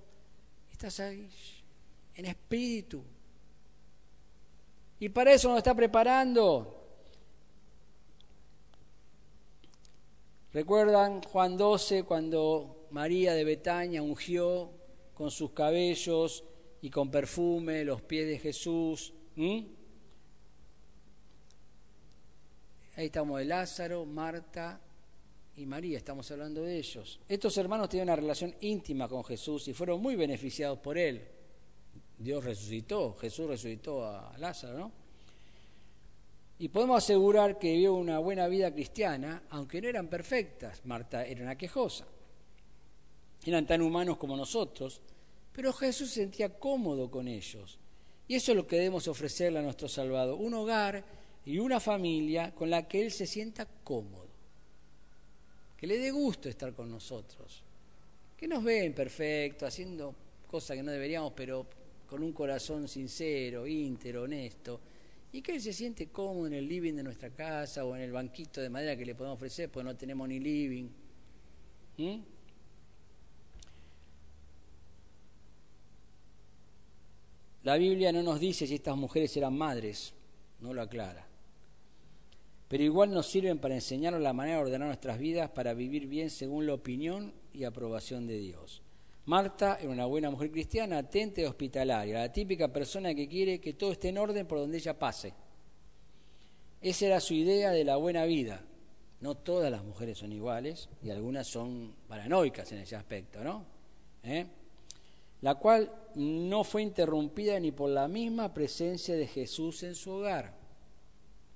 En 2.15 2.25
espíritu. 2.25 3.03
Y 4.99 5.09
para 5.09 5.33
eso 5.33 5.49
nos 5.49 5.57
está 5.57 5.73
preparando 5.73 6.81
¿Recuerdan 10.53 11.21
Juan 11.21 11.55
12 11.55 12.03
cuando 12.03 12.87
María 12.91 13.33
de 13.33 13.45
Betania 13.45 14.03
ungió 14.03 14.69
con 15.13 15.31
sus 15.31 15.51
cabellos 15.51 16.43
y 16.81 16.89
con 16.89 17.09
perfume 17.09 17.85
los 17.85 18.01
pies 18.01 18.27
de 18.27 18.37
Jesús? 18.37 19.13
¿Mm? 19.37 19.59
Ahí 22.97 23.05
estamos 23.05 23.39
de 23.39 23.45
Lázaro, 23.45 24.05
Marta 24.05 24.81
y 25.55 25.65
María, 25.65 25.97
estamos 25.97 26.29
hablando 26.31 26.63
de 26.63 26.77
ellos. 26.77 27.19
Estos 27.27 27.57
hermanos 27.57 27.89
tenían 27.89 28.07
una 28.07 28.15
relación 28.15 28.55
íntima 28.61 29.07
con 29.07 29.23
Jesús 29.23 29.67
y 29.67 29.73
fueron 29.73 30.01
muy 30.01 30.15
beneficiados 30.15 30.79
por 30.79 30.97
él. 30.97 31.21
Dios 32.17 32.43
resucitó, 32.43 33.15
Jesús 33.15 33.47
resucitó 33.47 34.05
a 34.05 34.37
Lázaro, 34.37 34.77
¿no? 34.77 34.91
Y 36.59 36.69
podemos 36.69 37.03
asegurar 37.03 37.57
que 37.57 37.73
vivió 37.73 37.95
una 37.95 38.19
buena 38.19 38.47
vida 38.47 38.71
cristiana, 38.71 39.43
aunque 39.49 39.81
no 39.81 39.87
eran 39.87 40.07
perfectas. 40.07 40.85
Marta 40.85 41.25
era 41.25 41.41
una 41.41 41.57
quejosa. 41.57 42.05
Eran 43.43 43.65
tan 43.65 43.81
humanos 43.81 44.17
como 44.17 44.37
nosotros, 44.37 45.01
pero 45.51 45.73
Jesús 45.73 46.09
se 46.09 46.21
sentía 46.21 46.59
cómodo 46.59 47.09
con 47.09 47.27
ellos. 47.27 47.79
Y 48.27 48.35
eso 48.35 48.51
es 48.51 48.55
lo 48.55 48.67
que 48.67 48.75
debemos 48.75 49.07
ofrecerle 49.07 49.57
a 49.57 49.63
nuestro 49.63 49.89
Salvador, 49.89 50.37
un 50.39 50.53
hogar 50.53 51.03
y 51.43 51.57
una 51.57 51.79
familia 51.79 52.53
con 52.53 52.69
la 52.69 52.87
que 52.87 53.01
Él 53.01 53.11
se 53.11 53.25
sienta 53.25 53.67
cómodo, 53.83 54.20
que 55.81 55.87
le 55.87 55.97
dé 55.97 56.11
gusto 56.11 56.47
estar 56.47 56.75
con 56.75 56.91
nosotros, 56.91 57.63
que 58.37 58.47
nos 58.47 58.63
ve 58.63 58.85
imperfectos, 58.85 59.67
haciendo 59.67 60.13
cosas 60.45 60.77
que 60.77 60.83
no 60.83 60.91
deberíamos, 60.91 61.33
pero 61.35 61.65
con 62.05 62.21
un 62.21 62.33
corazón 62.33 62.87
sincero, 62.87 63.65
íntero, 63.65 64.21
honesto, 64.21 64.79
y 65.33 65.41
que 65.41 65.53
él 65.53 65.61
se 65.61 65.73
siente 65.73 66.09
cómodo 66.09 66.45
en 66.45 66.53
el 66.53 66.67
living 66.67 66.93
de 66.93 67.01
nuestra 67.01 67.31
casa 67.31 67.83
o 67.83 67.95
en 67.95 68.03
el 68.03 68.11
banquito 68.11 68.61
de 68.61 68.69
madera 68.69 68.95
que 68.95 69.07
le 69.07 69.15
podemos 69.15 69.37
ofrecer, 69.37 69.71
porque 69.71 69.85
no 69.85 69.95
tenemos 69.95 70.27
ni 70.27 70.39
living. 70.39 70.87
¿Mm? 71.97 72.19
La 77.63 77.77
Biblia 77.77 78.11
no 78.11 78.21
nos 78.21 78.39
dice 78.39 78.67
si 78.67 78.75
estas 78.75 78.95
mujeres 78.95 79.35
eran 79.35 79.57
madres, 79.57 80.13
no 80.59 80.75
lo 80.75 80.83
aclara. 80.83 81.30
Pero 82.71 82.85
igual 82.85 83.11
nos 83.11 83.27
sirven 83.27 83.59
para 83.59 83.75
enseñarnos 83.75 84.21
la 84.21 84.31
manera 84.31 84.55
de 84.55 84.63
ordenar 84.63 84.87
nuestras 84.87 85.19
vidas 85.19 85.49
para 85.49 85.73
vivir 85.73 86.07
bien 86.07 86.29
según 86.29 86.65
la 86.65 86.73
opinión 86.73 87.33
y 87.51 87.65
aprobación 87.65 88.25
de 88.27 88.39
Dios. 88.39 88.81
Marta 89.25 89.77
era 89.81 89.89
una 89.89 90.05
buena 90.05 90.29
mujer 90.29 90.51
cristiana, 90.51 90.99
atenta 90.99 91.41
y 91.41 91.43
hospitalaria, 91.43 92.19
la 92.19 92.31
típica 92.31 92.69
persona 92.69 93.13
que 93.13 93.27
quiere 93.27 93.59
que 93.59 93.73
todo 93.73 93.91
esté 93.91 94.07
en 94.07 94.19
orden 94.19 94.47
por 94.47 94.59
donde 94.59 94.77
ella 94.77 94.97
pase. 94.97 95.33
Esa 96.79 97.07
era 97.07 97.19
su 97.19 97.33
idea 97.33 97.71
de 97.71 97.83
la 97.83 97.97
buena 97.97 98.23
vida. 98.23 98.63
No 99.19 99.35
todas 99.35 99.69
las 99.69 99.83
mujeres 99.83 100.19
son 100.19 100.31
iguales 100.31 100.87
y 101.03 101.09
algunas 101.09 101.47
son 101.47 101.93
paranoicas 102.07 102.71
en 102.71 102.77
ese 102.77 102.95
aspecto, 102.95 103.43
¿no? 103.43 103.65
¿Eh? 104.23 104.45
La 105.41 105.55
cual 105.55 105.93
no 106.15 106.63
fue 106.63 106.83
interrumpida 106.83 107.59
ni 107.59 107.73
por 107.73 107.89
la 107.89 108.07
misma 108.07 108.53
presencia 108.53 109.13
de 109.13 109.27
Jesús 109.27 109.83
en 109.83 109.93
su 109.93 110.11
hogar. 110.11 110.60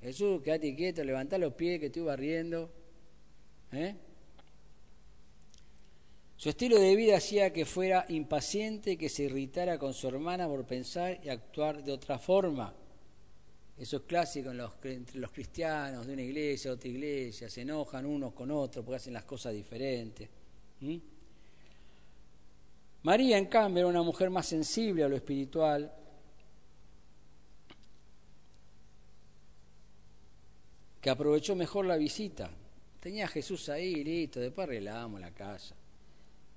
Jesús, 0.05 0.43
quédate 0.43 0.75
quieto, 0.75 1.03
levanta 1.03 1.35
los 1.39 1.53
pies 1.53 1.79
que 1.79 1.87
estoy 1.87 2.03
barriendo. 2.03 2.69
¿Eh? 3.71 3.95
Su 6.37 6.49
estilo 6.49 6.79
de 6.79 6.95
vida 6.95 7.17
hacía 7.17 7.51
que 7.51 7.65
fuera 7.65 8.05
impaciente, 8.09 8.97
que 8.97 9.09
se 9.09 9.23
irritara 9.23 9.79
con 9.79 9.95
su 9.95 10.07
hermana 10.07 10.47
por 10.47 10.63
pensar 10.63 11.19
y 11.23 11.29
actuar 11.29 11.83
de 11.83 11.91
otra 11.91 12.19
forma. 12.19 12.71
Eso 13.79 13.97
es 13.97 14.03
clásico 14.03 14.51
entre 14.83 15.19
los 15.19 15.31
cristianos 15.31 16.05
de 16.05 16.13
una 16.13 16.21
iglesia, 16.21 16.71
otra 16.71 16.87
iglesia, 16.87 17.49
se 17.49 17.61
enojan 17.61 18.05
unos 18.05 18.33
con 18.33 18.51
otros 18.51 18.85
porque 18.85 18.97
hacen 18.97 19.13
las 19.13 19.25
cosas 19.25 19.53
diferentes. 19.53 20.29
María, 23.01 23.39
en 23.39 23.47
cambio, 23.47 23.79
era 23.79 23.87
una 23.87 24.03
mujer 24.03 24.29
más 24.29 24.45
sensible 24.45 25.03
a 25.03 25.07
lo 25.07 25.15
espiritual. 25.15 25.91
Que 31.05 31.11
aprovechó 31.11 31.55
mejor 31.55 31.85
la 31.85 31.97
visita. 31.97 32.49
Tenía 32.99 33.25
a 33.25 33.27
Jesús 33.27 33.69
ahí, 33.69 34.03
listo, 34.03 34.39
después 34.39 34.67
arreglamos 34.67 35.21
la 35.21 35.29
casa. 35.29 35.75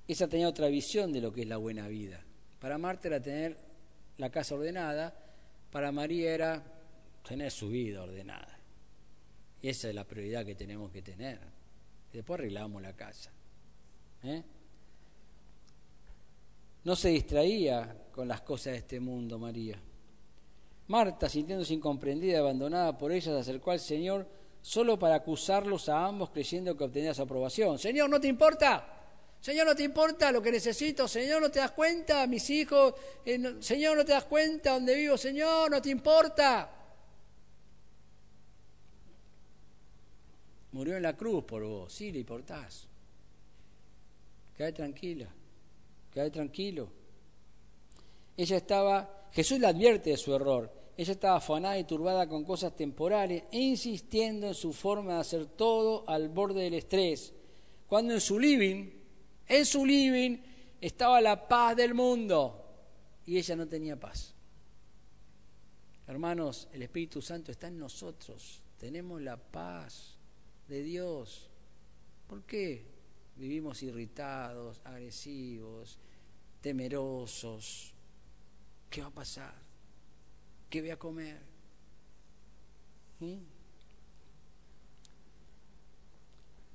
Esa 0.07 0.27
tenía 0.27 0.49
otra 0.49 0.69
visión 0.69 1.13
de 1.13 1.21
lo 1.21 1.31
que 1.31 1.43
es 1.43 1.47
la 1.47 1.59
buena 1.59 1.87
vida. 1.87 2.25
Para 2.59 2.79
Marta 2.79 3.09
era 3.09 3.21
tener 3.21 3.59
la 4.17 4.31
casa 4.31 4.55
ordenada, 4.55 5.15
para 5.71 5.93
María 5.93 6.33
era 6.33 6.65
tener 7.29 7.51
su 7.51 7.69
vida 7.69 8.03
ordenada. 8.03 8.59
Y 9.61 9.69
esa 9.69 9.91
es 9.91 9.95
la 9.95 10.05
prioridad 10.05 10.47
que 10.47 10.55
tenemos 10.55 10.91
que 10.93 11.03
tener. 11.03 11.39
Después 12.11 12.41
arreglamos 12.41 12.81
la 12.81 12.95
casa. 12.95 13.31
¿eh? 14.23 14.43
No 16.85 16.97
se 16.97 17.11
distraía 17.11 17.95
con 18.11 18.27
las 18.27 18.41
cosas 18.41 18.73
de 18.73 18.79
este 18.79 18.99
mundo, 18.99 19.39
María. 19.39 19.79
Marta, 20.87 21.29
sintiéndose 21.29 21.75
incomprendida 21.75 22.33
y 22.33 22.37
abandonada 22.37 22.97
por 22.97 23.13
ella, 23.13 23.39
acercó 23.39 23.73
al 23.73 23.81
Señor 23.81 24.38
solo 24.61 24.99
para 24.99 25.17
acusarlos 25.17 25.89
a 25.89 26.05
ambos 26.05 26.31
creyendo 26.31 26.77
que 26.77 26.85
obtenía 26.85 27.15
su 27.15 27.23
aprobación. 27.23 27.79
Señor, 27.79 28.11
¿no 28.11 28.21
te 28.21 28.29
importa? 28.29 28.99
Señor, 29.41 29.67
¿no 29.67 29.77
te 29.77 29.85
importa 29.85 30.33
lo 30.33 30.43
que 30.43 30.51
necesito? 30.51 31.07
Señor, 31.07 31.41
¿no 31.41 31.51
te 31.51 31.61
das 31.61 31.71
cuenta? 31.71 32.27
Mis 32.27 32.51
hijos, 32.51 32.95
eh, 33.25 33.57
Señor, 33.61 33.97
¿no 33.97 34.05
te 34.05 34.13
das 34.13 34.25
cuenta 34.25 34.73
dónde 34.73 34.95
vivo? 34.95 35.17
Señor, 35.17 35.71
¿no 35.71 35.81
te 35.81 35.91
importa? 35.91 36.75
Murió 40.73 40.97
en 40.97 41.03
la 41.03 41.17
cruz 41.17 41.45
por 41.45 41.63
vos, 41.63 41.93
sí 41.93 42.13
le 42.13 42.19
importás. 42.19 42.87
Quédate 44.57 44.75
tranquila, 44.75 45.29
quédate 46.13 46.33
tranquilo. 46.33 46.89
Ella 48.37 48.57
estaba, 48.57 49.29
Jesús 49.33 49.61
le 49.61 49.69
advierte 49.69 50.11
de 50.11 50.17
su 50.17 50.35
error. 50.35 50.78
Ella 50.99 51.13
estaba 51.13 51.37
afanada 51.37 51.79
y 51.79 51.85
turbada 51.85 52.29
con 52.29 52.43
cosas 52.45 52.75
temporales, 52.75 53.45
insistiendo 53.53 54.49
en 54.49 54.55
su 54.55 54.73
forma 54.73 55.15
de 55.15 55.21
hacer 55.21 55.47
todo 55.47 56.03
al 56.09 56.29
borde 56.29 56.63
del 56.63 56.75
estrés. 56.75 57.33
Cuando 57.87 58.15
en 58.15 58.21
su 58.21 58.37
living, 58.37 58.91
en 59.47 59.65
su 59.65 59.87
living, 59.87 60.39
estaba 60.81 61.21
la 61.21 61.47
paz 61.47 61.77
del 61.77 61.95
mundo 61.95 62.65
y 63.25 63.39
ella 63.39 63.55
no 63.55 63.69
tenía 63.69 63.95
paz. 63.95 64.35
Hermanos, 66.09 66.67
el 66.73 66.83
Espíritu 66.83 67.23
Santo 67.23 67.53
está 67.53 67.69
en 67.69 67.79
nosotros. 67.79 68.61
Tenemos 68.77 69.23
la 69.23 69.37
paz 69.37 70.17
de 70.67 70.83
Dios. 70.83 71.49
¿Por 72.27 72.43
qué 72.43 72.85
vivimos 73.37 73.85
irritados, 73.85 74.81
agresivos, 74.83 75.97
temerosos? 76.61 77.95
¿Qué 78.91 79.01
va 79.01 79.07
a 79.07 79.13
pasar? 79.13 79.68
¿Qué 80.69 80.81
voy 80.81 80.91
a 80.91 80.99
comer? 80.99 81.39
¿Mm? 83.21 83.37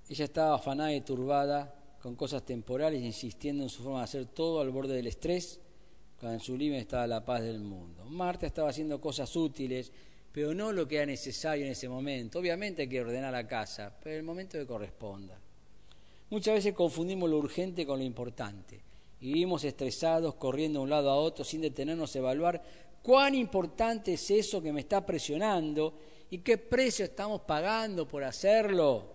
Ella 0.10 0.26
estaba 0.26 0.56
afanada 0.56 0.94
y 0.94 1.02
turbada 1.02 1.74
con 2.02 2.16
cosas 2.16 2.46
temporales, 2.46 3.02
insistiendo 3.02 3.64
en 3.64 3.70
su 3.70 3.84
forma 3.84 4.00
de 4.00 4.04
hacer 4.06 4.26
todo 4.26 4.60
al 4.60 4.72
borde 4.72 4.96
del 4.96 5.08
estrés, 5.08 5.60
cuando 6.20 6.36
en 6.36 6.40
su 6.40 6.58
límite 6.58 6.82
estaba 6.82 7.08
la 7.08 7.24
paz 7.24 7.42
del 7.42 7.60
mundo. 7.60 8.04
Marta 8.06 8.46
estaba 8.46 8.70
haciendo 8.70 9.00
cosas 9.00 9.34
útiles, 9.36 9.92
pero 10.32 10.54
no 10.54 10.72
lo 10.72 10.88
que 10.88 10.98
era 10.98 11.06
necesario 11.06 11.66
en 11.66 11.72
ese 11.72 11.88
momento. 11.88 12.40
Obviamente 12.40 12.82
hay 12.82 12.90
que 12.90 13.02
ordenar 13.02 13.32
la 13.32 13.48
casa, 13.48 13.96
pero 14.04 14.18
el 14.18 14.24
momento 14.24 14.58
que 14.58 14.66
corresponda. 14.66 15.40
Muchas 16.30 16.56
veces 16.56 16.74
confundimos 16.74 17.30
lo 17.30 17.38
urgente 17.38 17.86
con 17.86 18.00
lo 18.00 18.06
importante 18.06 18.82
y 19.22 19.28
vivimos 19.28 19.64
estresados, 19.64 20.36
corriendo 20.36 20.80
de 20.80 20.84
un 20.84 20.90
lado 20.90 21.10
a 21.10 21.16
otro 21.16 21.46
sin 21.46 21.62
detenernos 21.62 22.16
a 22.16 22.20
evaluar 22.20 22.62
cuán 23.04 23.36
importante 23.36 24.14
es 24.14 24.32
eso 24.32 24.64
que 24.64 24.74
me 24.74 24.80
está 24.80 25.06
presionando 25.06 26.00
y 26.32 26.40
qué 26.40 26.58
precio 26.58 27.06
estamos 27.06 27.42
pagando 27.42 28.08
por 28.08 28.24
hacerlo. 28.24 29.14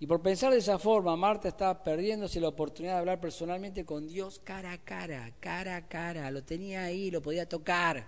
Y 0.00 0.06
por 0.06 0.20
pensar 0.20 0.52
de 0.52 0.58
esa 0.58 0.78
forma, 0.78 1.14
Marta 1.14 1.48
estaba 1.48 1.82
perdiéndose 1.82 2.40
la 2.40 2.48
oportunidad 2.48 2.94
de 2.94 2.98
hablar 3.00 3.20
personalmente 3.20 3.84
con 3.84 4.06
Dios 4.08 4.40
cara 4.42 4.72
a 4.72 4.78
cara, 4.78 5.30
cara 5.40 5.76
a 5.76 5.88
cara. 5.88 6.30
Lo 6.30 6.42
tenía 6.42 6.84
ahí, 6.84 7.10
lo 7.10 7.22
podía 7.22 7.48
tocar. 7.48 8.06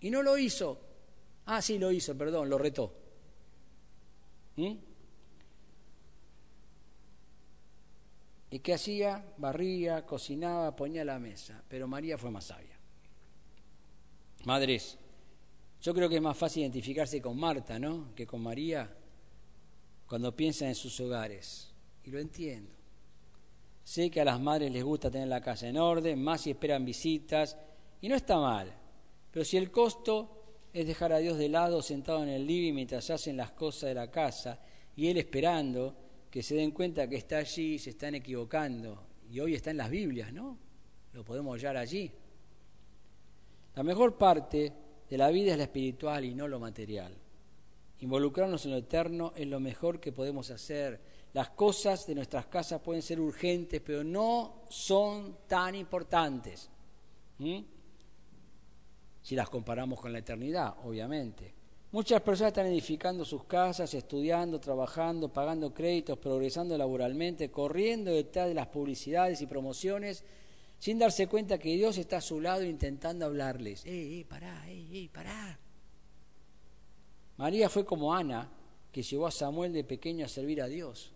Y 0.00 0.10
no 0.10 0.20
lo 0.20 0.36
hizo. 0.36 0.80
Ah, 1.46 1.62
sí, 1.62 1.78
lo 1.78 1.90
hizo, 1.92 2.16
perdón, 2.18 2.50
lo 2.50 2.58
retó. 2.58 2.92
¿Mm? 4.56 4.74
¿Y 8.50 8.58
qué 8.58 8.74
hacía? 8.74 9.24
Barría, 9.38 10.04
cocinaba, 10.04 10.74
ponía 10.76 11.04
la 11.04 11.18
mesa. 11.18 11.62
Pero 11.68 11.88
María 11.88 12.18
fue 12.18 12.30
más 12.30 12.44
sabia. 12.46 12.71
Madres, 14.44 14.98
yo 15.80 15.94
creo 15.94 16.08
que 16.08 16.16
es 16.16 16.22
más 16.22 16.36
fácil 16.36 16.62
identificarse 16.62 17.20
con 17.20 17.38
Marta, 17.38 17.78
¿no? 17.78 18.14
Que 18.14 18.26
con 18.26 18.42
María 18.42 18.90
cuando 20.06 20.36
piensan 20.36 20.68
en 20.68 20.74
sus 20.74 21.00
hogares. 21.00 21.72
Y 22.04 22.10
lo 22.10 22.18
entiendo. 22.18 22.70
Sé 23.82 24.10
que 24.10 24.20
a 24.20 24.24
las 24.24 24.40
madres 24.40 24.70
les 24.70 24.84
gusta 24.84 25.10
tener 25.10 25.28
la 25.28 25.40
casa 25.40 25.68
en 25.68 25.78
orden, 25.78 26.22
más 26.22 26.42
si 26.42 26.50
esperan 26.50 26.84
visitas, 26.84 27.56
y 28.00 28.08
no 28.08 28.14
está 28.14 28.38
mal. 28.38 28.72
Pero 29.30 29.44
si 29.44 29.56
el 29.56 29.70
costo 29.70 30.68
es 30.72 30.86
dejar 30.86 31.12
a 31.12 31.18
Dios 31.18 31.38
de 31.38 31.48
lado 31.48 31.82
sentado 31.82 32.22
en 32.22 32.28
el 32.28 32.46
living 32.46 32.74
mientras 32.74 33.08
hacen 33.10 33.36
las 33.36 33.52
cosas 33.52 33.88
de 33.88 33.94
la 33.94 34.10
casa 34.10 34.60
y 34.94 35.08
Él 35.08 35.16
esperando 35.16 35.96
que 36.30 36.42
se 36.42 36.54
den 36.54 36.72
cuenta 36.72 37.08
que 37.08 37.16
está 37.16 37.38
allí, 37.38 37.78
se 37.78 37.90
están 37.90 38.14
equivocando. 38.14 39.04
Y 39.30 39.40
hoy 39.40 39.54
está 39.54 39.70
en 39.70 39.78
las 39.78 39.90
Biblias, 39.90 40.32
¿no? 40.32 40.58
Lo 41.12 41.24
podemos 41.24 41.56
hallar 41.56 41.76
allí. 41.76 42.10
La 43.74 43.82
mejor 43.82 44.16
parte 44.16 44.72
de 45.08 45.18
la 45.18 45.30
vida 45.30 45.52
es 45.52 45.58
la 45.58 45.64
espiritual 45.64 46.24
y 46.24 46.34
no 46.34 46.46
lo 46.48 46.60
material. 46.60 47.16
Involucrarnos 48.00 48.64
en 48.64 48.72
lo 48.72 48.78
eterno 48.78 49.32
es 49.36 49.46
lo 49.46 49.60
mejor 49.60 50.00
que 50.00 50.12
podemos 50.12 50.50
hacer. 50.50 51.00
Las 51.32 51.50
cosas 51.50 52.06
de 52.06 52.14
nuestras 52.14 52.46
casas 52.46 52.80
pueden 52.80 53.02
ser 53.02 53.20
urgentes, 53.20 53.80
pero 53.80 54.02
no 54.04 54.64
son 54.68 55.38
tan 55.46 55.74
importantes 55.74 56.68
si 59.22 59.34
las 59.34 59.48
comparamos 59.48 60.00
con 60.00 60.12
la 60.12 60.18
eternidad, 60.18 60.74
obviamente. 60.84 61.54
Muchas 61.92 62.22
personas 62.22 62.52
están 62.52 62.66
edificando 62.66 63.24
sus 63.24 63.44
casas, 63.44 63.92
estudiando, 63.94 64.58
trabajando, 64.58 65.32
pagando 65.32 65.72
créditos, 65.74 66.18
progresando 66.18 66.76
laboralmente, 66.78 67.50
corriendo 67.50 68.10
detrás 68.10 68.48
de 68.48 68.54
las 68.54 68.68
publicidades 68.68 69.42
y 69.42 69.46
promociones, 69.46 70.24
sin 70.82 70.98
darse 70.98 71.28
cuenta 71.28 71.58
que 71.58 71.76
Dios 71.76 71.96
está 71.96 72.16
a 72.16 72.20
su 72.20 72.40
lado 72.40 72.64
intentando 72.64 73.24
hablarles. 73.24 73.86
¡Eh, 73.86 74.18
eh, 74.18 74.26
pará, 74.28 74.68
eh, 74.68 74.84
eh, 74.90 75.08
pará! 75.12 75.56
María 77.36 77.68
fue 77.68 77.84
como 77.84 78.12
Ana, 78.12 78.50
que 78.90 79.04
llevó 79.04 79.28
a 79.28 79.30
Samuel 79.30 79.72
de 79.72 79.84
pequeño 79.84 80.26
a 80.26 80.28
servir 80.28 80.60
a 80.60 80.66
Dios. 80.66 81.12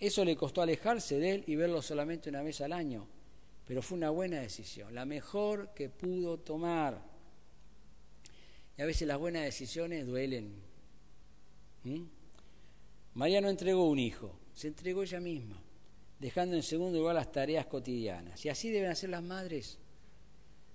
Eso 0.00 0.24
le 0.24 0.34
costó 0.34 0.62
alejarse 0.62 1.18
de 1.18 1.30
él 1.32 1.44
y 1.46 1.56
verlo 1.56 1.82
solamente 1.82 2.30
una 2.30 2.40
vez 2.40 2.62
al 2.62 2.72
año, 2.72 3.06
pero 3.66 3.82
fue 3.82 3.98
una 3.98 4.08
buena 4.08 4.40
decisión, 4.40 4.94
la 4.94 5.04
mejor 5.04 5.74
que 5.74 5.90
pudo 5.90 6.38
tomar. 6.38 6.98
Y 8.78 8.80
a 8.80 8.86
veces 8.86 9.06
las 9.06 9.18
buenas 9.18 9.42
decisiones 9.42 10.06
duelen. 10.06 10.54
¿Mm? 11.84 12.02
María 13.12 13.42
no 13.42 13.50
entregó 13.50 13.90
un 13.90 13.98
hijo, 13.98 14.40
se 14.54 14.68
entregó 14.68 15.02
ella 15.02 15.20
misma, 15.20 15.62
dejando 16.18 16.56
en 16.56 16.62
segundo 16.62 16.98
lugar 16.98 17.14
las 17.14 17.30
tareas 17.30 17.66
cotidianas. 17.66 18.44
Y 18.44 18.48
así 18.48 18.70
deben 18.70 18.90
hacer 18.90 19.10
las 19.10 19.22
madres. 19.22 19.78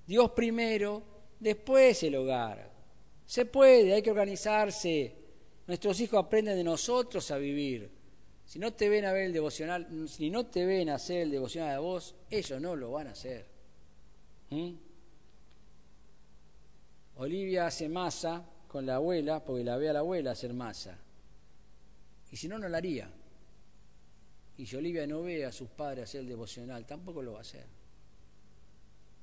Dios 0.06 0.32
primero, 0.32 1.04
después 1.39 2.04
el 2.04 2.16
hogar. 2.16 2.72
Se 3.26 3.46
puede, 3.46 3.94
hay 3.94 4.02
que 4.02 4.12
organizarse. 4.12 5.16
Nuestros 5.68 6.00
hijos 6.02 6.24
aprenden 6.24 6.58
de 6.58 6.64
nosotros 6.64 7.30
a 7.32 7.38
vivir. 7.38 7.89
Si 8.46 8.60
no 8.60 8.74
te 8.74 8.89
ven 8.89 9.06
a 9.06 9.14
ver 9.14 9.26
el 9.26 9.34
devocional, 9.34 10.08
si 10.10 10.30
no 10.30 10.46
te 10.46 10.66
ven 10.66 10.89
a 10.89 10.96
hacer 10.96 11.22
el 11.22 11.32
devocional 11.32 11.76
a 11.76 11.80
vos, 11.80 12.16
ellos 12.30 12.60
no 12.60 12.76
lo 12.76 12.92
van 12.92 13.08
a 13.08 13.12
hacer. 13.12 13.46
¿Mm? 14.50 14.72
Olivia 17.16 17.68
hace 17.68 17.88
masa 17.88 18.44
con 18.68 18.86
la 18.86 18.96
abuela 18.96 19.44
porque 19.44 19.64
la 19.64 19.78
ve 19.78 19.89
a 19.89 19.94
la 19.94 20.00
abuela 20.00 20.32
hacer 20.32 20.54
masa. 20.54 20.98
Y 22.32 22.36
si 22.36 22.48
no, 22.48 22.58
no 22.58 22.68
la 22.68 22.78
haría. 22.78 23.10
Y 24.58 24.66
si 24.66 24.76
Olivia 24.76 25.08
no 25.08 25.24
ve 25.24 25.45
a 25.45 25.52
sus 25.52 25.70
padres 25.70 26.06
hacer 26.06 26.22
el 26.22 26.28
devocional, 26.28 26.86
tampoco 26.86 27.22
lo 27.22 27.34
va 27.34 27.39
a 27.39 27.41
hacer. 27.41 27.66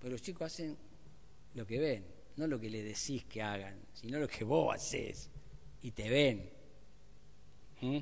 Pero 0.01 0.12
los 0.12 0.22
chicos 0.22 0.47
hacen 0.47 0.76
lo 1.55 1.66
que 1.66 1.79
ven, 1.79 2.05
no 2.37 2.47
lo 2.47 2.59
que 2.59 2.70
le 2.70 2.83
decís 2.83 3.24
que 3.24 3.43
hagan, 3.43 3.81
sino 3.93 4.18
lo 4.18 4.29
que 4.29 4.45
vos 4.45 4.74
haces 4.74 5.31
y 5.83 5.91
te 5.91 6.09
ven. 6.09 6.51
¿Mm? 7.81 7.99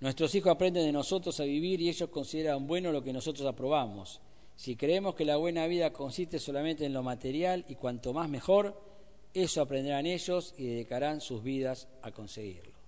Nuestros 0.00 0.34
hijos 0.34 0.50
aprenden 0.50 0.84
de 0.84 0.92
nosotros 0.92 1.38
a 1.38 1.44
vivir 1.44 1.80
y 1.80 1.88
ellos 1.88 2.08
consideran 2.08 2.66
bueno 2.66 2.90
lo 2.90 3.02
que 3.02 3.12
nosotros 3.12 3.46
aprobamos. 3.46 4.20
Si 4.56 4.76
creemos 4.76 5.14
que 5.14 5.24
la 5.24 5.36
buena 5.36 5.66
vida 5.66 5.92
consiste 5.92 6.38
solamente 6.38 6.84
en 6.84 6.92
lo 6.92 7.02
material 7.02 7.64
y 7.68 7.76
cuanto 7.76 8.12
más 8.12 8.28
mejor, 8.28 8.80
eso 9.32 9.62
aprenderán 9.62 10.06
ellos 10.06 10.54
y 10.58 10.66
dedicarán 10.66 11.20
sus 11.20 11.42
vidas 11.42 11.88
a 12.02 12.10
conseguirlo. 12.10 12.81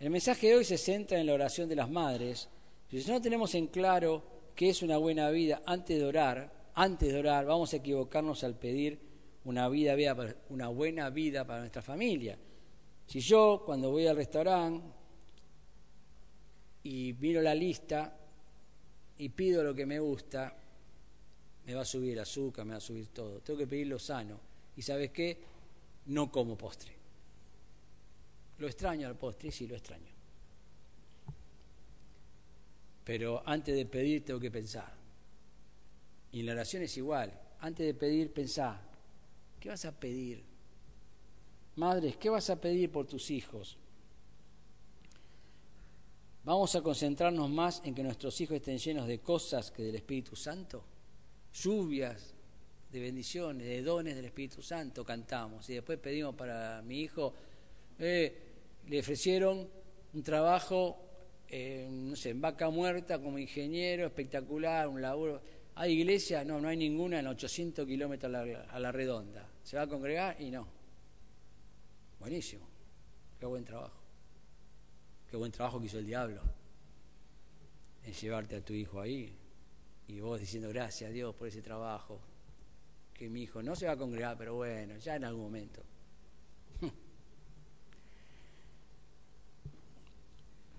El 0.00 0.10
mensaje 0.10 0.48
de 0.48 0.56
hoy 0.56 0.64
se 0.64 0.78
centra 0.78 1.18
en 1.18 1.26
la 1.26 1.34
oración 1.34 1.68
de 1.68 1.76
las 1.76 1.90
madres. 1.90 2.48
Si 2.88 3.10
no 3.10 3.20
tenemos 3.20 3.54
en 3.54 3.68
claro 3.68 4.22
qué 4.54 4.70
es 4.70 4.82
una 4.82 4.98
buena 4.98 5.30
vida 5.30 5.62
antes 5.66 5.98
de 5.98 6.04
orar, 6.04 6.70
antes 6.74 7.12
de 7.12 7.18
orar 7.18 7.46
vamos 7.46 7.72
a 7.72 7.76
equivocarnos 7.76 8.44
al 8.44 8.56
pedir 8.56 8.98
una, 9.44 9.68
vida, 9.68 9.94
una 10.50 10.68
buena 10.68 11.10
vida 11.10 11.46
para 11.46 11.60
nuestra 11.60 11.82
familia. 11.82 12.38
Si 13.06 13.20
yo 13.20 13.62
cuando 13.64 13.90
voy 13.90 14.06
al 14.06 14.16
restaurante 14.16 14.86
y 16.82 17.14
miro 17.18 17.40
la 17.40 17.54
lista, 17.54 18.18
y 19.18 19.28
pido 19.28 19.62
lo 19.62 19.74
que 19.74 19.86
me 19.86 19.98
gusta, 19.98 20.56
me 21.66 21.74
va 21.74 21.82
a 21.82 21.84
subir 21.84 22.12
el 22.12 22.18
azúcar, 22.20 22.64
me 22.64 22.72
va 22.72 22.78
a 22.78 22.80
subir 22.80 23.08
todo. 23.08 23.40
Tengo 23.40 23.58
que 23.58 23.66
pedir 23.66 23.86
lo 23.86 23.98
sano. 23.98 24.38
¿Y 24.76 24.82
sabes 24.82 25.10
qué? 25.10 25.38
No 26.06 26.30
como 26.30 26.56
postre. 26.56 26.92
Lo 28.58 28.66
extraño 28.66 29.08
al 29.08 29.16
postre, 29.16 29.50
sí, 29.50 29.66
lo 29.66 29.74
extraño. 29.74 30.12
Pero 33.04 33.42
antes 33.44 33.74
de 33.74 33.86
pedir 33.86 34.24
tengo 34.24 34.40
que 34.40 34.50
pensar. 34.50 34.92
Y 36.32 36.40
en 36.40 36.46
la 36.46 36.52
oración 36.52 36.82
es 36.82 36.96
igual. 36.96 37.32
Antes 37.60 37.86
de 37.86 37.94
pedir, 37.94 38.32
pensá. 38.32 38.80
¿Qué 39.60 39.68
vas 39.68 39.84
a 39.84 39.92
pedir? 39.92 40.42
Madres, 41.76 42.16
¿qué 42.16 42.30
vas 42.30 42.50
a 42.50 42.60
pedir 42.60 42.90
por 42.90 43.06
tus 43.06 43.30
hijos? 43.30 43.76
¿Vamos 46.44 46.74
a 46.76 46.82
concentrarnos 46.82 47.48
más 47.50 47.82
en 47.84 47.94
que 47.94 48.02
nuestros 48.02 48.38
hijos 48.40 48.56
estén 48.56 48.78
llenos 48.78 49.06
de 49.06 49.20
cosas 49.20 49.70
que 49.70 49.82
del 49.82 49.94
Espíritu 49.94 50.36
Santo? 50.36 50.84
Lluvias 51.54 52.34
de 52.92 53.00
bendiciones, 53.00 53.66
de 53.66 53.82
dones 53.82 54.14
del 54.14 54.26
Espíritu 54.26 54.60
Santo, 54.60 55.04
cantamos. 55.04 55.68
Y 55.70 55.74
después 55.74 55.98
pedimos 55.98 56.34
para 56.34 56.82
mi 56.82 57.00
hijo, 57.00 57.32
eh, 57.98 58.43
le 58.88 59.00
ofrecieron 59.00 59.68
un 60.12 60.22
trabajo, 60.22 61.00
eh, 61.48 61.88
no 61.90 62.16
sé, 62.16 62.30
en 62.30 62.40
vaca 62.40 62.70
muerta 62.70 63.20
como 63.20 63.38
ingeniero, 63.38 64.06
espectacular, 64.06 64.88
un 64.88 65.00
laburo. 65.00 65.42
¿Hay 65.76 65.92
iglesia? 65.92 66.44
No, 66.44 66.60
no 66.60 66.68
hay 66.68 66.76
ninguna 66.76 67.18
en 67.18 67.26
800 67.26 67.86
kilómetros 67.86 68.32
a 68.32 68.44
la, 68.44 68.60
a 68.62 68.80
la 68.80 68.92
redonda. 68.92 69.48
¿Se 69.62 69.76
va 69.76 69.82
a 69.82 69.88
congregar? 69.88 70.40
Y 70.40 70.50
no. 70.50 70.68
Buenísimo. 72.20 72.66
Qué 73.38 73.46
buen 73.46 73.64
trabajo. 73.64 74.00
Qué 75.30 75.36
buen 75.36 75.50
trabajo 75.50 75.80
que 75.80 75.86
hizo 75.86 75.98
el 75.98 76.06
diablo 76.06 76.42
en 78.04 78.12
llevarte 78.12 78.56
a 78.56 78.64
tu 78.64 78.72
hijo 78.72 79.00
ahí. 79.00 79.36
Y 80.06 80.20
vos 80.20 80.38
diciendo 80.38 80.68
gracias 80.68 81.10
a 81.10 81.12
Dios 81.12 81.34
por 81.34 81.48
ese 81.48 81.62
trabajo. 81.62 82.20
Que 83.12 83.28
mi 83.28 83.42
hijo 83.42 83.62
no 83.62 83.74
se 83.74 83.86
va 83.86 83.92
a 83.92 83.96
congregar, 83.96 84.36
pero 84.36 84.54
bueno, 84.54 84.96
ya 84.98 85.16
en 85.16 85.24
algún 85.24 85.44
momento. 85.44 85.82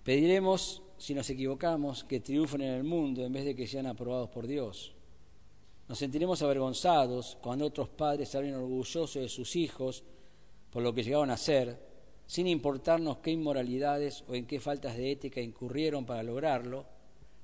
Pediremos, 0.06 0.84
si 1.00 1.16
nos 1.16 1.28
equivocamos, 1.32 2.04
que 2.04 2.20
triunfen 2.20 2.62
en 2.62 2.74
el 2.76 2.84
mundo 2.84 3.26
en 3.26 3.34
vez 3.34 3.44
de 3.44 3.56
que 3.56 3.66
sean 3.66 3.88
aprobados 3.88 4.30
por 4.30 4.46
Dios. 4.46 4.94
Nos 5.88 5.98
sentiremos 5.98 6.44
avergonzados 6.44 7.40
cuando 7.42 7.66
otros 7.66 7.90
padres 7.90 8.30
salen 8.30 8.54
orgullosos 8.54 9.16
de 9.16 9.28
sus 9.28 9.56
hijos 9.56 10.04
por 10.70 10.84
lo 10.84 10.94
que 10.94 11.04
llegaron 11.04 11.32
a 11.32 11.38
ser, 11.38 11.80
sin 12.28 12.46
importarnos 12.46 13.18
qué 13.18 13.32
inmoralidades 13.32 14.24
o 14.28 14.36
en 14.36 14.46
qué 14.46 14.60
faltas 14.60 14.96
de 14.96 15.12
ética 15.12 15.42
incurrieron 15.42 16.06
para 16.06 16.22
lograrlo, 16.22 16.86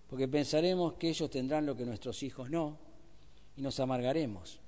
porque 0.08 0.28
pensaremos 0.28 0.94
que 0.94 1.10
ellos 1.10 1.32
tendrán 1.32 1.66
lo 1.66 1.76
que 1.76 1.86
nuestros 1.86 2.22
hijos 2.22 2.52
no, 2.52 2.78
y 3.58 3.64
nos 3.64 3.80
amargaremos. 3.80 4.60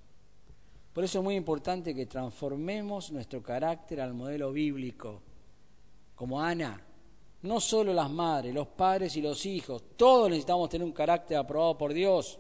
Por 0.94 1.04
eso 1.04 1.20
es 1.20 1.24
muy 1.24 1.36
importante 1.36 1.94
que 1.94 2.08
transformemos 2.08 3.12
nuestro 3.12 3.44
carácter 3.44 4.02
al 4.02 4.16
modelo 4.16 4.52
bíblico, 4.52 5.22
como 6.16 6.42
Ana, 6.42 6.82
no 7.44 7.60
solo 7.60 7.94
las 7.94 8.10
madres, 8.10 8.54
los 8.54 8.68
padres 8.68 9.16
y 9.18 9.22
los 9.22 9.46
hijos, 9.46 9.84
todos 9.96 10.30
necesitamos 10.30 10.70
tener 10.70 10.86
un 10.86 10.94
carácter 10.94 11.38
aprobado 11.38 11.78
por 11.78 11.94
Dios. 11.94 12.40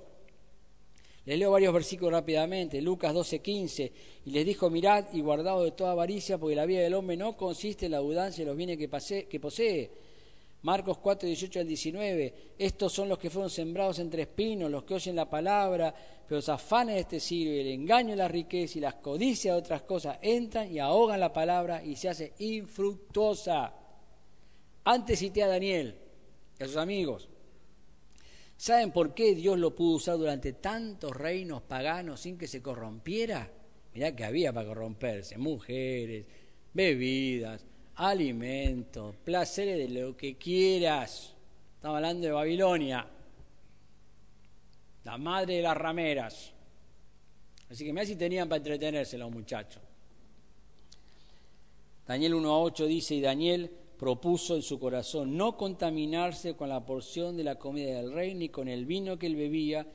Les 1.25 1.39
leo 1.39 1.51
varios 1.51 1.73
versículos 1.73 2.11
rápidamente. 2.11 2.81
Lucas 2.81 3.13
12:15. 3.13 3.91
Y 4.25 4.31
les 4.31 4.45
dijo: 4.45 4.69
Mirad 4.69 5.05
y 5.13 5.21
guardado 5.21 5.63
de 5.63 5.71
toda 5.71 5.91
avaricia, 5.91 6.37
porque 6.37 6.55
la 6.55 6.65
vida 6.65 6.81
del 6.81 6.93
hombre 6.93 7.15
no 7.15 7.37
consiste 7.37 7.85
en 7.85 7.93
la 7.93 7.99
abundancia 7.99 8.43
de 8.43 8.49
los 8.49 8.57
bienes 8.57 8.77
que, 8.77 9.27
que 9.27 9.39
posee. 9.39 9.91
Marcos 10.63 10.97
4, 10.97 11.27
18 11.27 11.59
al 11.59 11.67
19. 11.67 12.33
Estos 12.57 12.93
son 12.93 13.09
los 13.09 13.17
que 13.17 13.29
fueron 13.29 13.49
sembrados 13.49 13.99
entre 13.99 14.23
espinos, 14.23 14.71
los 14.71 14.83
que 14.83 14.93
oyen 14.93 15.15
la 15.15 15.29
palabra, 15.29 15.93
pero 16.25 16.37
los 16.37 16.49
afanes 16.49 16.95
de 16.95 17.01
este 17.01 17.19
siglo 17.19 17.53
y 17.53 17.59
el 17.59 17.67
engaño 17.67 18.11
de 18.11 18.15
la 18.15 18.29
riqueza 18.29 18.77
y 18.77 18.81
las 18.81 18.95
codicias 18.95 19.53
de 19.53 19.59
otras 19.59 19.81
cosas 19.83 20.17
entran 20.21 20.71
y 20.71 20.79
ahogan 20.79 21.19
la 21.19 21.33
palabra 21.33 21.83
y 21.83 21.97
se 21.97 22.07
hace 22.07 22.33
infructuosa. 22.39 23.82
Antes 24.86 25.19
cité 25.19 25.43
a 25.43 25.47
Daniel 25.47 25.95
y 26.59 26.63
a 26.63 26.67
sus 26.67 26.77
amigos. 26.77 27.29
¿Saben 28.57 28.91
por 28.91 29.13
qué 29.13 29.36
Dios 29.36 29.57
lo 29.57 29.75
pudo 29.75 29.95
usar 29.95 30.17
durante 30.17 30.53
tantos 30.53 31.15
reinos 31.15 31.61
paganos 31.63 32.21
sin 32.21 32.38
que 32.38 32.47
se 32.47 32.61
corrompiera? 32.61 33.51
Mirá 33.93 34.15
que 34.15 34.23
había 34.23 34.53
para 34.53 34.67
corromperse, 34.67 35.38
mujeres, 35.38 36.25
bebidas, 36.73 37.65
alimentos, 37.95 39.15
placeres 39.17 39.77
de 39.77 40.01
lo 40.01 40.17
que 40.17 40.38
quieras. 40.38 41.36
Estamos 41.75 41.97
hablando 41.97 42.27
de 42.27 42.34
Babilonia, 42.34 43.07
la 45.03 45.17
madre 45.17 45.57
de 45.57 45.61
las 45.61 45.77
rameras. 45.77 46.53
Así 47.69 47.86
que 47.86 47.93
mirá 47.93 48.05
si 48.05 48.15
tenían 48.15 48.47
para 48.47 48.57
entretenerse 48.57 49.17
los 49.17 49.31
muchachos. 49.31 49.81
Daniel 52.05 52.34
1.8 52.36 52.86
dice, 52.88 53.15
y 53.15 53.21
Daniel 53.21 53.71
propuso 53.97 54.55
en 54.55 54.61
su 54.61 54.79
corazón 54.79 55.37
no 55.37 55.55
contaminarse 55.55 56.55
con 56.55 56.69
la 56.69 56.85
porción 56.85 57.37
de 57.37 57.43
la 57.43 57.55
comida 57.55 57.95
del 57.95 58.11
rey 58.11 58.33
ni 58.35 58.49
con 58.49 58.67
el 58.67 58.85
vino 58.85 59.17
que 59.17 59.27
él 59.27 59.35
bebía, 59.35 59.87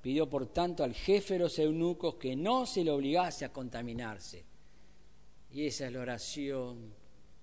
pidió 0.00 0.28
por 0.28 0.46
tanto 0.46 0.84
al 0.84 0.94
jefe 0.94 1.34
de 1.34 1.40
los 1.40 1.58
eunucos 1.58 2.14
que 2.16 2.36
no 2.36 2.66
se 2.66 2.84
le 2.84 2.90
obligase 2.90 3.44
a 3.44 3.52
contaminarse. 3.52 4.44
Y 5.52 5.66
esa 5.66 5.86
es 5.86 5.92
la 5.92 6.00
oración 6.00 6.92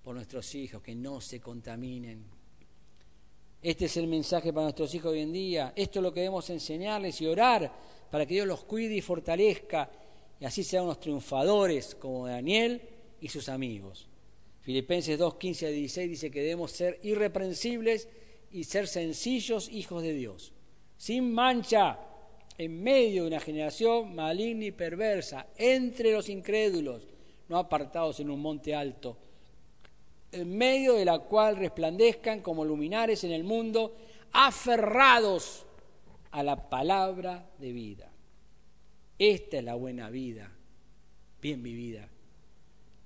por 0.02 0.14
nuestros 0.14 0.54
hijos, 0.54 0.82
que 0.82 0.94
no 0.94 1.20
se 1.20 1.40
contaminen. 1.40 2.24
Este 3.60 3.86
es 3.86 3.96
el 3.96 4.06
mensaje 4.06 4.52
para 4.52 4.64
nuestros 4.64 4.94
hijos 4.94 5.12
hoy 5.12 5.20
en 5.20 5.32
día. 5.32 5.72
Esto 5.74 5.98
es 5.98 6.02
lo 6.02 6.12
que 6.12 6.20
debemos 6.20 6.48
enseñarles 6.50 7.20
y 7.22 7.26
orar 7.26 7.72
para 8.10 8.26
que 8.26 8.34
Dios 8.34 8.46
los 8.46 8.64
cuide 8.64 8.94
y 8.94 9.00
fortalezca 9.00 9.90
y 10.38 10.44
así 10.44 10.62
sean 10.62 10.84
unos 10.84 11.00
triunfadores 11.00 11.94
como 11.94 12.26
Daniel 12.26 12.82
y 13.20 13.28
sus 13.28 13.48
amigos. 13.48 14.08
Filipenses 14.64 15.18
2, 15.18 15.34
15 15.36 15.66
a 15.66 15.68
16 15.68 16.08
dice 16.08 16.30
que 16.30 16.40
debemos 16.40 16.72
ser 16.72 16.98
irreprensibles 17.02 18.08
y 18.50 18.64
ser 18.64 18.88
sencillos 18.88 19.68
hijos 19.68 20.02
de 20.02 20.14
Dios, 20.14 20.54
sin 20.96 21.34
mancha, 21.34 21.98
en 22.56 22.82
medio 22.82 23.22
de 23.22 23.28
una 23.28 23.40
generación 23.40 24.14
maligna 24.14 24.64
y 24.64 24.72
perversa, 24.72 25.48
entre 25.58 26.12
los 26.12 26.30
incrédulos, 26.30 27.06
no 27.48 27.58
apartados 27.58 28.20
en 28.20 28.30
un 28.30 28.40
monte 28.40 28.74
alto, 28.74 29.18
en 30.32 30.56
medio 30.56 30.94
de 30.94 31.04
la 31.04 31.18
cual 31.18 31.56
resplandezcan 31.56 32.40
como 32.40 32.64
luminares 32.64 33.22
en 33.24 33.32
el 33.32 33.44
mundo, 33.44 33.94
aferrados 34.32 35.66
a 36.30 36.42
la 36.42 36.70
palabra 36.70 37.50
de 37.58 37.70
vida. 37.70 38.10
Esta 39.18 39.58
es 39.58 39.64
la 39.64 39.74
buena 39.74 40.08
vida, 40.08 40.50
bien 41.42 41.62
vivida. 41.62 42.08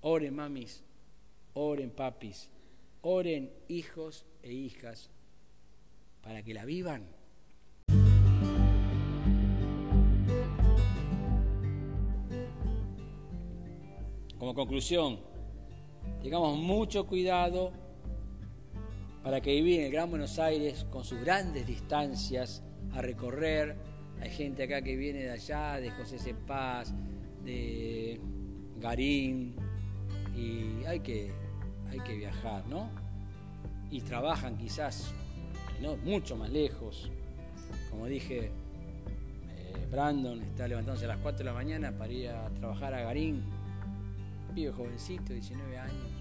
Ore, 0.03 0.31
mamis, 0.31 0.85
Oren 1.55 1.91
papis, 1.91 2.51
oren 3.03 3.51
hijos 3.69 4.25
e 4.43 4.53
hijas 4.53 5.11
para 6.23 6.43
que 6.43 6.55
la 6.55 6.65
vivan. 6.65 7.07
Como 14.39 14.55
conclusión, 14.55 15.19
tengamos 16.23 16.57
mucho 16.57 17.07
cuidado 17.07 17.73
para 19.23 19.41
que 19.41 19.53
vivir 19.53 19.81
en 19.81 19.87
el 19.87 19.93
Gran 19.93 20.11
Buenos 20.11 20.39
Aires 20.39 20.87
con 20.91 21.03
sus 21.03 21.21
grandes 21.21 21.67
distancias 21.67 22.63
a 22.93 23.03
recorrer. 23.03 23.77
Hay 24.21 24.31
gente 24.31 24.63
acá 24.63 24.81
que 24.81 24.97
viene 24.97 25.25
de 25.25 25.31
allá, 25.33 25.81
de 25.81 25.91
José 25.91 26.19
Cepaz, 26.19 26.95
de 27.45 28.21
Garín, 28.79 29.55
y 30.39 30.85
hay 30.87 31.01
que 31.01 31.33
hay 31.91 32.01
que 32.01 32.15
viajar, 32.17 32.67
¿no? 32.67 32.91
Y 33.91 34.03
trabajan 34.03 34.57
quizás 34.59 35.13
no 35.81 35.97
mucho 35.97 36.37
más 36.37 36.51
lejos. 36.51 37.11
Como 37.91 38.07
dije, 38.07 38.47
eh, 38.47 39.87
Brandon 39.91 40.43
está 40.43 40.69
levantándose 40.69 41.07
a 41.07 41.09
las 41.09 41.19
4 41.19 41.39
de 41.39 41.45
la 41.45 41.55
mañana 41.55 41.97
para 41.97 42.13
ir 42.13 42.29
a 42.29 42.51
trabajar 42.51 42.95
a 42.95 43.03
Garín. 43.03 43.43
Vive 44.53 44.73
jovencito, 44.73 45.33
19 45.33 45.79
años. 45.79 46.19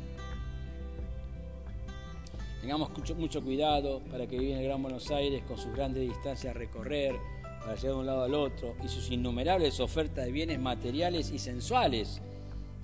Tengamos 2.61 2.89
mucho, 2.97 3.15
mucho 3.15 3.43
cuidado 3.43 4.01
para 4.09 4.25
que 4.25 4.37
viva 4.37 4.53
en 4.53 4.59
el 4.59 4.65
Gran 4.65 4.81
Buenos 4.81 5.11
Aires 5.11 5.43
con 5.47 5.57
sus 5.57 5.73
grandes 5.73 6.03
distancias 6.03 6.55
a 6.55 6.57
recorrer, 6.57 7.15
para 7.59 7.75
llegar 7.75 7.93
de 7.93 7.99
un 7.99 8.05
lado 8.05 8.23
al 8.23 8.33
otro, 8.33 8.75
y 8.83 8.87
sus 8.87 9.11
innumerables 9.11 9.79
ofertas 9.79 10.25
de 10.25 10.31
bienes 10.31 10.59
materiales 10.59 11.31
y 11.31 11.39
sensuales 11.39 12.21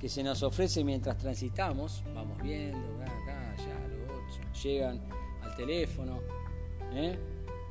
que 0.03 0.09
se 0.09 0.21
nos 0.21 0.43
ofrece 0.43 0.83
mientras 0.83 1.17
transitamos, 1.17 2.03
vamos 2.13 2.37
viendo, 2.43 3.01
acá, 3.01 3.53
allá, 3.53 3.87
lo 3.87 4.03
otro, 4.03 4.53
llegan 4.61 5.01
al 5.41 5.55
teléfono. 5.55 6.19
¿eh? 6.91 7.17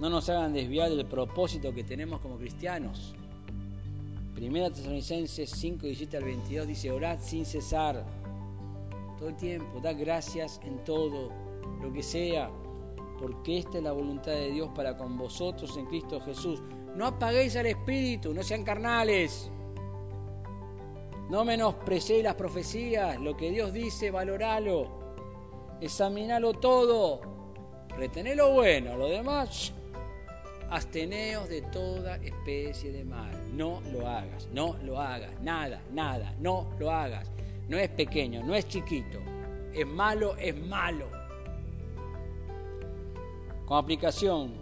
No 0.01 0.09
nos 0.09 0.31
hagan 0.31 0.55
desviar 0.55 0.89
del 0.89 1.05
propósito 1.05 1.75
que 1.75 1.85
tenemos 1.85 2.23
como 2.23 2.39
cristianos. 2.39 3.15
Primera 4.35 4.71
Tesalonicenses 4.71 5.51
5, 5.51 5.85
17 5.85 6.17
al 6.17 6.25
22 6.25 6.67
dice, 6.69 6.91
orad 6.91 7.19
sin 7.21 7.45
cesar, 7.45 8.03
todo 9.19 9.29
el 9.29 9.37
tiempo, 9.37 9.79
dad 9.83 9.97
gracias 9.99 10.59
en 10.65 10.83
todo, 10.85 11.31
lo 11.83 11.93
que 11.93 12.03
sea, 12.03 12.51
porque 13.21 13.59
esta 13.59 13.77
es 13.77 13.85
la 13.85 13.93
voluntad 13.93 14.33
de 14.33 14.53
Dios 14.53 14.71
para 14.75 14.97
con 14.97 15.19
vosotros 15.19 15.77
en 15.77 15.85
Cristo 15.85 16.19
Jesús. 16.23 16.63
No 16.97 17.09
apaguéis 17.09 17.57
al 17.57 17.67
Espíritu, 17.67 18.33
no 18.33 18.43
sean 18.43 18.65
carnales. 18.65 19.52
No 21.31 21.45
menosprecéis 21.45 22.25
las 22.25 22.35
profecías, 22.35 23.19
lo 23.21 23.37
que 23.37 23.51
Dios 23.51 23.73
dice, 23.73 24.11
valoralo, 24.11 24.87
examinalo 25.81 26.55
todo, 26.55 27.21
retené 27.97 28.35
lo 28.35 28.53
bueno, 28.53 28.97
lo 28.97 29.09
demás, 29.09 29.73
absteneos 30.71 31.49
de 31.49 31.63
toda 31.63 32.17
especie 32.17 32.93
de 32.93 33.05
mal. 33.05 33.31
No 33.57 33.83
lo 33.93 34.07
hagas, 34.07 34.49
no 34.53 34.77
lo 34.83 35.01
hagas, 35.01 35.41
nada, 35.43 35.83
nada, 35.93 36.35
no 36.39 36.71
lo 36.79 36.91
hagas. 36.91 37.31
No 37.69 37.79
es 37.79 37.89
pequeño, 37.91 38.43
no 38.43 38.55
es 38.55 38.67
chiquito, 38.69 39.19
es 39.73 39.87
malo, 39.87 40.37
es 40.37 40.57
malo. 40.57 41.07
Como 43.67 43.79
aplicación, 43.79 44.53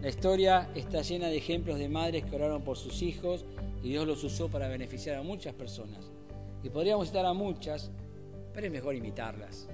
la 0.00 0.08
historia 0.08 0.70
está 0.74 1.02
llena 1.02 1.28
de 1.28 1.38
ejemplos 1.38 1.78
de 1.78 1.88
madres 1.88 2.24
que 2.24 2.36
oraron 2.36 2.62
por 2.62 2.76
sus 2.76 3.02
hijos 3.02 3.44
y 3.82 3.90
Dios 3.90 4.06
los 4.06 4.22
usó 4.24 4.48
para 4.48 4.68
beneficiar 4.68 5.16
a 5.16 5.22
muchas 5.22 5.54
personas. 5.54 6.10
Y 6.62 6.70
podríamos 6.70 7.08
citar 7.08 7.26
a 7.26 7.32
muchas, 7.32 7.90
pero 8.52 8.66
es 8.66 8.72
mejor 8.72 8.94
imitarlas, 8.94 9.68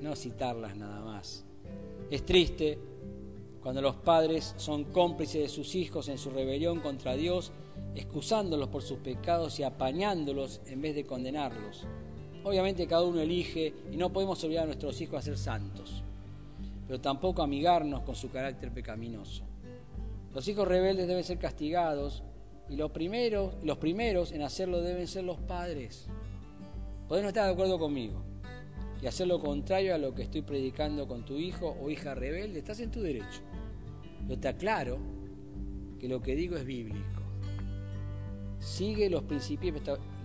no 0.00 0.16
citarlas 0.16 0.76
nada 0.76 1.00
más. 1.00 1.44
Es 2.10 2.24
triste 2.24 2.78
cuando 3.62 3.80
los 3.80 3.96
padres 3.96 4.54
son 4.56 4.84
cómplices 4.84 5.42
de 5.42 5.48
sus 5.48 5.74
hijos 5.74 6.08
en 6.08 6.18
su 6.18 6.30
rebelión 6.30 6.80
contra 6.80 7.14
Dios, 7.14 7.52
excusándolos 7.94 8.68
por 8.68 8.82
sus 8.82 8.98
pecados 8.98 9.58
y 9.58 9.62
apañándolos 9.62 10.60
en 10.66 10.80
vez 10.80 10.94
de 10.94 11.04
condenarlos. 11.04 11.86
Obviamente 12.44 12.86
cada 12.86 13.04
uno 13.04 13.20
elige 13.20 13.72
y 13.90 13.96
no 13.96 14.12
podemos 14.12 14.42
obligar 14.44 14.64
a 14.64 14.66
nuestros 14.66 15.00
hijos 15.00 15.18
a 15.18 15.22
ser 15.22 15.38
santos, 15.38 16.02
pero 16.86 17.00
tampoco 17.00 17.42
amigarnos 17.42 18.02
con 18.02 18.14
su 18.14 18.30
carácter 18.30 18.70
pecaminoso. 18.70 19.44
Los 20.34 20.46
hijos 20.48 20.68
rebeldes 20.68 21.06
deben 21.06 21.24
ser 21.24 21.38
castigados 21.38 22.22
y 22.68 22.76
los 22.76 22.90
primeros, 22.90 23.54
los 23.62 23.78
primeros 23.78 24.32
en 24.32 24.42
hacerlo 24.42 24.80
deben 24.80 25.06
ser 25.06 25.24
los 25.24 25.38
padres. 25.40 26.06
Podés 27.08 27.22
no 27.22 27.28
estar 27.28 27.46
de 27.46 27.52
acuerdo 27.52 27.78
conmigo 27.78 28.22
y 29.02 29.06
hacer 29.06 29.26
lo 29.26 29.38
contrario 29.38 29.94
a 29.94 29.98
lo 29.98 30.14
que 30.14 30.22
estoy 30.22 30.42
predicando 30.42 31.06
con 31.06 31.24
tu 31.24 31.36
hijo 31.36 31.76
o 31.80 31.90
hija 31.90 32.14
rebelde, 32.14 32.60
estás 32.60 32.80
en 32.80 32.90
tu 32.90 33.02
derecho. 33.02 33.42
Pero 34.26 34.40
te 34.40 34.48
aclaro 34.48 34.98
que 36.00 36.08
lo 36.08 36.22
que 36.22 36.34
digo 36.34 36.56
es 36.56 36.64
bíblico. 36.64 37.22
Sigue 38.58 39.10
los 39.10 39.24
principios, 39.24 39.82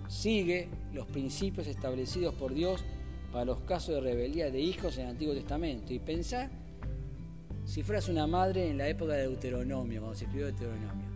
sigue 0.07 0.69
los 0.93 1.07
principios 1.07 1.67
establecidos 1.67 2.33
por 2.35 2.53
Dios 2.53 2.85
para 3.33 3.43
los 3.43 3.59
casos 3.61 3.95
de 3.95 4.01
rebeldía 4.01 4.49
de 4.49 4.61
hijos 4.61 4.97
en 4.97 5.05
el 5.05 5.09
Antiguo 5.11 5.33
Testamento. 5.33 5.93
Y 5.93 5.99
pensá 5.99 6.49
si 7.65 7.83
fueras 7.83 8.07
una 8.07 8.27
madre 8.27 8.69
en 8.69 8.77
la 8.77 8.87
época 8.87 9.13
de 9.13 9.23
Deuteronomio, 9.23 9.99
cuando 9.99 10.17
se 10.17 10.23
escribió 10.23 10.47
Deuteronomio. 10.47 11.08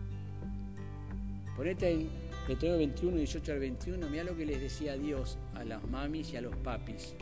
Ponete 1.56 1.88
en 1.88 2.10
Deuteronomio 2.48 2.86
21, 2.86 3.16
18 3.18 3.52
al 3.52 3.58
21, 3.60 4.10
mira 4.10 4.24
lo 4.24 4.36
que 4.36 4.44
les 4.44 4.60
decía 4.60 4.96
Dios 4.96 5.38
a 5.54 5.62
las 5.62 5.82
mamis 5.88 6.32
y 6.32 6.36
a 6.36 6.40
los 6.40 6.56
papis. 6.56 7.14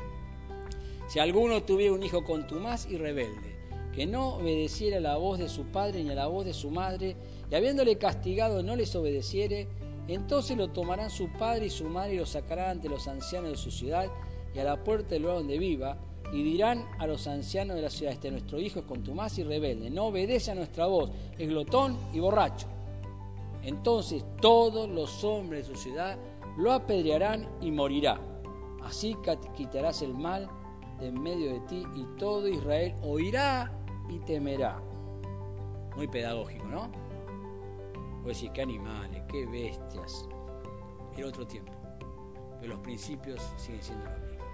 Si 1.08 1.18
alguno 1.18 1.62
tuviera 1.62 1.92
un 1.92 2.02
hijo 2.02 2.24
contumaz 2.24 2.88
y 2.90 2.96
rebelde, 2.96 3.56
que 3.94 4.06
no 4.06 4.36
obedeciera 4.36 5.00
la 5.00 5.18
voz 5.18 5.38
de 5.38 5.50
su 5.50 5.66
padre 5.66 6.02
ni 6.02 6.10
a 6.10 6.14
la 6.14 6.28
voz 6.28 6.46
de 6.46 6.54
su 6.54 6.70
madre, 6.70 7.14
y 7.50 7.54
habiéndole 7.54 7.98
castigado 7.98 8.62
no 8.62 8.74
les 8.74 8.96
obedeciere, 8.96 9.68
entonces 10.08 10.56
lo 10.56 10.70
tomarán 10.70 11.10
su 11.10 11.30
padre 11.32 11.66
y 11.66 11.70
su 11.70 11.84
madre 11.84 12.14
y 12.14 12.18
lo 12.18 12.26
sacarán 12.26 12.70
ante 12.70 12.88
los 12.88 13.06
ancianos 13.08 13.50
de 13.50 13.56
su 13.58 13.70
ciudad 13.70 14.10
y 14.54 14.58
a 14.58 14.64
la 14.64 14.82
puerta 14.82 15.10
del 15.10 15.22
lugar 15.22 15.38
donde 15.38 15.58
viva, 15.58 15.98
y 16.32 16.42
dirán 16.42 16.86
a 16.98 17.06
los 17.06 17.26
ancianos 17.26 17.76
de 17.76 17.82
la 17.82 17.90
ciudad, 17.90 18.14
este 18.14 18.30
nuestro 18.30 18.58
hijo 18.58 18.80
es 18.80 18.86
contumaz 18.86 19.36
y 19.36 19.42
rebelde, 19.42 19.90
no 19.90 20.06
obedece 20.06 20.50
a 20.50 20.54
nuestra 20.54 20.86
voz, 20.86 21.10
es 21.38 21.46
glotón 21.46 21.98
y 22.14 22.20
borracho. 22.20 22.66
Entonces 23.62 24.24
todos 24.40 24.88
los 24.88 25.22
hombres 25.24 25.68
de 25.68 25.74
su 25.74 25.80
ciudad 25.80 26.18
lo 26.56 26.72
apedrearán 26.72 27.48
y 27.60 27.70
morirá. 27.70 28.20
Así 28.82 29.16
quitarás 29.54 30.02
el 30.02 30.14
mal 30.14 30.48
de 30.98 31.08
en 31.08 31.20
medio 31.20 31.52
de 31.52 31.60
ti 31.60 31.86
y 31.94 32.04
todo 32.18 32.48
Israel 32.48 32.94
oirá 33.02 33.72
y 34.08 34.18
temerá. 34.20 34.80
Muy 35.96 36.08
pedagógico, 36.08 36.64
¿no? 36.66 36.90
Vos 38.22 38.34
decís, 38.34 38.50
qué 38.54 38.62
animales, 38.62 39.22
qué 39.28 39.46
bestias. 39.46 40.28
Era 41.16 41.28
otro 41.28 41.46
tiempo. 41.46 41.72
Pero 42.60 42.74
los 42.74 42.82
principios 42.82 43.40
siguen 43.56 43.82
siendo 43.82 44.04
los 44.04 44.20
mismos. 44.20 44.48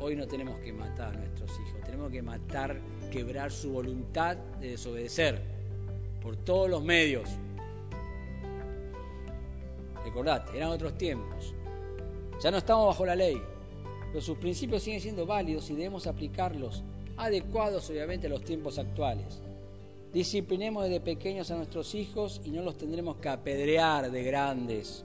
Hoy 0.00 0.16
no 0.16 0.26
tenemos 0.26 0.58
que 0.60 0.72
matar 0.72 1.14
a 1.14 1.18
nuestros 1.18 1.50
hijos, 1.60 1.80
tenemos 1.84 2.10
que 2.10 2.22
matar, 2.22 2.80
quebrar 3.10 3.52
su 3.52 3.72
voluntad 3.72 4.36
de 4.36 4.70
desobedecer 4.70 5.51
por 6.22 6.36
todos 6.36 6.70
los 6.70 6.82
medios. 6.82 7.28
Recordate, 10.04 10.56
eran 10.56 10.70
otros 10.70 10.96
tiempos. 10.96 11.54
Ya 12.42 12.50
no 12.50 12.58
estamos 12.58 12.86
bajo 12.86 13.06
la 13.06 13.14
ley, 13.14 13.40
pero 14.08 14.20
sus 14.20 14.38
principios 14.38 14.82
siguen 14.82 15.00
siendo 15.00 15.26
válidos 15.26 15.70
y 15.70 15.74
debemos 15.74 16.06
aplicarlos, 16.06 16.82
adecuados 17.16 17.88
obviamente 17.90 18.26
a 18.26 18.30
los 18.30 18.44
tiempos 18.44 18.78
actuales. 18.78 19.40
Disciplinemos 20.12 20.84
desde 20.84 21.00
pequeños 21.00 21.50
a 21.50 21.56
nuestros 21.56 21.94
hijos 21.94 22.40
y 22.44 22.50
no 22.50 22.62
los 22.62 22.76
tendremos 22.76 23.16
que 23.16 23.28
apedrear 23.28 24.10
de 24.10 24.22
grandes. 24.22 25.04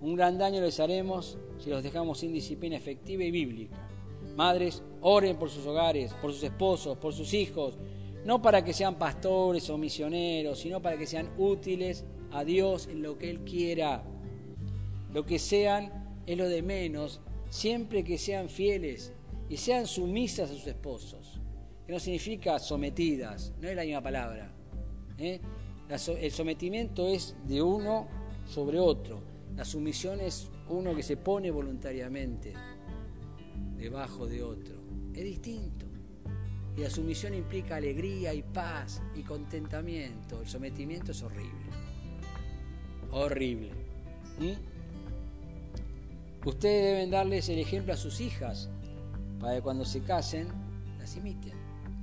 Un 0.00 0.14
gran 0.14 0.38
daño 0.38 0.60
les 0.60 0.78
haremos 0.78 1.38
si 1.58 1.70
los 1.70 1.82
dejamos 1.82 2.18
sin 2.18 2.32
disciplina 2.32 2.76
efectiva 2.76 3.24
y 3.24 3.30
bíblica. 3.30 3.76
Madres, 4.36 4.82
oren 5.00 5.36
por 5.36 5.50
sus 5.50 5.66
hogares, 5.66 6.12
por 6.14 6.32
sus 6.32 6.42
esposos, 6.42 6.96
por 6.98 7.12
sus 7.12 7.34
hijos, 7.34 7.76
no 8.24 8.40
para 8.40 8.64
que 8.64 8.72
sean 8.72 8.96
pastores 8.96 9.68
o 9.70 9.78
misioneros, 9.78 10.60
sino 10.60 10.80
para 10.80 10.96
que 10.96 11.06
sean 11.06 11.30
útiles 11.38 12.04
a 12.30 12.44
Dios 12.44 12.88
en 12.88 13.02
lo 13.02 13.18
que 13.18 13.30
Él 13.30 13.40
quiera. 13.40 14.04
Lo 15.12 15.26
que 15.26 15.38
sean 15.38 16.22
es 16.26 16.36
lo 16.36 16.48
de 16.48 16.62
menos, 16.62 17.20
siempre 17.50 18.04
que 18.04 18.18
sean 18.18 18.48
fieles 18.48 19.12
y 19.48 19.56
sean 19.56 19.86
sumisas 19.86 20.50
a 20.50 20.54
sus 20.54 20.66
esposos, 20.66 21.40
que 21.86 21.92
no 21.92 21.98
significa 21.98 22.58
sometidas, 22.58 23.52
no 23.60 23.68
es 23.68 23.76
la 23.76 23.84
misma 23.84 24.02
palabra. 24.02 24.52
¿eh? 25.18 25.40
el 26.20 26.30
sometimiento 26.30 27.06
es 27.06 27.36
de 27.46 27.60
uno 27.60 28.08
sobre 28.46 28.78
otro, 28.78 29.20
la 29.56 29.64
sumisión 29.64 30.20
es 30.20 30.50
uno 30.70 30.94
que 30.94 31.02
se 31.02 31.18
pone 31.18 31.50
voluntariamente 31.50 32.54
debajo 33.76 34.26
de 34.26 34.42
otro. 34.42 34.76
Es 35.12 35.24
distinto. 35.24 35.81
Y 36.76 36.80
la 36.80 36.90
sumisión 36.90 37.34
implica 37.34 37.76
alegría 37.76 38.32
y 38.32 38.42
paz 38.42 39.02
y 39.14 39.22
contentamiento. 39.22 40.40
El 40.40 40.48
sometimiento 40.48 41.12
es 41.12 41.22
horrible. 41.22 41.70
Horrible. 43.10 43.70
¿Mm? 44.38 44.72
Ustedes 46.48 46.84
deben 46.94 47.10
darles 47.10 47.48
el 47.48 47.58
ejemplo 47.58 47.92
a 47.92 47.96
sus 47.96 48.20
hijas 48.20 48.68
para 49.38 49.56
que 49.56 49.62
cuando 49.62 49.84
se 49.84 50.00
casen 50.00 50.48
las 50.98 51.16
imiten. 51.16 51.52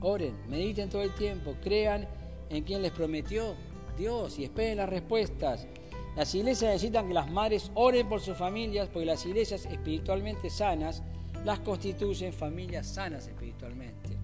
Oren, 0.01 0.33
mediten 0.47 0.89
todo 0.89 1.01
el 1.01 1.13
tiempo, 1.15 1.55
crean 1.61 2.07
en 2.49 2.63
quien 2.63 2.81
les 2.81 2.91
prometió 2.91 3.55
Dios 3.97 4.39
y 4.39 4.45
esperen 4.45 4.77
las 4.77 4.89
respuestas. 4.89 5.67
Las 6.15 6.33
iglesias 6.35 6.71
necesitan 6.71 7.07
que 7.07 7.13
las 7.13 7.29
madres 7.29 7.71
oren 7.75 8.07
por 8.07 8.21
sus 8.21 8.37
familias 8.37 8.87
porque 8.87 9.05
las 9.05 9.25
iglesias 9.25 9.65
espiritualmente 9.65 10.49
sanas 10.49 11.03
las 11.43 11.59
constituyen 11.59 12.33
familias 12.33 12.87
sanas 12.87 13.27
espiritualmente. 13.27 14.18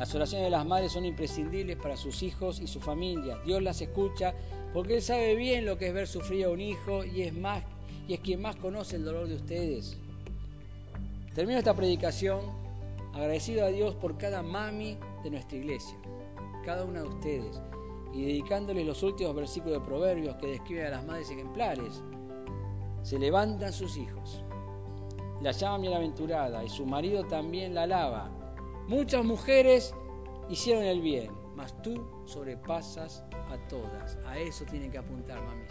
Las 0.00 0.14
oraciones 0.14 0.46
de 0.46 0.50
las 0.50 0.64
madres 0.64 0.92
son 0.92 1.04
imprescindibles 1.04 1.76
para 1.76 1.94
sus 1.94 2.22
hijos 2.22 2.58
y 2.58 2.66
su 2.66 2.80
familia. 2.80 3.36
Dios 3.44 3.62
las 3.62 3.82
escucha 3.82 4.32
porque 4.72 4.94
Él 4.94 5.02
sabe 5.02 5.34
bien 5.36 5.66
lo 5.66 5.76
que 5.76 5.88
es 5.88 5.92
ver 5.92 6.08
sufrir 6.08 6.46
a 6.46 6.48
un 6.48 6.62
hijo 6.62 7.04
y 7.04 7.20
es, 7.20 7.34
más, 7.34 7.62
y 8.08 8.14
es 8.14 8.20
quien 8.20 8.40
más 8.40 8.56
conoce 8.56 8.96
el 8.96 9.04
dolor 9.04 9.28
de 9.28 9.34
ustedes. 9.34 9.98
Termino 11.34 11.58
esta 11.58 11.76
predicación 11.76 12.40
agradecido 13.12 13.66
a 13.66 13.68
Dios 13.68 13.94
por 13.94 14.16
cada 14.16 14.42
mami 14.42 14.96
de 15.22 15.32
nuestra 15.32 15.58
iglesia, 15.58 15.98
cada 16.64 16.86
una 16.86 17.02
de 17.02 17.08
ustedes, 17.08 17.60
y 18.14 18.24
dedicándoles 18.24 18.86
los 18.86 19.02
últimos 19.02 19.34
versículos 19.34 19.80
de 19.80 19.86
Proverbios 19.86 20.36
que 20.36 20.46
describen 20.46 20.86
a 20.86 20.90
las 20.92 21.04
madres 21.04 21.30
ejemplares. 21.30 22.02
Se 23.02 23.18
levantan 23.18 23.74
sus 23.74 23.98
hijos, 23.98 24.44
la 25.42 25.52
llaman 25.52 25.82
bienaventurada 25.82 26.64
y 26.64 26.70
su 26.70 26.86
marido 26.86 27.24
también 27.24 27.74
la 27.74 27.82
alaba 27.82 28.39
Muchas 28.90 29.24
mujeres 29.24 29.94
hicieron 30.48 30.82
el 30.82 31.00
bien, 31.00 31.30
mas 31.54 31.80
tú 31.80 32.04
sobrepasas 32.26 33.22
a 33.48 33.68
todas. 33.68 34.18
A 34.26 34.36
eso 34.36 34.64
tienen 34.64 34.90
que 34.90 34.98
apuntar, 34.98 35.40
mamis. 35.40 35.70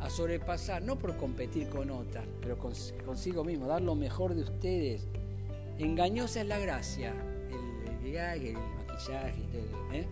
A 0.00 0.10
sobrepasar, 0.10 0.82
no 0.82 0.98
por 0.98 1.16
competir 1.16 1.70
con 1.70 1.90
otras, 1.90 2.26
pero 2.42 2.58
consigo 2.58 3.42
mismo, 3.42 3.66
dar 3.66 3.80
lo 3.80 3.94
mejor 3.94 4.34
de 4.34 4.42
ustedes. 4.42 5.08
Engañosa 5.78 6.42
es 6.42 6.46
la 6.46 6.58
gracia, 6.58 7.14
el, 7.48 8.04
el, 8.04 8.58
maquillaje, 8.86 9.42
¿eh? 9.94 10.06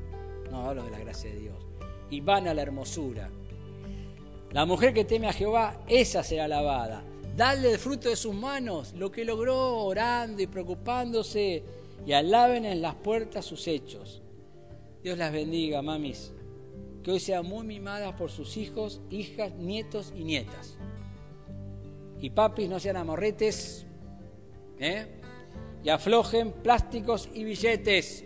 no 0.50 0.66
hablo 0.66 0.82
de 0.82 0.92
la 0.92 0.98
gracia 0.98 1.28
de 1.28 1.40
Dios. 1.40 1.66
Y 2.08 2.22
van 2.22 2.48
a 2.48 2.54
la 2.54 2.62
hermosura. 2.62 3.28
La 4.50 4.64
mujer 4.64 4.94
que 4.94 5.04
teme 5.04 5.28
a 5.28 5.34
Jehová, 5.34 5.78
esa 5.88 6.22
será 6.22 6.46
alabada. 6.46 7.04
Dale 7.36 7.72
el 7.72 7.78
fruto 7.78 8.08
de 8.10 8.16
sus 8.16 8.34
manos, 8.34 8.92
lo 8.92 9.10
que 9.10 9.24
logró 9.24 9.84
orando 9.84 10.42
y 10.42 10.46
preocupándose, 10.46 11.62
y 12.04 12.12
alaben 12.12 12.64
en 12.64 12.82
las 12.82 12.94
puertas 12.96 13.44
sus 13.46 13.66
hechos. 13.68 14.20
Dios 15.02 15.16
las 15.16 15.32
bendiga, 15.32 15.80
mamis. 15.82 16.32
Que 17.02 17.12
hoy 17.12 17.20
sean 17.20 17.46
muy 17.46 17.66
mimadas 17.66 18.14
por 18.14 18.30
sus 18.30 18.56
hijos, 18.56 19.00
hijas, 19.10 19.54
nietos 19.54 20.12
y 20.14 20.24
nietas. 20.24 20.76
Y 22.20 22.30
papis 22.30 22.68
no 22.68 22.78
sean 22.78 22.96
amorretes, 22.96 23.86
¿eh? 24.78 25.06
y 25.82 25.88
aflojen 25.88 26.52
plásticos 26.52 27.28
y 27.34 27.44
billetes. 27.44 28.24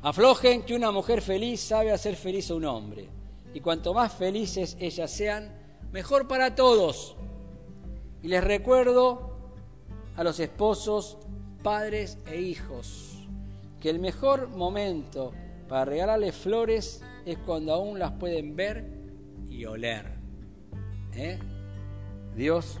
Aflojen 0.00 0.62
que 0.62 0.74
una 0.74 0.90
mujer 0.90 1.20
feliz 1.20 1.60
sabe 1.60 1.92
hacer 1.92 2.16
feliz 2.16 2.50
a 2.50 2.54
un 2.54 2.64
hombre. 2.64 3.08
Y 3.52 3.60
cuanto 3.60 3.92
más 3.92 4.14
felices 4.14 4.76
ellas 4.80 5.10
sean, 5.10 5.54
mejor 5.92 6.26
para 6.26 6.54
todos. 6.54 7.16
Y 8.22 8.28
les 8.28 8.44
recuerdo 8.44 9.36
a 10.16 10.22
los 10.22 10.38
esposos, 10.40 11.18
padres 11.62 12.18
e 12.26 12.40
hijos, 12.40 13.26
que 13.80 13.90
el 13.90 13.98
mejor 13.98 14.48
momento 14.48 15.32
para 15.68 15.84
regalarles 15.84 16.36
flores 16.36 17.02
es 17.26 17.38
cuando 17.38 17.72
aún 17.72 17.98
las 17.98 18.12
pueden 18.12 18.54
ver 18.54 18.86
y 19.48 19.64
oler. 19.64 20.06
¿Eh? 21.14 21.38
Dios 22.36 22.78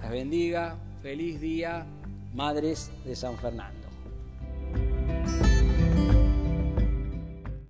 las 0.00 0.10
bendiga. 0.10 0.78
Feliz 1.02 1.40
día, 1.40 1.86
Madres 2.34 2.90
de 3.04 3.14
San 3.14 3.36
Fernando. 3.36 3.86